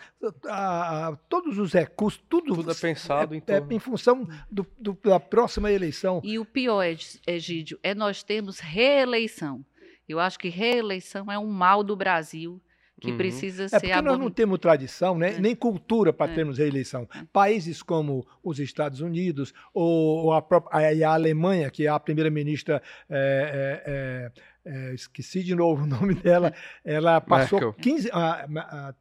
a, 0.46 1.08
a, 1.08 1.16
todos 1.30 1.58
os 1.58 1.72
recursos, 1.72 2.22
tudo, 2.28 2.54
tudo 2.54 2.70
é 2.70 2.74
pensado 2.74 3.34
é, 3.34 3.38
em, 3.38 3.42
é, 3.46 3.74
em 3.74 3.78
função 3.78 4.28
do, 4.50 4.66
do, 4.78 4.98
da 5.02 5.18
próxima 5.18 5.72
eleição. 5.72 6.20
E 6.22 6.38
o 6.38 6.44
pior, 6.44 6.84
Egídio, 7.26 7.78
é 7.82 7.94
nós 7.94 8.22
termos 8.22 8.58
reeleição. 8.58 9.64
Eu 10.06 10.20
acho 10.20 10.38
que 10.38 10.50
reeleição 10.50 11.32
é 11.32 11.38
um 11.38 11.46
mal 11.46 11.82
do 11.82 11.96
Brasil 11.96 12.60
que 13.00 13.10
uhum. 13.10 13.16
precisa 13.16 13.64
é 13.64 13.68
ser. 13.68 13.76
É 13.76 13.80
porque 13.80 14.02
nós 14.02 14.18
não 14.18 14.30
temos 14.30 14.58
tradição, 14.58 15.16
né? 15.16 15.34
É. 15.36 15.40
nem 15.40 15.56
cultura 15.56 16.12
para 16.12 16.30
é. 16.30 16.34
termos 16.34 16.58
reeleição. 16.58 17.08
É. 17.14 17.24
Países 17.32 17.82
como 17.82 18.26
os 18.44 18.58
Estados 18.58 19.00
Unidos 19.00 19.54
ou 19.72 20.32
a, 20.32 20.42
própria, 20.42 21.06
a, 21.06 21.14
Alemanha, 21.14 21.70
que 21.70 21.86
é 21.86 21.88
a 21.88 21.98
primeira-ministra. 21.98 22.82
É, 23.08 24.30
é, 24.64 24.94
esqueci 24.94 25.42
de 25.42 25.54
novo 25.54 25.82
o 25.84 25.86
nome 25.86 26.14
dela. 26.14 26.52
Ela 26.84 27.20
passou 27.20 27.58
Merkel. 27.58 27.82
15. 27.82 28.10
A, 28.12 28.46
a, 28.58 28.94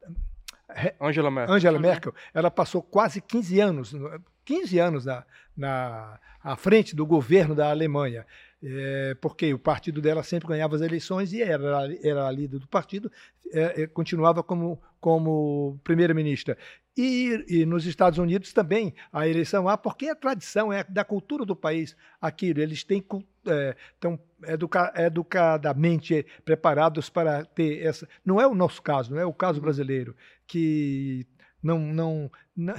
Angela 1.00 1.30
Merkel. 1.30 1.54
Angela 1.54 1.78
Merkel, 1.78 2.14
ela 2.32 2.50
passou 2.50 2.80
quase 2.80 3.20
15 3.20 3.60
anos, 3.60 3.94
15 4.44 4.78
anos 4.78 5.04
na, 5.04 5.24
na 5.56 6.18
à 6.42 6.56
frente 6.56 6.96
do 6.96 7.04
governo 7.04 7.54
da 7.54 7.70
Alemanha 7.70 8.24
é, 8.62 9.16
porque 9.20 9.52
o 9.54 9.58
partido 9.58 10.00
dela 10.00 10.22
sempre 10.22 10.48
ganhava 10.48 10.76
as 10.76 10.82
eleições 10.82 11.32
e 11.32 11.42
era, 11.42 11.88
era 12.02 12.26
a 12.26 12.30
líder 12.30 12.58
do 12.58 12.68
partido, 12.68 13.10
é, 13.52 13.82
é, 13.82 13.86
continuava 13.86 14.42
como, 14.42 14.80
como 15.00 15.80
primeira-ministra. 15.82 16.56
E, 16.96 17.44
e, 17.48 17.64
nos 17.64 17.86
Estados 17.86 18.18
Unidos 18.18 18.52
também 18.52 18.94
a 19.12 19.26
eleição 19.26 19.68
há, 19.68 19.78
porque 19.78 20.08
a 20.08 20.14
tradição 20.14 20.72
é 20.72 20.84
da 20.84 21.04
cultura 21.04 21.46
do 21.46 21.56
país 21.56 21.96
aquilo. 22.20 22.60
Eles 22.60 22.84
têm 22.84 22.98
estão 22.98 24.18
é, 24.42 24.52
educa, 24.52 24.92
educadamente 24.96 26.26
preparados 26.44 27.08
para 27.08 27.44
ter 27.44 27.84
essa. 27.84 28.08
Não 28.24 28.40
é 28.40 28.46
o 28.46 28.54
nosso 28.54 28.82
caso, 28.82 29.12
não 29.12 29.20
é 29.20 29.24
o 29.24 29.32
caso 29.32 29.58
uhum. 29.58 29.64
brasileiro, 29.64 30.14
que 30.46 31.26
não, 31.62 31.78
não, 31.78 32.30
não, 32.54 32.74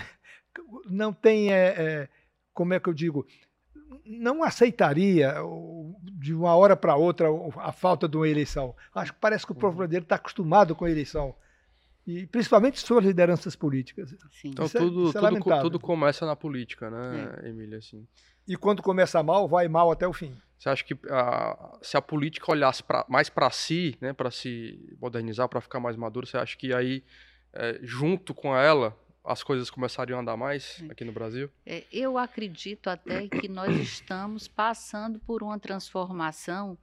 não 0.85 1.13
tem. 1.13 1.51
É, 1.51 1.67
é, 1.77 2.09
como 2.53 2.73
é 2.73 2.79
que 2.79 2.89
eu 2.89 2.93
digo? 2.93 3.25
Não 4.05 4.43
aceitaria 4.43 5.35
de 6.13 6.33
uma 6.33 6.55
hora 6.55 6.75
para 6.75 6.95
outra 6.95 7.27
a 7.57 7.71
falta 7.71 8.07
de 8.07 8.17
uma 8.17 8.27
eleição. 8.27 8.75
Acho 8.93 9.13
que 9.13 9.19
parece 9.19 9.45
que 9.45 9.51
o 9.51 9.55
povo 9.55 9.73
uhum. 9.73 9.77
brasileiro 9.77 10.03
está 10.03 10.15
acostumado 10.15 10.75
com 10.75 10.85
a 10.85 10.91
eleição. 10.91 11.35
E 12.05 12.25
principalmente 12.25 12.79
suas 12.79 13.05
lideranças 13.05 13.55
políticas. 13.55 14.09
Sim. 14.31 14.49
Então 14.49 14.65
isso 14.65 14.77
tudo, 14.77 15.09
é, 15.09 15.11
tudo, 15.13 15.61
tudo, 15.61 15.79
começa 15.79 16.25
na 16.25 16.35
política, 16.35 16.89
né, 16.89 17.39
é. 17.43 17.49
Emília? 17.49 17.77
Assim. 17.77 18.07
E 18.47 18.55
quando 18.55 18.81
começa 18.81 19.21
mal, 19.21 19.47
vai 19.47 19.67
mal 19.67 19.91
até 19.91 20.07
o 20.07 20.13
fim. 20.13 20.35
Você 20.57 20.69
acha 20.69 20.83
que 20.83 20.97
a, 21.09 21.77
se 21.81 21.97
a 21.97 22.01
política 22.01 22.51
olhasse 22.51 22.83
pra, 22.83 23.05
mais 23.07 23.29
para 23.29 23.49
si, 23.49 23.97
né, 24.01 24.13
para 24.13 24.29
se 24.31 24.95
modernizar, 24.99 25.47
para 25.47 25.61
ficar 25.61 25.79
mais 25.79 25.95
maduro, 25.95 26.25
você 26.25 26.37
acha 26.37 26.57
que 26.57 26.73
aí, 26.73 27.03
é, 27.53 27.79
junto 27.81 28.33
com 28.33 28.55
ela, 28.55 28.95
as 29.23 29.43
coisas 29.43 29.69
começariam 29.69 30.17
a 30.17 30.21
andar 30.21 30.37
mais 30.37 30.83
aqui 30.89 31.05
no 31.05 31.11
Brasil? 31.11 31.49
É, 31.65 31.83
eu 31.91 32.17
acredito 32.17 32.89
até 32.89 33.27
que 33.27 33.47
nós 33.47 33.75
estamos 33.77 34.47
passando 34.47 35.19
por 35.19 35.43
uma 35.43 35.59
transformação 35.59 36.77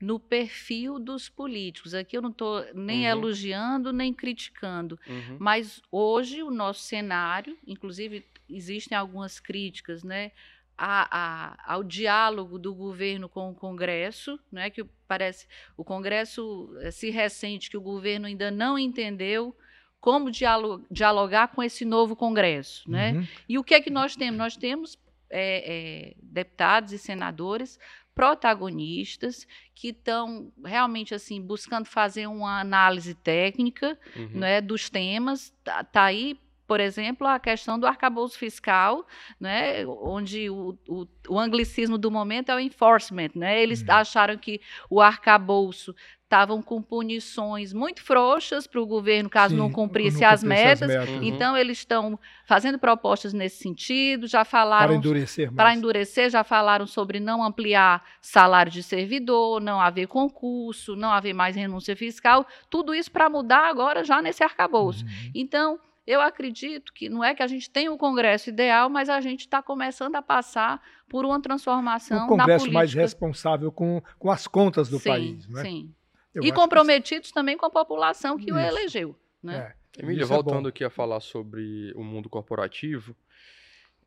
no 0.00 0.18
perfil 0.18 0.98
dos 0.98 1.28
políticos. 1.28 1.94
Aqui 1.94 2.16
eu 2.16 2.22
não 2.22 2.30
estou 2.30 2.64
nem 2.74 3.00
uhum. 3.00 3.10
elogiando 3.10 3.92
nem 3.92 4.12
criticando, 4.12 4.98
uhum. 5.06 5.36
mas 5.38 5.82
hoje 5.90 6.42
o 6.42 6.50
nosso 6.50 6.82
cenário, 6.82 7.58
inclusive 7.66 8.24
existem 8.48 8.96
algumas 8.96 9.40
críticas, 9.40 10.02
né? 10.02 10.32
A, 10.80 11.08
a, 11.10 11.74
ao 11.74 11.82
diálogo 11.82 12.56
do 12.56 12.72
governo 12.72 13.28
com 13.28 13.50
o 13.50 13.54
Congresso, 13.54 14.38
né, 14.50 14.70
que 14.70 14.84
parece 15.08 15.48
o 15.76 15.82
Congresso 15.82 16.72
eh, 16.82 16.92
se 16.92 17.10
ressente 17.10 17.68
que 17.68 17.76
o 17.76 17.80
governo 17.80 18.28
ainda 18.28 18.48
não 18.48 18.78
entendeu 18.78 19.56
como 20.00 20.30
dialogar 20.30 21.48
com 21.48 21.62
esse 21.62 21.84
novo 21.84 22.14
Congresso. 22.14 22.88
Né? 22.90 23.12
Uhum. 23.12 23.26
E 23.48 23.58
o 23.58 23.64
que 23.64 23.74
é 23.74 23.80
que 23.80 23.90
nós 23.90 24.14
temos? 24.16 24.38
Nós 24.38 24.56
temos 24.56 24.98
é, 25.30 26.10
é, 26.10 26.14
deputados 26.22 26.92
e 26.92 26.98
senadores 26.98 27.78
protagonistas 28.14 29.46
que 29.74 29.88
estão 29.88 30.52
realmente 30.64 31.14
assim 31.14 31.40
buscando 31.40 31.86
fazer 31.86 32.26
uma 32.26 32.60
análise 32.60 33.14
técnica 33.14 33.96
uhum. 34.16 34.30
né, 34.34 34.60
dos 34.60 34.90
temas. 34.90 35.52
Está 35.60 35.84
tá 35.84 36.02
aí 36.04 36.36
por 36.68 36.80
exemplo, 36.80 37.26
a 37.26 37.40
questão 37.40 37.78
do 37.78 37.86
arcabouço 37.86 38.38
fiscal, 38.38 39.06
né, 39.40 39.86
onde 39.86 40.50
o, 40.50 40.78
o, 40.86 41.08
o 41.26 41.38
anglicismo 41.38 41.96
do 41.96 42.10
momento 42.10 42.50
é 42.50 42.54
o 42.54 42.60
enforcement. 42.60 43.30
Né? 43.34 43.62
Eles 43.62 43.80
uhum. 43.80 43.90
acharam 43.90 44.36
que 44.36 44.60
o 44.90 45.00
arcabouço 45.00 45.94
estavam 46.28 46.60
com 46.60 46.82
punições 46.82 47.72
muito 47.72 48.02
frouxas 48.02 48.66
para 48.66 48.78
o 48.78 48.86
governo 48.86 49.30
caso 49.30 49.54
Sim, 49.54 49.60
não 49.60 49.72
cumprisse 49.72 50.20
não 50.20 50.28
as 50.28 50.44
metas. 50.44 50.82
As 50.82 50.88
metas. 50.88 51.08
Uhum. 51.08 51.22
Então 51.22 51.56
eles 51.56 51.78
estão 51.78 52.20
fazendo 52.44 52.78
propostas 52.78 53.32
nesse 53.32 53.62
sentido, 53.62 54.26
já 54.26 54.44
falaram 54.44 54.88
para 54.88 54.96
endurecer, 54.96 55.52
para 55.52 55.74
endurecer, 55.74 56.28
já 56.28 56.44
falaram 56.44 56.86
sobre 56.86 57.18
não 57.18 57.42
ampliar 57.42 58.04
salário 58.20 58.70
de 58.70 58.82
servidor, 58.82 59.58
não 59.58 59.80
haver 59.80 60.06
concurso, 60.06 60.94
não 60.94 61.10
haver 61.10 61.32
mais 61.32 61.56
renúncia 61.56 61.96
fiscal, 61.96 62.46
tudo 62.68 62.94
isso 62.94 63.10
para 63.10 63.30
mudar 63.30 63.66
agora 63.66 64.04
já 64.04 64.20
nesse 64.20 64.44
arcabouço. 64.44 65.06
Uhum. 65.06 65.30
Então 65.34 65.80
eu 66.06 66.20
acredito 66.20 66.92
que 66.92 67.08
não 67.08 67.24
é 67.24 67.34
que 67.34 67.42
a 67.42 67.46
gente 67.46 67.70
tem 67.70 67.88
o 67.88 67.96
Congresso 67.96 68.50
ideal, 68.50 68.90
mas 68.90 69.08
a 69.08 69.20
gente 69.20 69.40
está 69.40 69.62
começando 69.62 70.16
a 70.16 70.22
passar 70.22 70.80
por 71.08 71.24
uma 71.24 71.40
transformação. 71.40 72.24
Um 72.24 72.28
Congresso 72.28 72.70
mais 72.70 72.92
responsável 72.92 73.72
com, 73.72 74.02
com 74.18 74.30
as 74.30 74.46
contas 74.46 74.90
do 74.90 74.98
sim, 74.98 75.08
país. 75.08 75.48
Né? 75.48 75.62
Sim. 75.62 75.94
Eu 76.38 76.44
e 76.44 76.52
comprometidos 76.52 77.28
que... 77.28 77.34
também 77.34 77.56
com 77.56 77.66
a 77.66 77.70
população 77.70 78.36
que 78.36 78.46
Isso. 78.46 78.54
o 78.54 78.58
elegeu. 78.58 79.16
Né? 79.42 79.74
É. 79.96 80.02
Emília, 80.02 80.22
é 80.22 80.26
voltando 80.26 80.68
é 80.68 80.70
aqui 80.70 80.84
a 80.84 80.90
falar 80.90 81.20
sobre 81.20 81.92
o 81.94 82.04
mundo 82.04 82.28
corporativo 82.28 83.16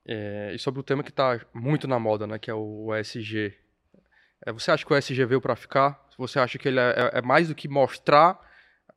é, 0.06 0.52
e 0.54 0.60
sobre 0.60 0.80
o 0.80 0.84
tema 0.84 1.04
que 1.04 1.10
está 1.10 1.40
muito 1.54 1.88
na 1.88 2.00
moda, 2.00 2.26
né, 2.26 2.40
que 2.40 2.50
é 2.50 2.54
o 2.54 2.96
ESG. 2.96 3.54
É, 4.46 4.52
você 4.52 4.72
acha 4.72 4.86
que 4.86 4.94
o 4.94 4.98
ESG 4.98 5.26
veio 5.26 5.42
para 5.42 5.56
ficar? 5.56 6.08
Você 6.18 6.40
acha 6.40 6.58
que 6.58 6.68
ele 6.68 6.80
é, 6.80 6.94
é, 7.14 7.20
é 7.20 7.22
mais 7.22 7.50
do 7.50 7.56
que 7.56 7.68
mostrar 7.68 8.40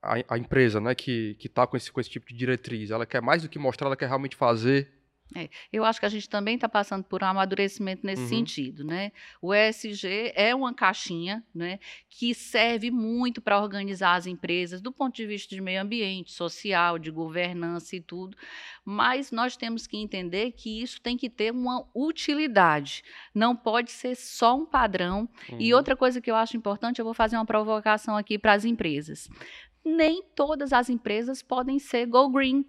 a, 0.01 0.14
a, 0.28 0.39
empresa, 0.39 0.80
né, 0.80 0.95
que 0.95 1.37
está 1.43 1.66
com 1.66 1.76
esse, 1.76 1.91
com 1.91 2.01
esse 2.01 2.11
tipo 2.11 2.26
de 2.28 2.35
diretriz? 2.35 2.91
Ela 2.91 3.05
quer 3.05 3.20
mais 3.20 3.43
do 3.43 3.49
que 3.49 3.59
mostrar, 3.59 3.89
ela 3.89 3.97
quer 3.97 4.07
realmente 4.07 4.37
fazer 4.37 4.93
é, 5.35 5.49
eu 5.72 5.85
acho 5.85 5.99
que 5.99 6.07
a 6.07 6.09
gente 6.09 6.29
também 6.29 6.55
está 6.55 6.68
passando 6.68 7.03
por 7.03 7.22
um 7.22 7.27
amadurecimento 7.27 8.07
nesse 8.07 8.22
uhum. 8.22 8.29
sentido, 8.29 8.85
né? 8.85 9.11
O 9.41 9.55
ESG 9.55 10.33
é 10.35 10.55
uma 10.55 10.72
caixinha, 10.72 11.45
né, 11.55 11.79
que 12.09 12.35
serve 12.35 12.91
muito 12.91 13.41
para 13.41 13.61
organizar 13.61 14.14
as 14.14 14.27
empresas 14.27 14.81
do 14.81 14.93
ponto 14.93 15.16
de 15.16 15.27
vista 15.27 15.55
de 15.55 15.61
meio 15.61 15.81
ambiente, 15.81 16.33
social, 16.33 16.99
de 16.99 17.11
governança 17.11 17.97
e 17.97 18.01
tudo, 18.01 18.37
mas 18.85 19.33
nós 19.33 19.57
temos 19.57 19.87
que 19.87 19.97
entender 19.97 20.53
que 20.53 20.83
isso 20.83 21.01
tem 21.01 21.16
que 21.16 21.31
ter 21.31 21.53
uma 21.53 21.85
utilidade, 21.95 23.03
não 23.35 23.57
pode 23.57 23.91
ser 23.91 24.14
só 24.14 24.57
um 24.57 24.66
padrão. 24.66 25.29
Uhum. 25.51 25.61
E 25.61 25.75
outra 25.75 25.97
coisa 25.97 26.20
que 26.20 26.31
eu 26.31 26.37
acho 26.37 26.57
importante, 26.57 26.99
eu 26.99 27.05
vou 27.05 27.14
fazer 27.14 27.37
uma 27.37 27.47
provocação 27.47 28.16
aqui 28.16 28.39
para 28.39 28.53
as 28.53 28.64
empresas. 28.64 29.29
Nem 29.85 30.22
todas 30.35 30.72
as 30.72 30.89
empresas 30.89 31.43
podem 31.43 31.79
ser 31.79 32.07
go 32.07 32.29
green, 32.29 32.64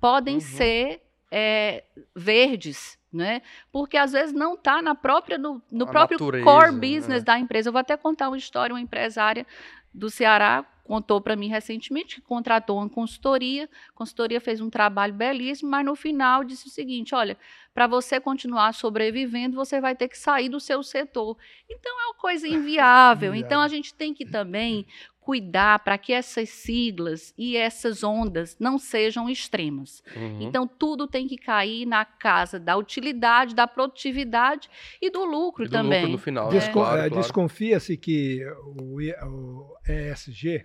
podem 0.00 0.34
uhum. 0.34 0.40
ser 0.40 1.07
é, 1.30 1.84
verdes, 2.14 2.98
né? 3.12 3.42
Porque 3.72 3.96
às 3.96 4.12
vezes 4.12 4.34
não 4.34 4.54
está 4.54 4.82
na 4.82 4.94
própria 4.94 5.38
no, 5.38 5.62
no 5.70 5.86
próprio 5.86 6.18
natureza, 6.18 6.44
core 6.44 6.72
né? 6.72 6.78
business 6.78 7.20
né? 7.20 7.24
da 7.24 7.38
empresa. 7.38 7.68
Eu 7.68 7.72
vou 7.72 7.80
até 7.80 7.96
contar 7.96 8.28
uma 8.28 8.36
história, 8.36 8.74
uma 8.74 8.80
empresária 8.80 9.46
do 9.92 10.10
Ceará 10.10 10.64
contou 10.88 11.20
para 11.20 11.36
mim 11.36 11.48
recentemente 11.48 12.14
que 12.14 12.22
contratou 12.22 12.78
uma 12.78 12.88
consultoria, 12.88 13.68
a 13.90 13.92
consultoria 13.92 14.40
fez 14.40 14.58
um 14.58 14.70
trabalho 14.70 15.12
belíssimo, 15.12 15.70
mas 15.70 15.84
no 15.84 15.94
final 15.94 16.42
disse 16.42 16.66
o 16.66 16.70
seguinte, 16.70 17.14
olha, 17.14 17.36
para 17.74 17.86
você 17.86 18.18
continuar 18.18 18.72
sobrevivendo, 18.72 19.54
você 19.54 19.82
vai 19.82 19.94
ter 19.94 20.08
que 20.08 20.16
sair 20.16 20.48
do 20.48 20.58
seu 20.58 20.82
setor. 20.82 21.36
Então 21.68 21.92
é 22.00 22.06
uma 22.06 22.14
coisa 22.14 22.48
inviável. 22.48 23.34
Então 23.34 23.60
a 23.60 23.68
gente 23.68 23.92
tem 23.92 24.14
que 24.14 24.24
também 24.24 24.86
cuidar 25.28 25.80
para 25.80 25.98
que 25.98 26.10
essas 26.10 26.48
siglas 26.48 27.34
e 27.36 27.54
essas 27.54 28.02
ondas 28.02 28.56
não 28.58 28.78
sejam 28.78 29.28
extremas. 29.28 30.02
Uhum. 30.16 30.40
Então, 30.40 30.66
tudo 30.66 31.06
tem 31.06 31.28
que 31.28 31.36
cair 31.36 31.84
na 31.84 32.02
casa 32.02 32.58
da 32.58 32.74
utilidade, 32.78 33.54
da 33.54 33.68
produtividade 33.68 34.70
e 35.02 35.10
do 35.10 35.26
lucro 35.26 35.66
e 35.66 35.68
do 35.68 35.72
também. 35.72 36.00
Lucro 36.00 36.12
no 36.12 36.18
final. 36.18 36.48
Descon 36.48 36.70
é. 36.70 36.72
claro, 36.72 36.96
claro. 36.96 37.14
Desconfia-se 37.14 37.94
que 37.98 38.42
o, 38.80 39.02
o 39.26 39.76
ESG 39.86 40.64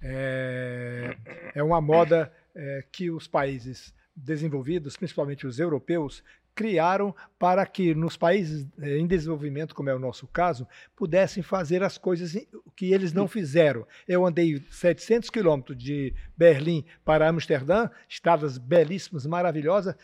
é, 0.00 1.16
é 1.56 1.62
uma 1.64 1.80
moda 1.80 2.32
é, 2.54 2.84
que 2.92 3.10
os 3.10 3.26
países 3.26 3.92
desenvolvidos, 4.14 4.96
principalmente 4.96 5.48
os 5.48 5.58
europeus, 5.58 6.22
criaram 6.56 7.14
para 7.38 7.64
que 7.66 7.94
nos 7.94 8.16
países 8.16 8.66
eh, 8.80 8.96
em 8.96 9.06
desenvolvimento, 9.06 9.74
como 9.74 9.90
é 9.90 9.94
o 9.94 9.98
nosso 9.98 10.26
caso, 10.26 10.66
pudessem 10.96 11.42
fazer 11.42 11.82
as 11.82 11.98
coisas 11.98 12.34
que 12.74 12.92
eles 12.92 13.12
não 13.12 13.28
fizeram. 13.28 13.86
Eu 14.08 14.26
andei 14.26 14.58
700 14.70 15.28
quilômetros 15.28 15.76
de 15.76 16.14
Berlim 16.34 16.82
para 17.04 17.28
Amsterdã, 17.28 17.90
estradas 18.08 18.56
belíssimas, 18.56 19.26
maravilhosas, 19.26 19.94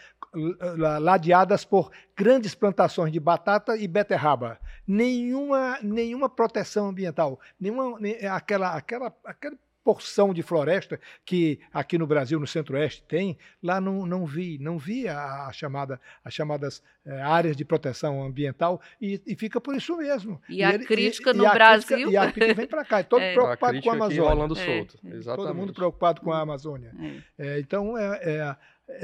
ladeadas 1.01 1.65
por 1.65 1.91
grandes 2.15 2.55
plantações 2.55 3.13
de 3.13 3.19
batata 3.19 3.77
e 3.77 3.89
beterraba. 3.89 4.61
Nenhuma, 4.87 5.79
nenhuma 5.83 6.29
proteção 6.29 6.89
ambiental, 6.89 7.41
nenhuma, 7.59 7.99
aquela, 8.31 8.77
aquela, 8.77 9.15
aquela 9.25 9.57
porção 9.85 10.33
de 10.33 10.43
floresta 10.43 10.99
que 11.25 11.61
aqui 11.73 11.99
no 11.99 12.07
Brasil, 12.07 12.39
no 12.39 12.47
Centro-Oeste, 12.47 13.03
tem, 13.07 13.37
lá 13.63 13.81
não, 13.81 14.07
não 14.07 14.25
vi, 14.25 14.59
não 14.59 14.79
vi 14.79 15.09
a, 15.09 15.47
a 15.47 15.53
chamada, 15.53 16.01
as 16.25 16.33
chamadas 16.33 16.83
é, 17.05 17.21
áreas 17.21 17.57
de 17.57 17.65
proteção 17.65 18.23
ambiental 18.23 18.81
e, 19.01 19.21
e, 19.27 19.35
fica 19.35 19.61
por 19.61 19.75
isso 19.75 19.97
mesmo. 19.97 20.41
E, 20.49 20.57
e 20.57 20.63
a 20.63 20.75
ele, 20.75 20.85
crítica 20.85 21.31
e, 21.31 21.35
no 21.35 21.51
Brasil. 21.51 21.97
Crítica, 21.97 22.11
e 22.11 22.17
a 22.17 22.33
crítica 22.33 22.55
vem 22.55 22.67
para 22.67 22.85
cá, 22.85 23.01
é 23.01 23.03
todo 23.03 23.23
é. 23.23 23.33
preocupado 23.33 23.79
a 23.79 23.83
com 23.83 23.91
a 23.91 23.95
Amazônia. 23.95 24.31
Rolando 24.31 24.59
é, 24.59 24.65
solto. 24.65 24.99
Exatamente. 25.05 25.47
Todo 25.47 25.55
mundo 25.55 25.73
preocupado 25.73 26.21
com 26.21 26.33
a 26.33 26.41
Amazônia. 26.41 26.93
É. 27.39 27.59
então, 27.59 27.99
é, 27.99 28.21
é, 28.23 28.57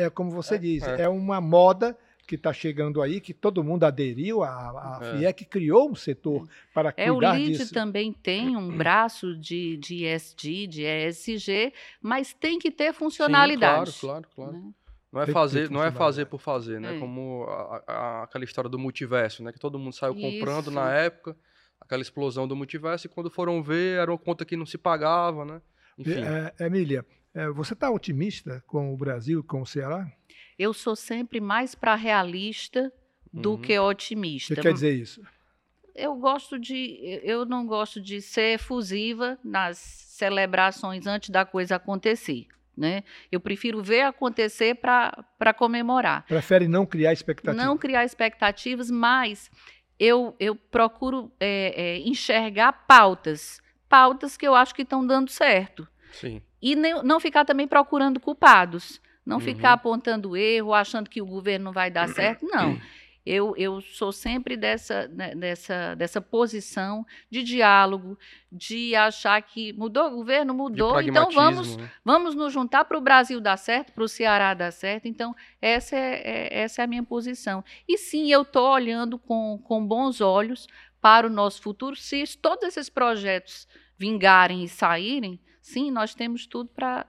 é, 0.04 0.10
como 0.10 0.30
você 0.30 0.58
diz, 0.58 0.82
é 0.84 1.08
uma 1.08 1.40
moda 1.40 1.96
que 2.28 2.34
está 2.34 2.52
chegando 2.52 3.00
aí, 3.00 3.22
que 3.22 3.32
todo 3.32 3.64
mundo 3.64 3.84
aderiu, 3.84 4.42
a, 4.42 4.50
a 4.50 5.00
é. 5.02 5.18
FIEC 5.18 5.46
criou 5.46 5.90
um 5.90 5.94
setor 5.94 6.46
para 6.74 6.92
é, 6.94 7.10
cuidar 7.10 7.10
disso. 7.10 7.24
É, 7.24 7.30
o 7.30 7.46
LID 7.46 7.58
disso. 7.58 7.74
também 7.74 8.12
tem 8.12 8.54
um 8.54 8.68
braço 8.76 9.34
de, 9.34 9.78
de 9.78 10.04
ESG, 10.04 10.66
de 10.66 10.84
ESG, 10.84 11.72
mas 12.02 12.34
tem 12.34 12.58
que 12.58 12.70
ter 12.70 12.92
funcionalidade. 12.92 13.92
Sim, 13.92 14.00
claro, 14.00 14.26
claro, 14.34 14.52
claro. 14.52 14.66
Né? 14.66 14.72
Não 15.10 15.22
é, 15.22 15.26
fazer, 15.26 15.70
não 15.70 15.82
é 15.82 15.90
fazer 15.90 16.26
por 16.26 16.38
fazer, 16.38 16.78
né? 16.78 16.96
É. 16.96 16.98
Como 16.98 17.44
a, 17.44 17.82
a, 17.86 18.22
aquela 18.24 18.44
história 18.44 18.68
do 18.68 18.78
multiverso, 18.78 19.42
né? 19.42 19.50
Que 19.50 19.58
todo 19.58 19.78
mundo 19.78 19.94
saiu 19.94 20.14
comprando 20.14 20.66
Isso. 20.66 20.70
na 20.70 20.92
época, 20.92 21.34
aquela 21.80 22.02
explosão 22.02 22.46
do 22.46 22.54
multiverso, 22.54 23.06
e 23.06 23.08
quando 23.08 23.30
foram 23.30 23.62
ver, 23.62 24.00
era 24.00 24.12
uma 24.12 24.18
conta 24.18 24.44
que 24.44 24.54
não 24.54 24.66
se 24.66 24.76
pagava, 24.76 25.46
né? 25.46 25.62
Enfim. 25.96 26.20
É, 26.20 26.66
Emília, 26.66 27.06
é, 27.32 27.48
você 27.48 27.72
está 27.72 27.90
otimista 27.90 28.62
com 28.66 28.92
o 28.92 28.96
Brasil, 28.98 29.42
com 29.42 29.62
o 29.62 29.66
Ceará? 29.66 30.06
Eu 30.58 30.74
sou 30.74 30.96
sempre 30.96 31.40
mais 31.40 31.74
para 31.74 31.94
realista 31.94 32.92
do 33.32 33.52
uhum. 33.52 33.60
que 33.60 33.78
otimista. 33.78 34.54
O 34.54 34.56
que 34.56 34.62
quer 34.62 34.72
dizer 34.72 34.94
isso? 34.94 35.22
Eu 35.94 36.14
gosto 36.16 36.58
de, 36.58 37.20
eu 37.22 37.44
não 37.44 37.66
gosto 37.66 38.00
de 38.00 38.20
ser 38.20 38.54
efusiva 38.54 39.38
nas 39.42 39.78
celebrações 39.78 41.06
antes 41.06 41.30
da 41.30 41.44
coisa 41.44 41.76
acontecer. 41.76 42.46
Né? 42.76 43.02
Eu 43.30 43.40
prefiro 43.40 43.82
ver 43.82 44.02
acontecer 44.02 44.76
para 44.76 45.52
comemorar. 45.56 46.24
Prefere 46.26 46.68
não 46.68 46.86
criar 46.86 47.12
expectativas? 47.12 47.66
Não 47.66 47.76
criar 47.76 48.04
expectativas, 48.04 48.88
mas 48.88 49.50
eu, 49.98 50.36
eu 50.38 50.54
procuro 50.54 51.32
é, 51.40 51.74
é, 51.76 51.98
enxergar 51.98 52.72
pautas, 52.86 53.60
pautas 53.88 54.36
que 54.36 54.46
eu 54.46 54.54
acho 54.54 54.74
que 54.74 54.82
estão 54.82 55.04
dando 55.04 55.30
certo. 55.30 55.88
Sim. 56.12 56.40
E 56.62 56.76
nem, 56.76 57.02
não 57.02 57.18
ficar 57.18 57.44
também 57.44 57.66
procurando 57.66 58.20
culpados. 58.20 59.00
Não 59.28 59.36
uhum. 59.36 59.42
ficar 59.42 59.74
apontando 59.74 60.34
erro, 60.34 60.72
achando 60.72 61.10
que 61.10 61.20
o 61.20 61.26
governo 61.26 61.66
não 61.66 61.72
vai 61.72 61.90
dar 61.90 62.08
certo. 62.16 62.46
Não. 62.46 62.80
Eu, 63.26 63.54
eu 63.58 63.82
sou 63.82 64.10
sempre 64.10 64.56
dessa, 64.56 65.06
né, 65.08 65.34
dessa, 65.34 65.94
dessa 65.94 66.18
posição 66.18 67.04
de 67.30 67.42
diálogo, 67.42 68.18
de 68.50 68.94
achar 68.94 69.42
que 69.42 69.70
mudou 69.74 70.06
o 70.06 70.10
governo, 70.12 70.54
mudou, 70.54 70.98
então 71.02 71.30
vamos, 71.30 71.76
né? 71.76 71.90
vamos 72.02 72.34
nos 72.34 72.50
juntar 72.50 72.86
para 72.86 72.96
o 72.96 73.02
Brasil 73.02 73.38
dar 73.38 73.58
certo, 73.58 73.92
para 73.92 74.02
o 74.02 74.08
Ceará 74.08 74.54
dar 74.54 74.70
certo. 74.70 75.08
Então, 75.08 75.36
essa 75.60 75.94
é, 75.94 76.22
é, 76.24 76.60
essa 76.60 76.80
é 76.80 76.84
a 76.86 76.88
minha 76.88 77.02
posição. 77.02 77.62
E 77.86 77.98
sim, 77.98 78.32
eu 78.32 78.40
estou 78.40 78.66
olhando 78.66 79.18
com, 79.18 79.60
com 79.62 79.86
bons 79.86 80.22
olhos 80.22 80.66
para 80.98 81.26
o 81.26 81.30
nosso 81.30 81.60
futuro. 81.60 81.96
Se 81.96 82.24
todos 82.38 82.66
esses 82.66 82.88
projetos 82.88 83.68
vingarem 83.98 84.64
e 84.64 84.68
saírem, 84.70 85.38
sim, 85.60 85.90
nós 85.90 86.14
temos 86.14 86.46
tudo 86.46 86.70
para 86.70 87.06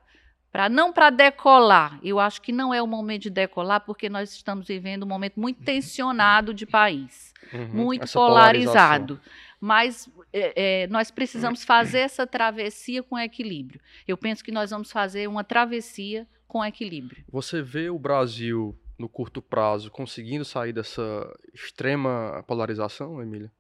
para 0.52 0.68
não 0.68 0.92
para 0.92 1.10
decolar. 1.10 2.00
Eu 2.04 2.20
acho 2.20 2.42
que 2.42 2.52
não 2.52 2.74
é 2.74 2.82
o 2.82 2.88
momento 2.88 3.24
de 3.24 3.30
decolar, 3.30 3.82
porque 3.82 4.10
nós 4.10 4.34
estamos 4.34 4.68
vivendo 4.68 5.04
um 5.04 5.08
momento 5.08 5.40
muito 5.40 5.62
tensionado 5.64 6.54
de 6.54 6.66
país, 6.66 7.34
uhum, 7.54 7.68
muito 7.68 8.12
polarizado. 8.12 9.20
Mas 9.62 10.10
é, 10.34 10.84
é, 10.84 10.88
nós 10.88 11.12
precisamos 11.12 11.64
fazer 11.66 12.00
essa 12.00 12.26
travessia 12.26 13.04
com 13.04 13.18
equilíbrio. 13.18 13.80
Eu 14.08 14.18
penso 14.18 14.44
que 14.44 14.52
nós 14.52 14.72
vamos 14.72 14.92
fazer 14.92 15.28
uma 15.28 15.44
travessia 15.44 16.28
com 16.48 16.66
equilíbrio. 16.66 17.24
Você 17.32 17.62
vê 17.62 17.90
o 17.90 18.00
Brasil 18.00 18.78
no 18.98 19.08
curto 19.08 19.42
prazo 19.42 19.92
conseguindo 19.92 20.44
sair 20.44 20.74
dessa 20.74 21.02
extrema 21.54 22.44
polarização, 22.48 23.22
Emília? 23.22 23.52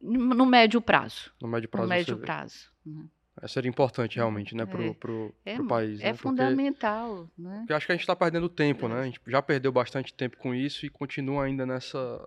No, 0.00 0.34
no 0.34 0.46
médio 0.46 0.80
prazo. 0.80 1.32
No 1.40 1.48
médio 1.48 1.68
prazo. 1.68 1.84
No 1.84 1.88
médio 1.88 2.18
prazo. 2.18 2.70
Uhum. 2.84 3.08
Seria 3.48 3.68
importante 3.68 4.16
realmente, 4.16 4.54
né, 4.54 4.64
pro, 4.64 4.82
é. 4.82 4.94
pro, 4.94 5.34
é, 5.44 5.54
pro 5.56 5.66
país. 5.66 6.00
É 6.00 6.12
né? 6.12 6.14
fundamental, 6.14 7.28
porque, 7.34 7.42
né? 7.42 7.56
Porque 7.58 7.72
acho 7.72 7.86
que 7.86 7.92
a 7.92 7.94
gente 7.94 8.02
está 8.02 8.14
perdendo 8.14 8.48
tempo, 8.48 8.88
né? 8.88 9.00
A 9.00 9.04
gente 9.04 9.20
já 9.26 9.42
perdeu 9.42 9.72
bastante 9.72 10.14
tempo 10.14 10.36
com 10.36 10.54
isso 10.54 10.86
e 10.86 10.90
continua 10.90 11.44
ainda 11.44 11.66
nessa... 11.66 12.20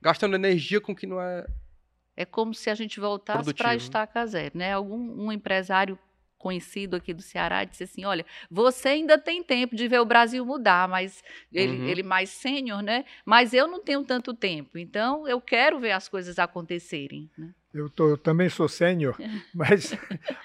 Gastando 0.00 0.36
energia 0.36 0.80
com 0.80 0.94
que 0.94 1.06
não 1.06 1.20
é... 1.20 1.46
É 2.16 2.24
como 2.24 2.54
se 2.54 2.70
a 2.70 2.74
gente 2.74 2.98
voltasse 2.98 3.52
para 3.52 3.70
a 3.70 3.74
estaca 3.74 4.24
zero, 4.24 4.56
né? 4.56 4.72
Algum 4.72 4.96
um 5.26 5.30
empresário 5.30 5.98
conhecido 6.38 6.94
aqui 6.96 7.12
do 7.12 7.22
Ceará 7.22 7.64
disse 7.64 7.84
assim: 7.84 8.04
olha, 8.04 8.24
você 8.50 8.90
ainda 8.90 9.18
tem 9.18 9.42
tempo 9.42 9.74
de 9.74 9.88
ver 9.88 10.00
o 10.00 10.04
Brasil 10.04 10.44
mudar, 10.46 10.88
mas 10.88 11.22
ele, 11.52 11.78
uhum. 11.78 11.88
ele 11.88 12.02
mais 12.02 12.30
sênior, 12.30 12.82
né? 12.82 13.04
Mas 13.24 13.52
eu 13.52 13.66
não 13.66 13.82
tenho 13.82 14.04
tanto 14.04 14.32
tempo, 14.32 14.78
então 14.78 15.26
eu 15.26 15.40
quero 15.40 15.80
ver 15.80 15.92
as 15.92 16.08
coisas 16.08 16.38
acontecerem. 16.38 17.28
Né? 17.36 17.52
Eu, 17.76 17.90
tô, 17.90 18.08
eu, 18.10 18.16
também 18.16 18.48
sou 18.48 18.68
sênior, 18.68 19.16
mas, 19.54 19.94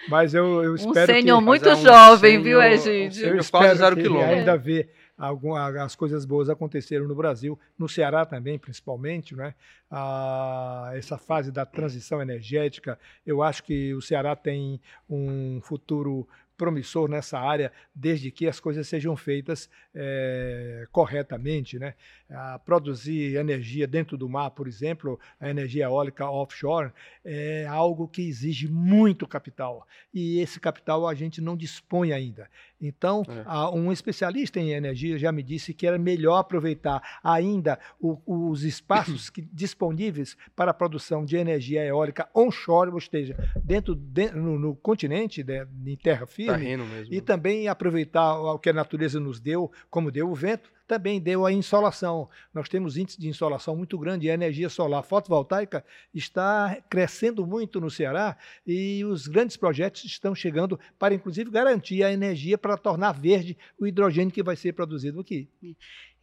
mas 0.10 0.34
eu, 0.34 0.64
eu 0.64 0.76
espero 0.76 0.92
um 0.92 0.94
que... 0.94 1.00
Um 1.00 1.06
sênior 1.06 1.42
muito 1.42 1.70
é 1.70 1.76
um 1.76 1.82
jovem, 1.82 2.42
viu, 2.42 2.62
Egídio? 2.62 3.28
Um 3.28 3.36
eu 3.36 3.40
espero 3.40 3.78
zero 3.78 3.96
que 3.96 4.02
quilômetro. 4.04 4.36
ainda 4.36 4.58
ver 4.58 4.92
algum, 5.18 5.56
as 5.56 5.96
coisas 5.96 6.26
boas 6.26 6.50
aconteceram 6.50 7.08
no 7.08 7.14
Brasil, 7.14 7.58
no 7.78 7.88
Ceará 7.88 8.26
também, 8.26 8.58
principalmente, 8.58 9.36
né? 9.36 9.54
Ah, 9.90 10.92
essa 10.94 11.18
fase 11.18 11.52
da 11.52 11.66
transição 11.66 12.22
energética, 12.22 12.98
eu 13.26 13.44
acho 13.44 13.64
que 13.64 13.94
o 13.94 14.02
Ceará 14.02 14.36
tem 14.36 14.82
um 15.08 15.60
futuro 15.62 16.28
promissor 16.62 17.10
nessa 17.10 17.40
área, 17.40 17.72
desde 17.96 18.30
que 18.30 18.48
as 18.48 18.60
coisas 18.60 18.88
sejam 18.88 19.18
feitas 19.18 19.68
é, 19.96 20.88
corretamente. 20.92 21.80
Né? 21.80 21.96
A 22.30 22.60
produzir 22.60 23.36
energia 23.36 23.88
dentro 23.88 24.16
do 24.16 24.30
mar, 24.30 24.52
por 24.52 24.68
exemplo, 24.68 25.20
a 25.40 25.50
energia 25.50 25.86
eólica 25.86 26.30
offshore, 26.30 26.92
é 27.26 27.66
algo 27.66 28.08
que 28.08 28.22
exige 28.22 28.68
muito 28.68 29.26
capital. 29.28 29.88
E 30.14 30.40
esse 30.40 30.60
capital 30.60 31.08
a 31.08 31.16
gente 31.16 31.42
não 31.42 31.58
dispõe 31.58 32.12
ainda. 32.12 32.48
Então, 32.82 33.24
é. 33.28 33.78
um 33.78 33.92
especialista 33.92 34.60
em 34.60 34.72
energia 34.72 35.18
já 35.18 35.32
me 35.32 35.44
disse 35.44 35.74
que 35.74 35.86
era 35.86 35.98
melhor 35.98 36.38
aproveitar 36.38 37.20
ainda 37.24 37.80
o, 38.00 38.18
os 38.26 38.64
espaços 38.64 39.30
que, 39.30 39.42
disponíveis 39.54 40.36
para 40.56 40.72
a 40.72 40.74
produção 40.74 41.24
de 41.24 41.38
energia 41.38 41.86
eólica 41.86 42.28
onshore, 42.36 42.92
ou 42.92 43.00
seja, 43.00 43.36
dentro, 43.64 43.94
dentro 43.94 44.42
no, 44.42 44.58
no, 44.58 44.76
continente, 44.76 45.44
de, 45.44 45.68
em 45.86 45.96
terra 45.96 46.26
firme, 46.26 46.78
e 47.10 47.22
também 47.22 47.68
aproveitar 47.68 48.36
o 48.38 48.58
que 48.58 48.70
a 48.70 48.74
natureza 48.74 49.20
nos 49.20 49.40
deu, 49.40 49.72
como 49.90 50.12
deu 50.12 50.30
o 50.30 50.36
vento, 50.36 50.72
também 50.92 51.22
deu 51.22 51.46
a 51.46 51.54
insolação. 51.54 52.28
Nós 52.54 52.68
temos 52.68 52.98
índice 52.98 53.18
de 53.18 53.30
insolação 53.30 53.78
muito 53.78 53.98
grande 53.98 54.30
a 54.30 54.34
energia 54.34 54.68
solar 54.68 55.02
fotovoltaica 55.04 55.86
está 56.14 56.78
crescendo 56.90 57.48
muito 57.48 57.80
no 57.80 57.90
Ceará 57.90 58.36
e 58.68 59.06
os 59.06 59.26
grandes 59.26 59.56
projetos 59.56 60.04
estão 60.04 60.36
chegando 60.36 60.78
para, 61.00 61.14
inclusive, 61.14 61.50
garantir 61.50 62.04
a 62.04 62.12
energia 62.12 62.58
para 62.58 62.76
tornar 62.76 63.14
verde 63.14 63.58
o 63.80 63.88
hidrogênio 63.88 64.34
que 64.34 64.44
vai 64.44 64.58
ser 64.58 64.74
produzido 64.74 65.22
aqui. 65.22 65.48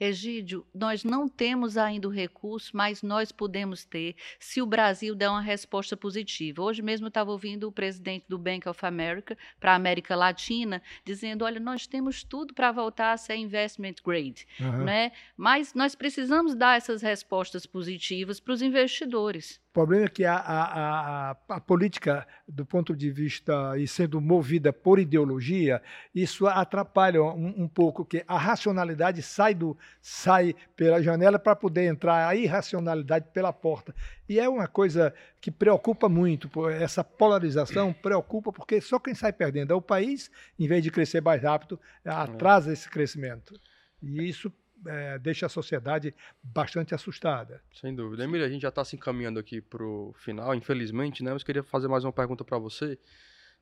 Egídio, 0.00 0.64
nós 0.72 1.02
não 1.02 1.28
temos 1.28 1.76
ainda 1.76 2.06
o 2.06 2.10
recurso, 2.10 2.70
mas 2.76 3.02
nós 3.02 3.32
podemos 3.32 3.84
ter 3.84 4.14
se 4.38 4.62
o 4.62 4.66
Brasil 4.66 5.14
der 5.14 5.28
uma 5.28 5.40
resposta 5.40 5.96
positiva. 5.96 6.62
Hoje 6.62 6.82
mesmo 6.82 7.06
eu 7.06 7.08
estava 7.08 7.30
ouvindo 7.30 7.66
o 7.66 7.72
presidente 7.72 8.24
do 8.28 8.38
Bank 8.38 8.68
of 8.68 8.84
America 8.86 9.36
para 9.58 9.72
a 9.72 9.76
América 9.76 10.14
Latina 10.14 10.80
dizendo: 11.04 11.44
olha, 11.44 11.58
nós 11.58 11.86
temos 11.86 12.22
tudo 12.22 12.54
para 12.54 12.70
voltar 12.70 13.12
a 13.12 13.16
ser 13.16 13.36
investment 13.36 13.96
grade, 14.04 14.46
uhum. 14.60 14.84
né? 14.84 15.12
mas 15.36 15.74
nós 15.74 15.94
precisamos 15.94 16.54
dar 16.54 16.76
essas 16.76 17.02
respostas 17.02 17.66
positivas 17.66 18.38
para 18.38 18.52
os 18.52 18.62
investidores. 18.62 19.60
O 19.70 19.72
problema 19.78 20.06
é 20.06 20.08
que 20.08 20.24
a, 20.24 20.34
a, 20.34 21.30
a, 21.30 21.36
a, 21.50 21.60
política, 21.60 22.26
do 22.48 22.64
ponto 22.64 22.96
de 22.96 23.10
vista 23.10 23.76
e 23.78 23.86
sendo 23.86 24.20
movida 24.20 24.72
por 24.72 24.98
ideologia, 24.98 25.82
isso 26.14 26.46
atrapalha 26.46 27.22
um, 27.22 27.64
um 27.64 27.68
pouco, 27.68 28.04
que 28.04 28.24
a 28.26 28.38
racionalidade 28.38 29.22
sai, 29.22 29.54
do, 29.54 29.76
sai 30.00 30.54
pela 30.74 31.02
janela 31.02 31.38
para 31.38 31.54
poder 31.54 31.84
entrar 31.84 32.26
a 32.26 32.34
irracionalidade 32.34 33.26
pela 33.32 33.52
porta. 33.52 33.94
E 34.26 34.40
é 34.40 34.48
uma 34.48 34.66
coisa 34.66 35.14
que 35.40 35.50
preocupa 35.50 36.08
muito, 36.08 36.50
essa 36.70 37.04
polarização 37.04 37.92
preocupa, 37.92 38.50
porque 38.50 38.80
só 38.80 38.98
quem 38.98 39.14
sai 39.14 39.32
perdendo 39.32 39.72
é 39.72 39.76
o 39.76 39.82
país, 39.82 40.30
em 40.58 40.66
vez 40.66 40.82
de 40.82 40.90
crescer 40.90 41.20
mais 41.20 41.42
rápido, 41.42 41.78
atrasa 42.04 42.72
esse 42.72 42.88
crescimento. 42.88 43.54
E 44.02 44.28
isso 44.28 44.52
é, 44.86 45.18
deixa 45.18 45.46
a 45.46 45.48
sociedade 45.48 46.14
bastante 46.42 46.94
assustada. 46.94 47.62
Sem 47.72 47.94
dúvida. 47.94 48.24
Emília, 48.24 48.46
a 48.46 48.50
gente 48.50 48.62
já 48.62 48.68
está 48.68 48.84
se 48.84 48.96
encaminhando 48.96 49.38
aqui 49.38 49.60
para 49.60 49.84
o 49.84 50.12
final, 50.16 50.54
infelizmente, 50.54 51.22
né? 51.22 51.32
Mas 51.32 51.42
queria 51.42 51.62
fazer 51.62 51.88
mais 51.88 52.04
uma 52.04 52.12
pergunta 52.12 52.44
para 52.44 52.58
você 52.58 52.98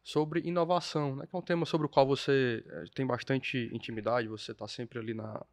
sobre 0.03 0.41
inovação, 0.41 1.17
né? 1.17 1.27
Que 1.27 1.35
é 1.35 1.39
um 1.39 1.43
tema 1.43 1.67
sobre 1.67 1.87
o 1.87 1.91
qual 1.91 2.07
você 2.07 2.65
é, 2.67 2.85
tem 2.95 3.07
bastante 3.07 3.71
intimidade, 3.73 4.29
você 4.29 4.53
está 4.53 4.69
sempre 4.69 4.99
ali 4.99 5.15
na, 5.15 5.45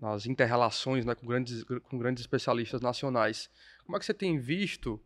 nas 0.00 0.26
interrelações 0.26 1.04
né, 1.04 1.14
com, 1.14 1.26
grandes, 1.26 1.64
com 1.64 1.98
grandes 1.98 2.22
especialistas 2.22 2.80
nacionais. 2.80 3.50
Como 3.84 3.96
é 3.96 4.00
que 4.00 4.06
você 4.06 4.14
tem 4.14 4.38
visto 4.38 5.00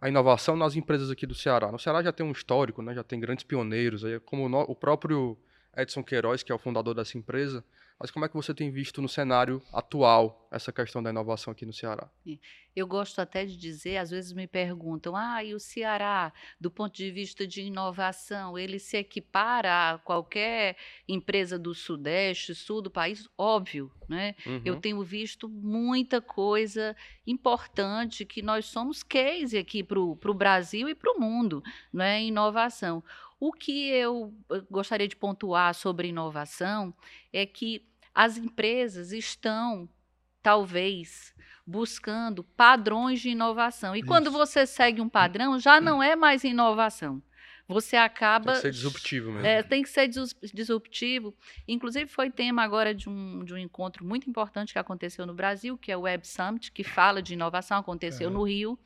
a 0.00 0.08
inovação 0.08 0.56
nas 0.56 0.74
empresas 0.74 1.10
aqui 1.10 1.26
do 1.26 1.34
Ceará? 1.34 1.70
No 1.70 1.78
Ceará 1.78 2.02
já 2.02 2.12
tem 2.12 2.26
um 2.26 2.32
histórico, 2.32 2.82
né? 2.82 2.94
já 2.94 3.04
tem 3.04 3.20
grandes 3.20 3.44
pioneiros, 3.44 4.04
aí, 4.04 4.18
como 4.20 4.48
o, 4.48 4.60
o 4.62 4.74
próprio 4.74 5.38
Edson 5.76 6.02
Queiroz, 6.02 6.42
que 6.42 6.50
é 6.50 6.54
o 6.54 6.58
fundador 6.58 6.94
dessa 6.94 7.16
empresa, 7.16 7.64
mas 8.00 8.10
como 8.10 8.24
é 8.24 8.28
que 8.28 8.34
você 8.34 8.54
tem 8.54 8.70
visto 8.70 9.02
no 9.02 9.08
cenário 9.08 9.62
atual 9.70 10.48
essa 10.50 10.72
questão 10.72 11.02
da 11.02 11.10
inovação 11.10 11.52
aqui 11.52 11.66
no 11.66 11.72
Ceará? 11.72 12.10
Eu 12.74 12.86
gosto 12.86 13.20
até 13.20 13.44
de 13.44 13.58
dizer, 13.58 13.98
às 13.98 14.10
vezes 14.10 14.32
me 14.32 14.46
perguntam, 14.46 15.14
ah, 15.14 15.44
e 15.44 15.54
o 15.54 15.60
Ceará, 15.60 16.32
do 16.58 16.70
ponto 16.70 16.94
de 16.94 17.10
vista 17.10 17.46
de 17.46 17.60
inovação, 17.60 18.56
ele 18.56 18.78
se 18.78 18.96
equipara 18.96 19.90
a 19.90 19.98
qualquer 19.98 20.78
empresa 21.06 21.58
do 21.58 21.74
Sudeste, 21.74 22.54
Sul 22.54 22.80
do 22.80 22.90
país? 22.90 23.28
Óbvio, 23.36 23.92
né? 24.08 24.34
Uhum. 24.46 24.62
Eu 24.64 24.80
tenho 24.80 25.02
visto 25.02 25.46
muita 25.46 26.22
coisa 26.22 26.96
importante 27.26 28.24
que 28.24 28.40
nós 28.40 28.64
somos 28.64 29.02
case 29.02 29.58
aqui 29.58 29.82
para 29.84 30.00
o 30.00 30.34
Brasil 30.34 30.88
e 30.88 30.94
para 30.94 31.12
o 31.12 31.20
mundo, 31.20 31.62
né? 31.92 32.22
Inovação. 32.22 33.04
O 33.38 33.52
que 33.52 33.88
eu 33.88 34.34
gostaria 34.70 35.08
de 35.08 35.16
pontuar 35.16 35.74
sobre 35.74 36.08
inovação 36.08 36.94
é 37.32 37.46
que 37.46 37.89
as 38.14 38.36
empresas 38.36 39.12
estão, 39.12 39.88
talvez, 40.42 41.34
buscando 41.66 42.42
padrões 42.42 43.20
de 43.20 43.30
inovação. 43.30 43.94
E 43.94 44.00
Isso. 44.00 44.08
quando 44.08 44.30
você 44.30 44.66
segue 44.66 45.00
um 45.00 45.08
padrão, 45.08 45.58
já 45.58 45.80
não 45.80 46.02
é 46.02 46.16
mais 46.16 46.44
inovação. 46.44 47.22
Você 47.68 47.96
acaba. 47.96 48.46
Tem 48.46 48.54
que 48.54 48.60
ser 48.62 48.70
disruptivo 48.72 49.30
mesmo. 49.30 49.46
É, 49.46 49.62
tem 49.62 49.82
que 49.84 49.88
ser 49.88 50.08
disruptivo. 50.52 51.32
Inclusive, 51.68 52.10
foi 52.10 52.28
tema 52.28 52.64
agora 52.64 52.92
de 52.92 53.08
um, 53.08 53.44
de 53.44 53.54
um 53.54 53.58
encontro 53.58 54.04
muito 54.04 54.28
importante 54.28 54.72
que 54.72 54.78
aconteceu 54.78 55.24
no 55.24 55.32
Brasil, 55.32 55.78
que 55.78 55.92
é 55.92 55.96
o 55.96 56.00
Web 56.00 56.26
Summit, 56.26 56.72
que 56.72 56.82
fala 56.82 57.22
de 57.22 57.34
inovação, 57.34 57.78
aconteceu 57.78 58.28
é. 58.28 58.32
no 58.32 58.42
Rio 58.42 58.76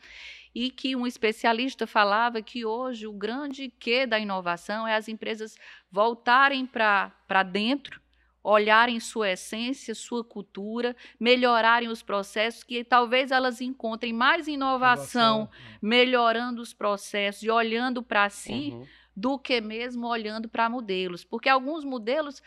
e 0.55 0.71
que 0.71 0.95
um 0.95 1.07
especialista 1.07 1.87
falava 1.87 2.41
que 2.41 2.65
hoje 2.65 3.07
o 3.07 3.13
grande 3.13 3.73
quê 3.81 4.07
da 4.07 4.19
inovação 4.19 4.87
é 4.87 4.95
as 4.95 5.09
empresas 5.09 5.57
voltarem 5.91 6.65
para 6.67 7.43
dentro 7.43 8.04
olharem 8.45 9.01
sua 9.01 9.31
essência, 9.31 9.95
sua 9.95 10.23
cultura, 10.23 10.95
melhorarem 11.19 11.89
os 11.89 12.03
processos, 12.03 12.63
que 12.63 12.85
talvez 12.85 13.31
elas 13.31 13.63
encontrem 13.63 14.13
mais 14.13 14.47
inovação, 14.47 15.49
inovação. 15.49 15.49
É. 15.73 15.79
melhorando 15.81 16.61
os 16.61 16.75
processos 16.75 17.43
e 17.43 17.51
olhando 17.51 18.03
para 18.03 18.29
si, 18.29 18.71
uhum. 18.73 18.87
do 19.17 19.39
que 19.39 19.63
mesmo 19.63 20.07
olhando 20.07 20.47
para 20.47 20.69
modelos. 20.69 21.25
Porque 21.25 21.49
alguns 21.49 21.85
modelos 21.85 22.43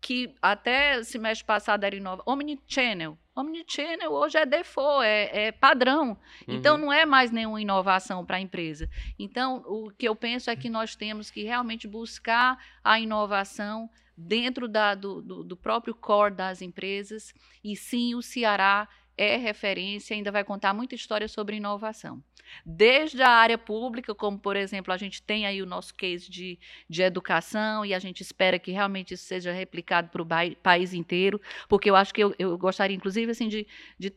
que 0.00 0.34
até 0.40 1.02
semestre 1.02 1.44
passado 1.44 1.82
era 1.82 1.96
inova, 1.96 2.22
Omnichannel. 2.26 3.18
Omnichannel 3.34 4.12
hoje 4.12 4.36
é 4.36 4.44
default, 4.44 5.04
é, 5.04 5.46
é 5.46 5.52
padrão. 5.52 6.16
Então, 6.42 6.48
uhum. 6.48 6.58
Então 6.58 6.78
não 6.78 6.92
é 6.92 7.06
mais 7.06 7.30
nenhuma 7.30 7.60
inovação 7.60 8.24
para 8.24 8.36
a 8.36 8.40
empresa. 8.40 8.88
Então 9.18 9.64
o 9.66 9.90
que 9.90 10.06
eu 10.06 10.14
penso 10.14 10.50
é 10.50 10.56
que 10.56 10.68
nós 10.68 10.94
temos 10.94 11.30
que 11.30 11.42
realmente 11.42 11.88
buscar 11.88 12.58
a 12.84 13.00
inovação 13.00 13.88
dentro 14.18 14.66
da, 14.66 14.96
do, 14.96 15.22
do, 15.22 15.44
do 15.44 15.56
próprio 15.56 15.94
core 15.94 16.34
das 16.34 16.60
empresas. 16.60 17.32
E 17.62 17.76
sim, 17.76 18.16
o 18.16 18.22
Ceará 18.22 18.88
é 19.16 19.36
referência, 19.36 20.14
ainda 20.14 20.32
vai 20.32 20.44
contar 20.44 20.74
muita 20.74 20.94
história 20.94 21.28
sobre 21.28 21.56
inovação. 21.56 22.22
Desde 22.64 23.22
a 23.22 23.28
área 23.28 23.58
pública, 23.58 24.14
como 24.14 24.38
por 24.38 24.56
exemplo, 24.56 24.92
a 24.92 24.96
gente 24.96 25.22
tem 25.22 25.46
aí 25.46 25.60
o 25.60 25.66
nosso 25.66 25.94
case 25.94 26.30
de, 26.30 26.58
de 26.88 27.02
educação 27.02 27.84
e 27.84 27.92
a 27.92 27.98
gente 27.98 28.22
espera 28.22 28.58
que 28.58 28.70
realmente 28.70 29.14
isso 29.14 29.24
seja 29.24 29.52
replicado 29.52 30.08
para 30.08 30.22
o 30.22 30.26
país 30.62 30.94
inteiro, 30.94 31.40
porque 31.68 31.90
eu 31.90 31.96
acho 31.96 32.14
que 32.14 32.22
eu, 32.22 32.34
eu 32.38 32.56
gostaria, 32.56 32.96
inclusive, 32.96 33.30
assim, 33.30 33.48
de, 33.48 33.66
de 33.98 34.12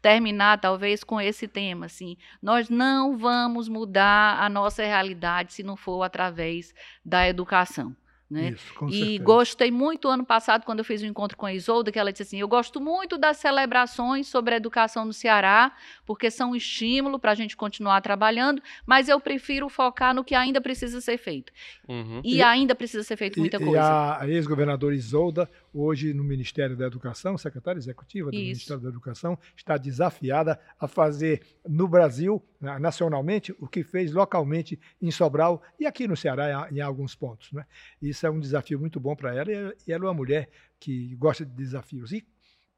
terminar 0.00 0.60
talvez 0.60 1.02
com 1.02 1.20
esse 1.20 1.48
tema 1.48 1.86
assim 1.86 2.16
nós 2.40 2.68
não 2.68 3.16
vamos 3.16 3.68
mudar 3.68 4.40
a 4.40 4.48
nossa 4.48 4.84
realidade 4.84 5.54
se 5.54 5.62
não 5.64 5.76
for 5.76 6.02
através 6.02 6.72
da 7.04 7.26
educação 7.26 7.96
né? 8.28 8.50
Isso, 8.50 8.74
com 8.74 8.88
e 8.88 8.92
certeza. 8.92 9.24
gostei 9.24 9.70
muito 9.70 10.08
ano 10.08 10.24
passado, 10.24 10.64
quando 10.64 10.80
eu 10.80 10.84
fiz 10.84 11.00
um 11.02 11.06
encontro 11.06 11.36
com 11.36 11.46
a 11.46 11.54
Isolda, 11.54 11.92
que 11.92 11.98
ela 11.98 12.10
disse 12.10 12.24
assim: 12.24 12.40
Eu 12.40 12.48
gosto 12.48 12.80
muito 12.80 13.16
das 13.16 13.36
celebrações 13.36 14.26
sobre 14.26 14.54
a 14.54 14.56
educação 14.56 15.04
no 15.04 15.12
Ceará, 15.12 15.72
porque 16.04 16.28
são 16.28 16.50
um 16.50 16.56
estímulo 16.56 17.20
para 17.20 17.30
a 17.30 17.34
gente 17.36 17.56
continuar 17.56 18.00
trabalhando, 18.00 18.60
mas 18.84 19.08
eu 19.08 19.20
prefiro 19.20 19.68
focar 19.68 20.12
no 20.12 20.24
que 20.24 20.34
ainda 20.34 20.60
precisa 20.60 21.00
ser 21.00 21.18
feito. 21.18 21.52
Uhum. 21.88 22.20
E, 22.24 22.36
e, 22.36 22.42
ainda 22.42 22.74
precisa 22.74 23.04
ser 23.04 23.16
feito 23.16 23.38
muita 23.38 23.58
e, 23.58 23.60
coisa. 23.60 23.78
E 23.78 24.24
a 24.24 24.28
ex-governadora 24.28 24.94
Isolda, 24.94 25.48
hoje 25.76 26.14
no 26.14 26.24
Ministério 26.24 26.76
da 26.76 26.86
Educação, 26.86 27.36
secretária 27.36 27.78
executiva 27.78 28.30
do 28.30 28.36
Isso. 28.36 28.44
Ministério 28.44 28.82
da 28.82 28.88
Educação, 28.88 29.38
está 29.54 29.76
desafiada 29.76 30.58
a 30.78 30.88
fazer 30.88 31.42
no 31.68 31.86
Brasil, 31.86 32.42
nacionalmente, 32.80 33.54
o 33.60 33.68
que 33.68 33.84
fez 33.84 34.12
localmente 34.12 34.80
em 35.00 35.10
Sobral 35.10 35.62
e 35.78 35.86
aqui 35.86 36.08
no 36.08 36.16
Ceará 36.16 36.68
em, 36.70 36.76
em 36.76 36.80
alguns 36.80 37.14
pontos. 37.14 37.52
Né? 37.52 37.64
Isso 38.00 38.26
é 38.26 38.30
um 38.30 38.40
desafio 38.40 38.80
muito 38.80 38.98
bom 38.98 39.14
para 39.14 39.34
ela 39.34 39.52
e 39.86 39.92
ela 39.92 40.04
é 40.04 40.08
uma 40.08 40.14
mulher 40.14 40.48
que 40.80 41.14
gosta 41.16 41.44
de 41.44 41.52
desafios. 41.52 42.12
E 42.12 42.26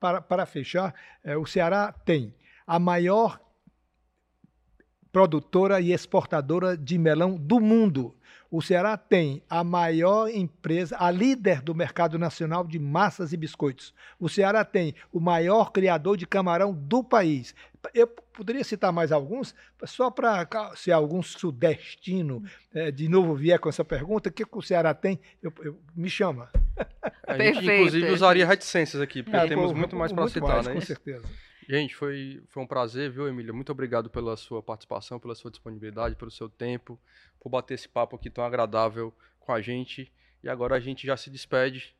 para, 0.00 0.20
para 0.20 0.46
fechar, 0.46 0.94
é, 1.22 1.36
o 1.36 1.46
Ceará 1.46 1.92
tem 1.92 2.34
a 2.66 2.78
maior 2.78 3.40
produtora 5.12 5.80
e 5.80 5.92
exportadora 5.92 6.76
de 6.76 6.98
melão 6.98 7.36
do 7.36 7.60
mundo. 7.60 8.14
O 8.50 8.62
Ceará 8.62 8.96
tem 8.96 9.42
a 9.48 9.62
maior 9.62 10.30
empresa, 10.30 10.96
a 10.98 11.10
líder 11.10 11.60
do 11.60 11.74
mercado 11.74 12.18
nacional 12.18 12.64
de 12.66 12.78
massas 12.78 13.34
e 13.34 13.36
biscoitos. 13.36 13.92
O 14.18 14.26
Ceará 14.26 14.64
tem 14.64 14.94
o 15.12 15.20
maior 15.20 15.70
criador 15.70 16.16
de 16.16 16.26
camarão 16.26 16.72
do 16.72 17.04
país. 17.04 17.54
Eu 17.92 18.06
poderia 18.06 18.64
citar 18.64 18.90
mais 18.90 19.12
alguns, 19.12 19.54
só 19.84 20.10
para 20.10 20.48
se 20.76 20.90
algum 20.90 21.22
sudestino 21.22 22.42
é, 22.72 22.90
de 22.90 23.06
novo 23.06 23.34
vier 23.34 23.58
com 23.58 23.68
essa 23.68 23.84
pergunta, 23.84 24.30
o 24.30 24.32
que, 24.32 24.46
que 24.46 24.58
o 24.58 24.62
Ceará 24.62 24.94
tem? 24.94 25.20
Eu, 25.42 25.52
eu, 25.60 25.78
me 25.94 26.08
chama. 26.08 26.48
A 27.26 27.36
gente, 27.36 27.54
Perfeito. 27.54 27.70
inclusive, 27.70 28.10
usaria 28.10 28.46
reticências 28.46 29.02
aqui, 29.02 29.22
porque 29.22 29.36
é, 29.36 29.46
temos 29.46 29.72
pô, 29.72 29.78
muito 29.78 29.94
mais 29.94 30.10
para 30.10 30.26
citar, 30.28 30.48
mais, 30.48 30.66
né? 30.66 30.74
Com 30.74 30.80
certeza. 30.80 31.24
Gente, 31.68 31.94
foi, 31.94 32.42
foi 32.48 32.62
um 32.62 32.66
prazer, 32.66 33.10
viu, 33.10 33.28
Emília? 33.28 33.52
Muito 33.52 33.70
obrigado 33.70 34.08
pela 34.08 34.38
sua 34.38 34.62
participação, 34.62 35.20
pela 35.20 35.34
sua 35.34 35.50
disponibilidade, 35.50 36.16
pelo 36.16 36.30
seu 36.30 36.48
tempo, 36.48 36.98
por 37.38 37.50
bater 37.50 37.74
esse 37.74 37.86
papo 37.86 38.16
aqui 38.16 38.30
tão 38.30 38.42
agradável 38.42 39.12
com 39.38 39.52
a 39.52 39.60
gente. 39.60 40.10
E 40.42 40.48
agora 40.48 40.76
a 40.76 40.80
gente 40.80 41.06
já 41.06 41.14
se 41.14 41.28
despede. 41.28 41.94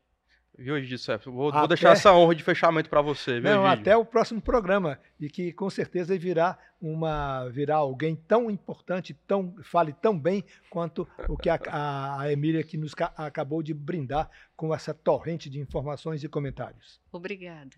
Viu, 0.57 0.75
Egidio 0.75 0.97
Vou, 1.31 1.49
até... 1.49 1.59
vou 1.59 1.67
deixar 1.67 1.91
essa 1.91 2.11
honra 2.11 2.33
de 2.33 2.43
fechamento 2.43 2.89
para 2.89 3.01
você, 3.01 3.39
viu, 3.39 3.43
Não, 3.43 3.65
até 3.65 3.95
o 3.95 4.03
próximo 4.03 4.41
programa, 4.41 4.99
e 5.19 5.29
que 5.29 5.53
com 5.53 5.69
certeza 5.69 6.17
virá 6.17 6.57
uma 6.81 7.47
virá 7.49 7.75
alguém 7.75 8.15
tão 8.15 8.49
importante, 8.49 9.13
tão 9.27 9.55
fale 9.61 9.93
tão 9.93 10.19
bem 10.19 10.43
quanto 10.69 11.07
o 11.29 11.37
que 11.37 11.47
a, 11.47 11.59
a, 11.69 12.21
a 12.21 12.31
Emília 12.31 12.63
que 12.63 12.75
nos 12.75 12.93
acabou 13.15 13.61
de 13.61 13.73
brindar 13.73 14.29
com 14.55 14.73
essa 14.73 14.93
torrente 14.93 15.49
de 15.49 15.59
informações 15.59 16.23
e 16.23 16.27
comentários. 16.27 16.99
Obrigada. 17.11 17.77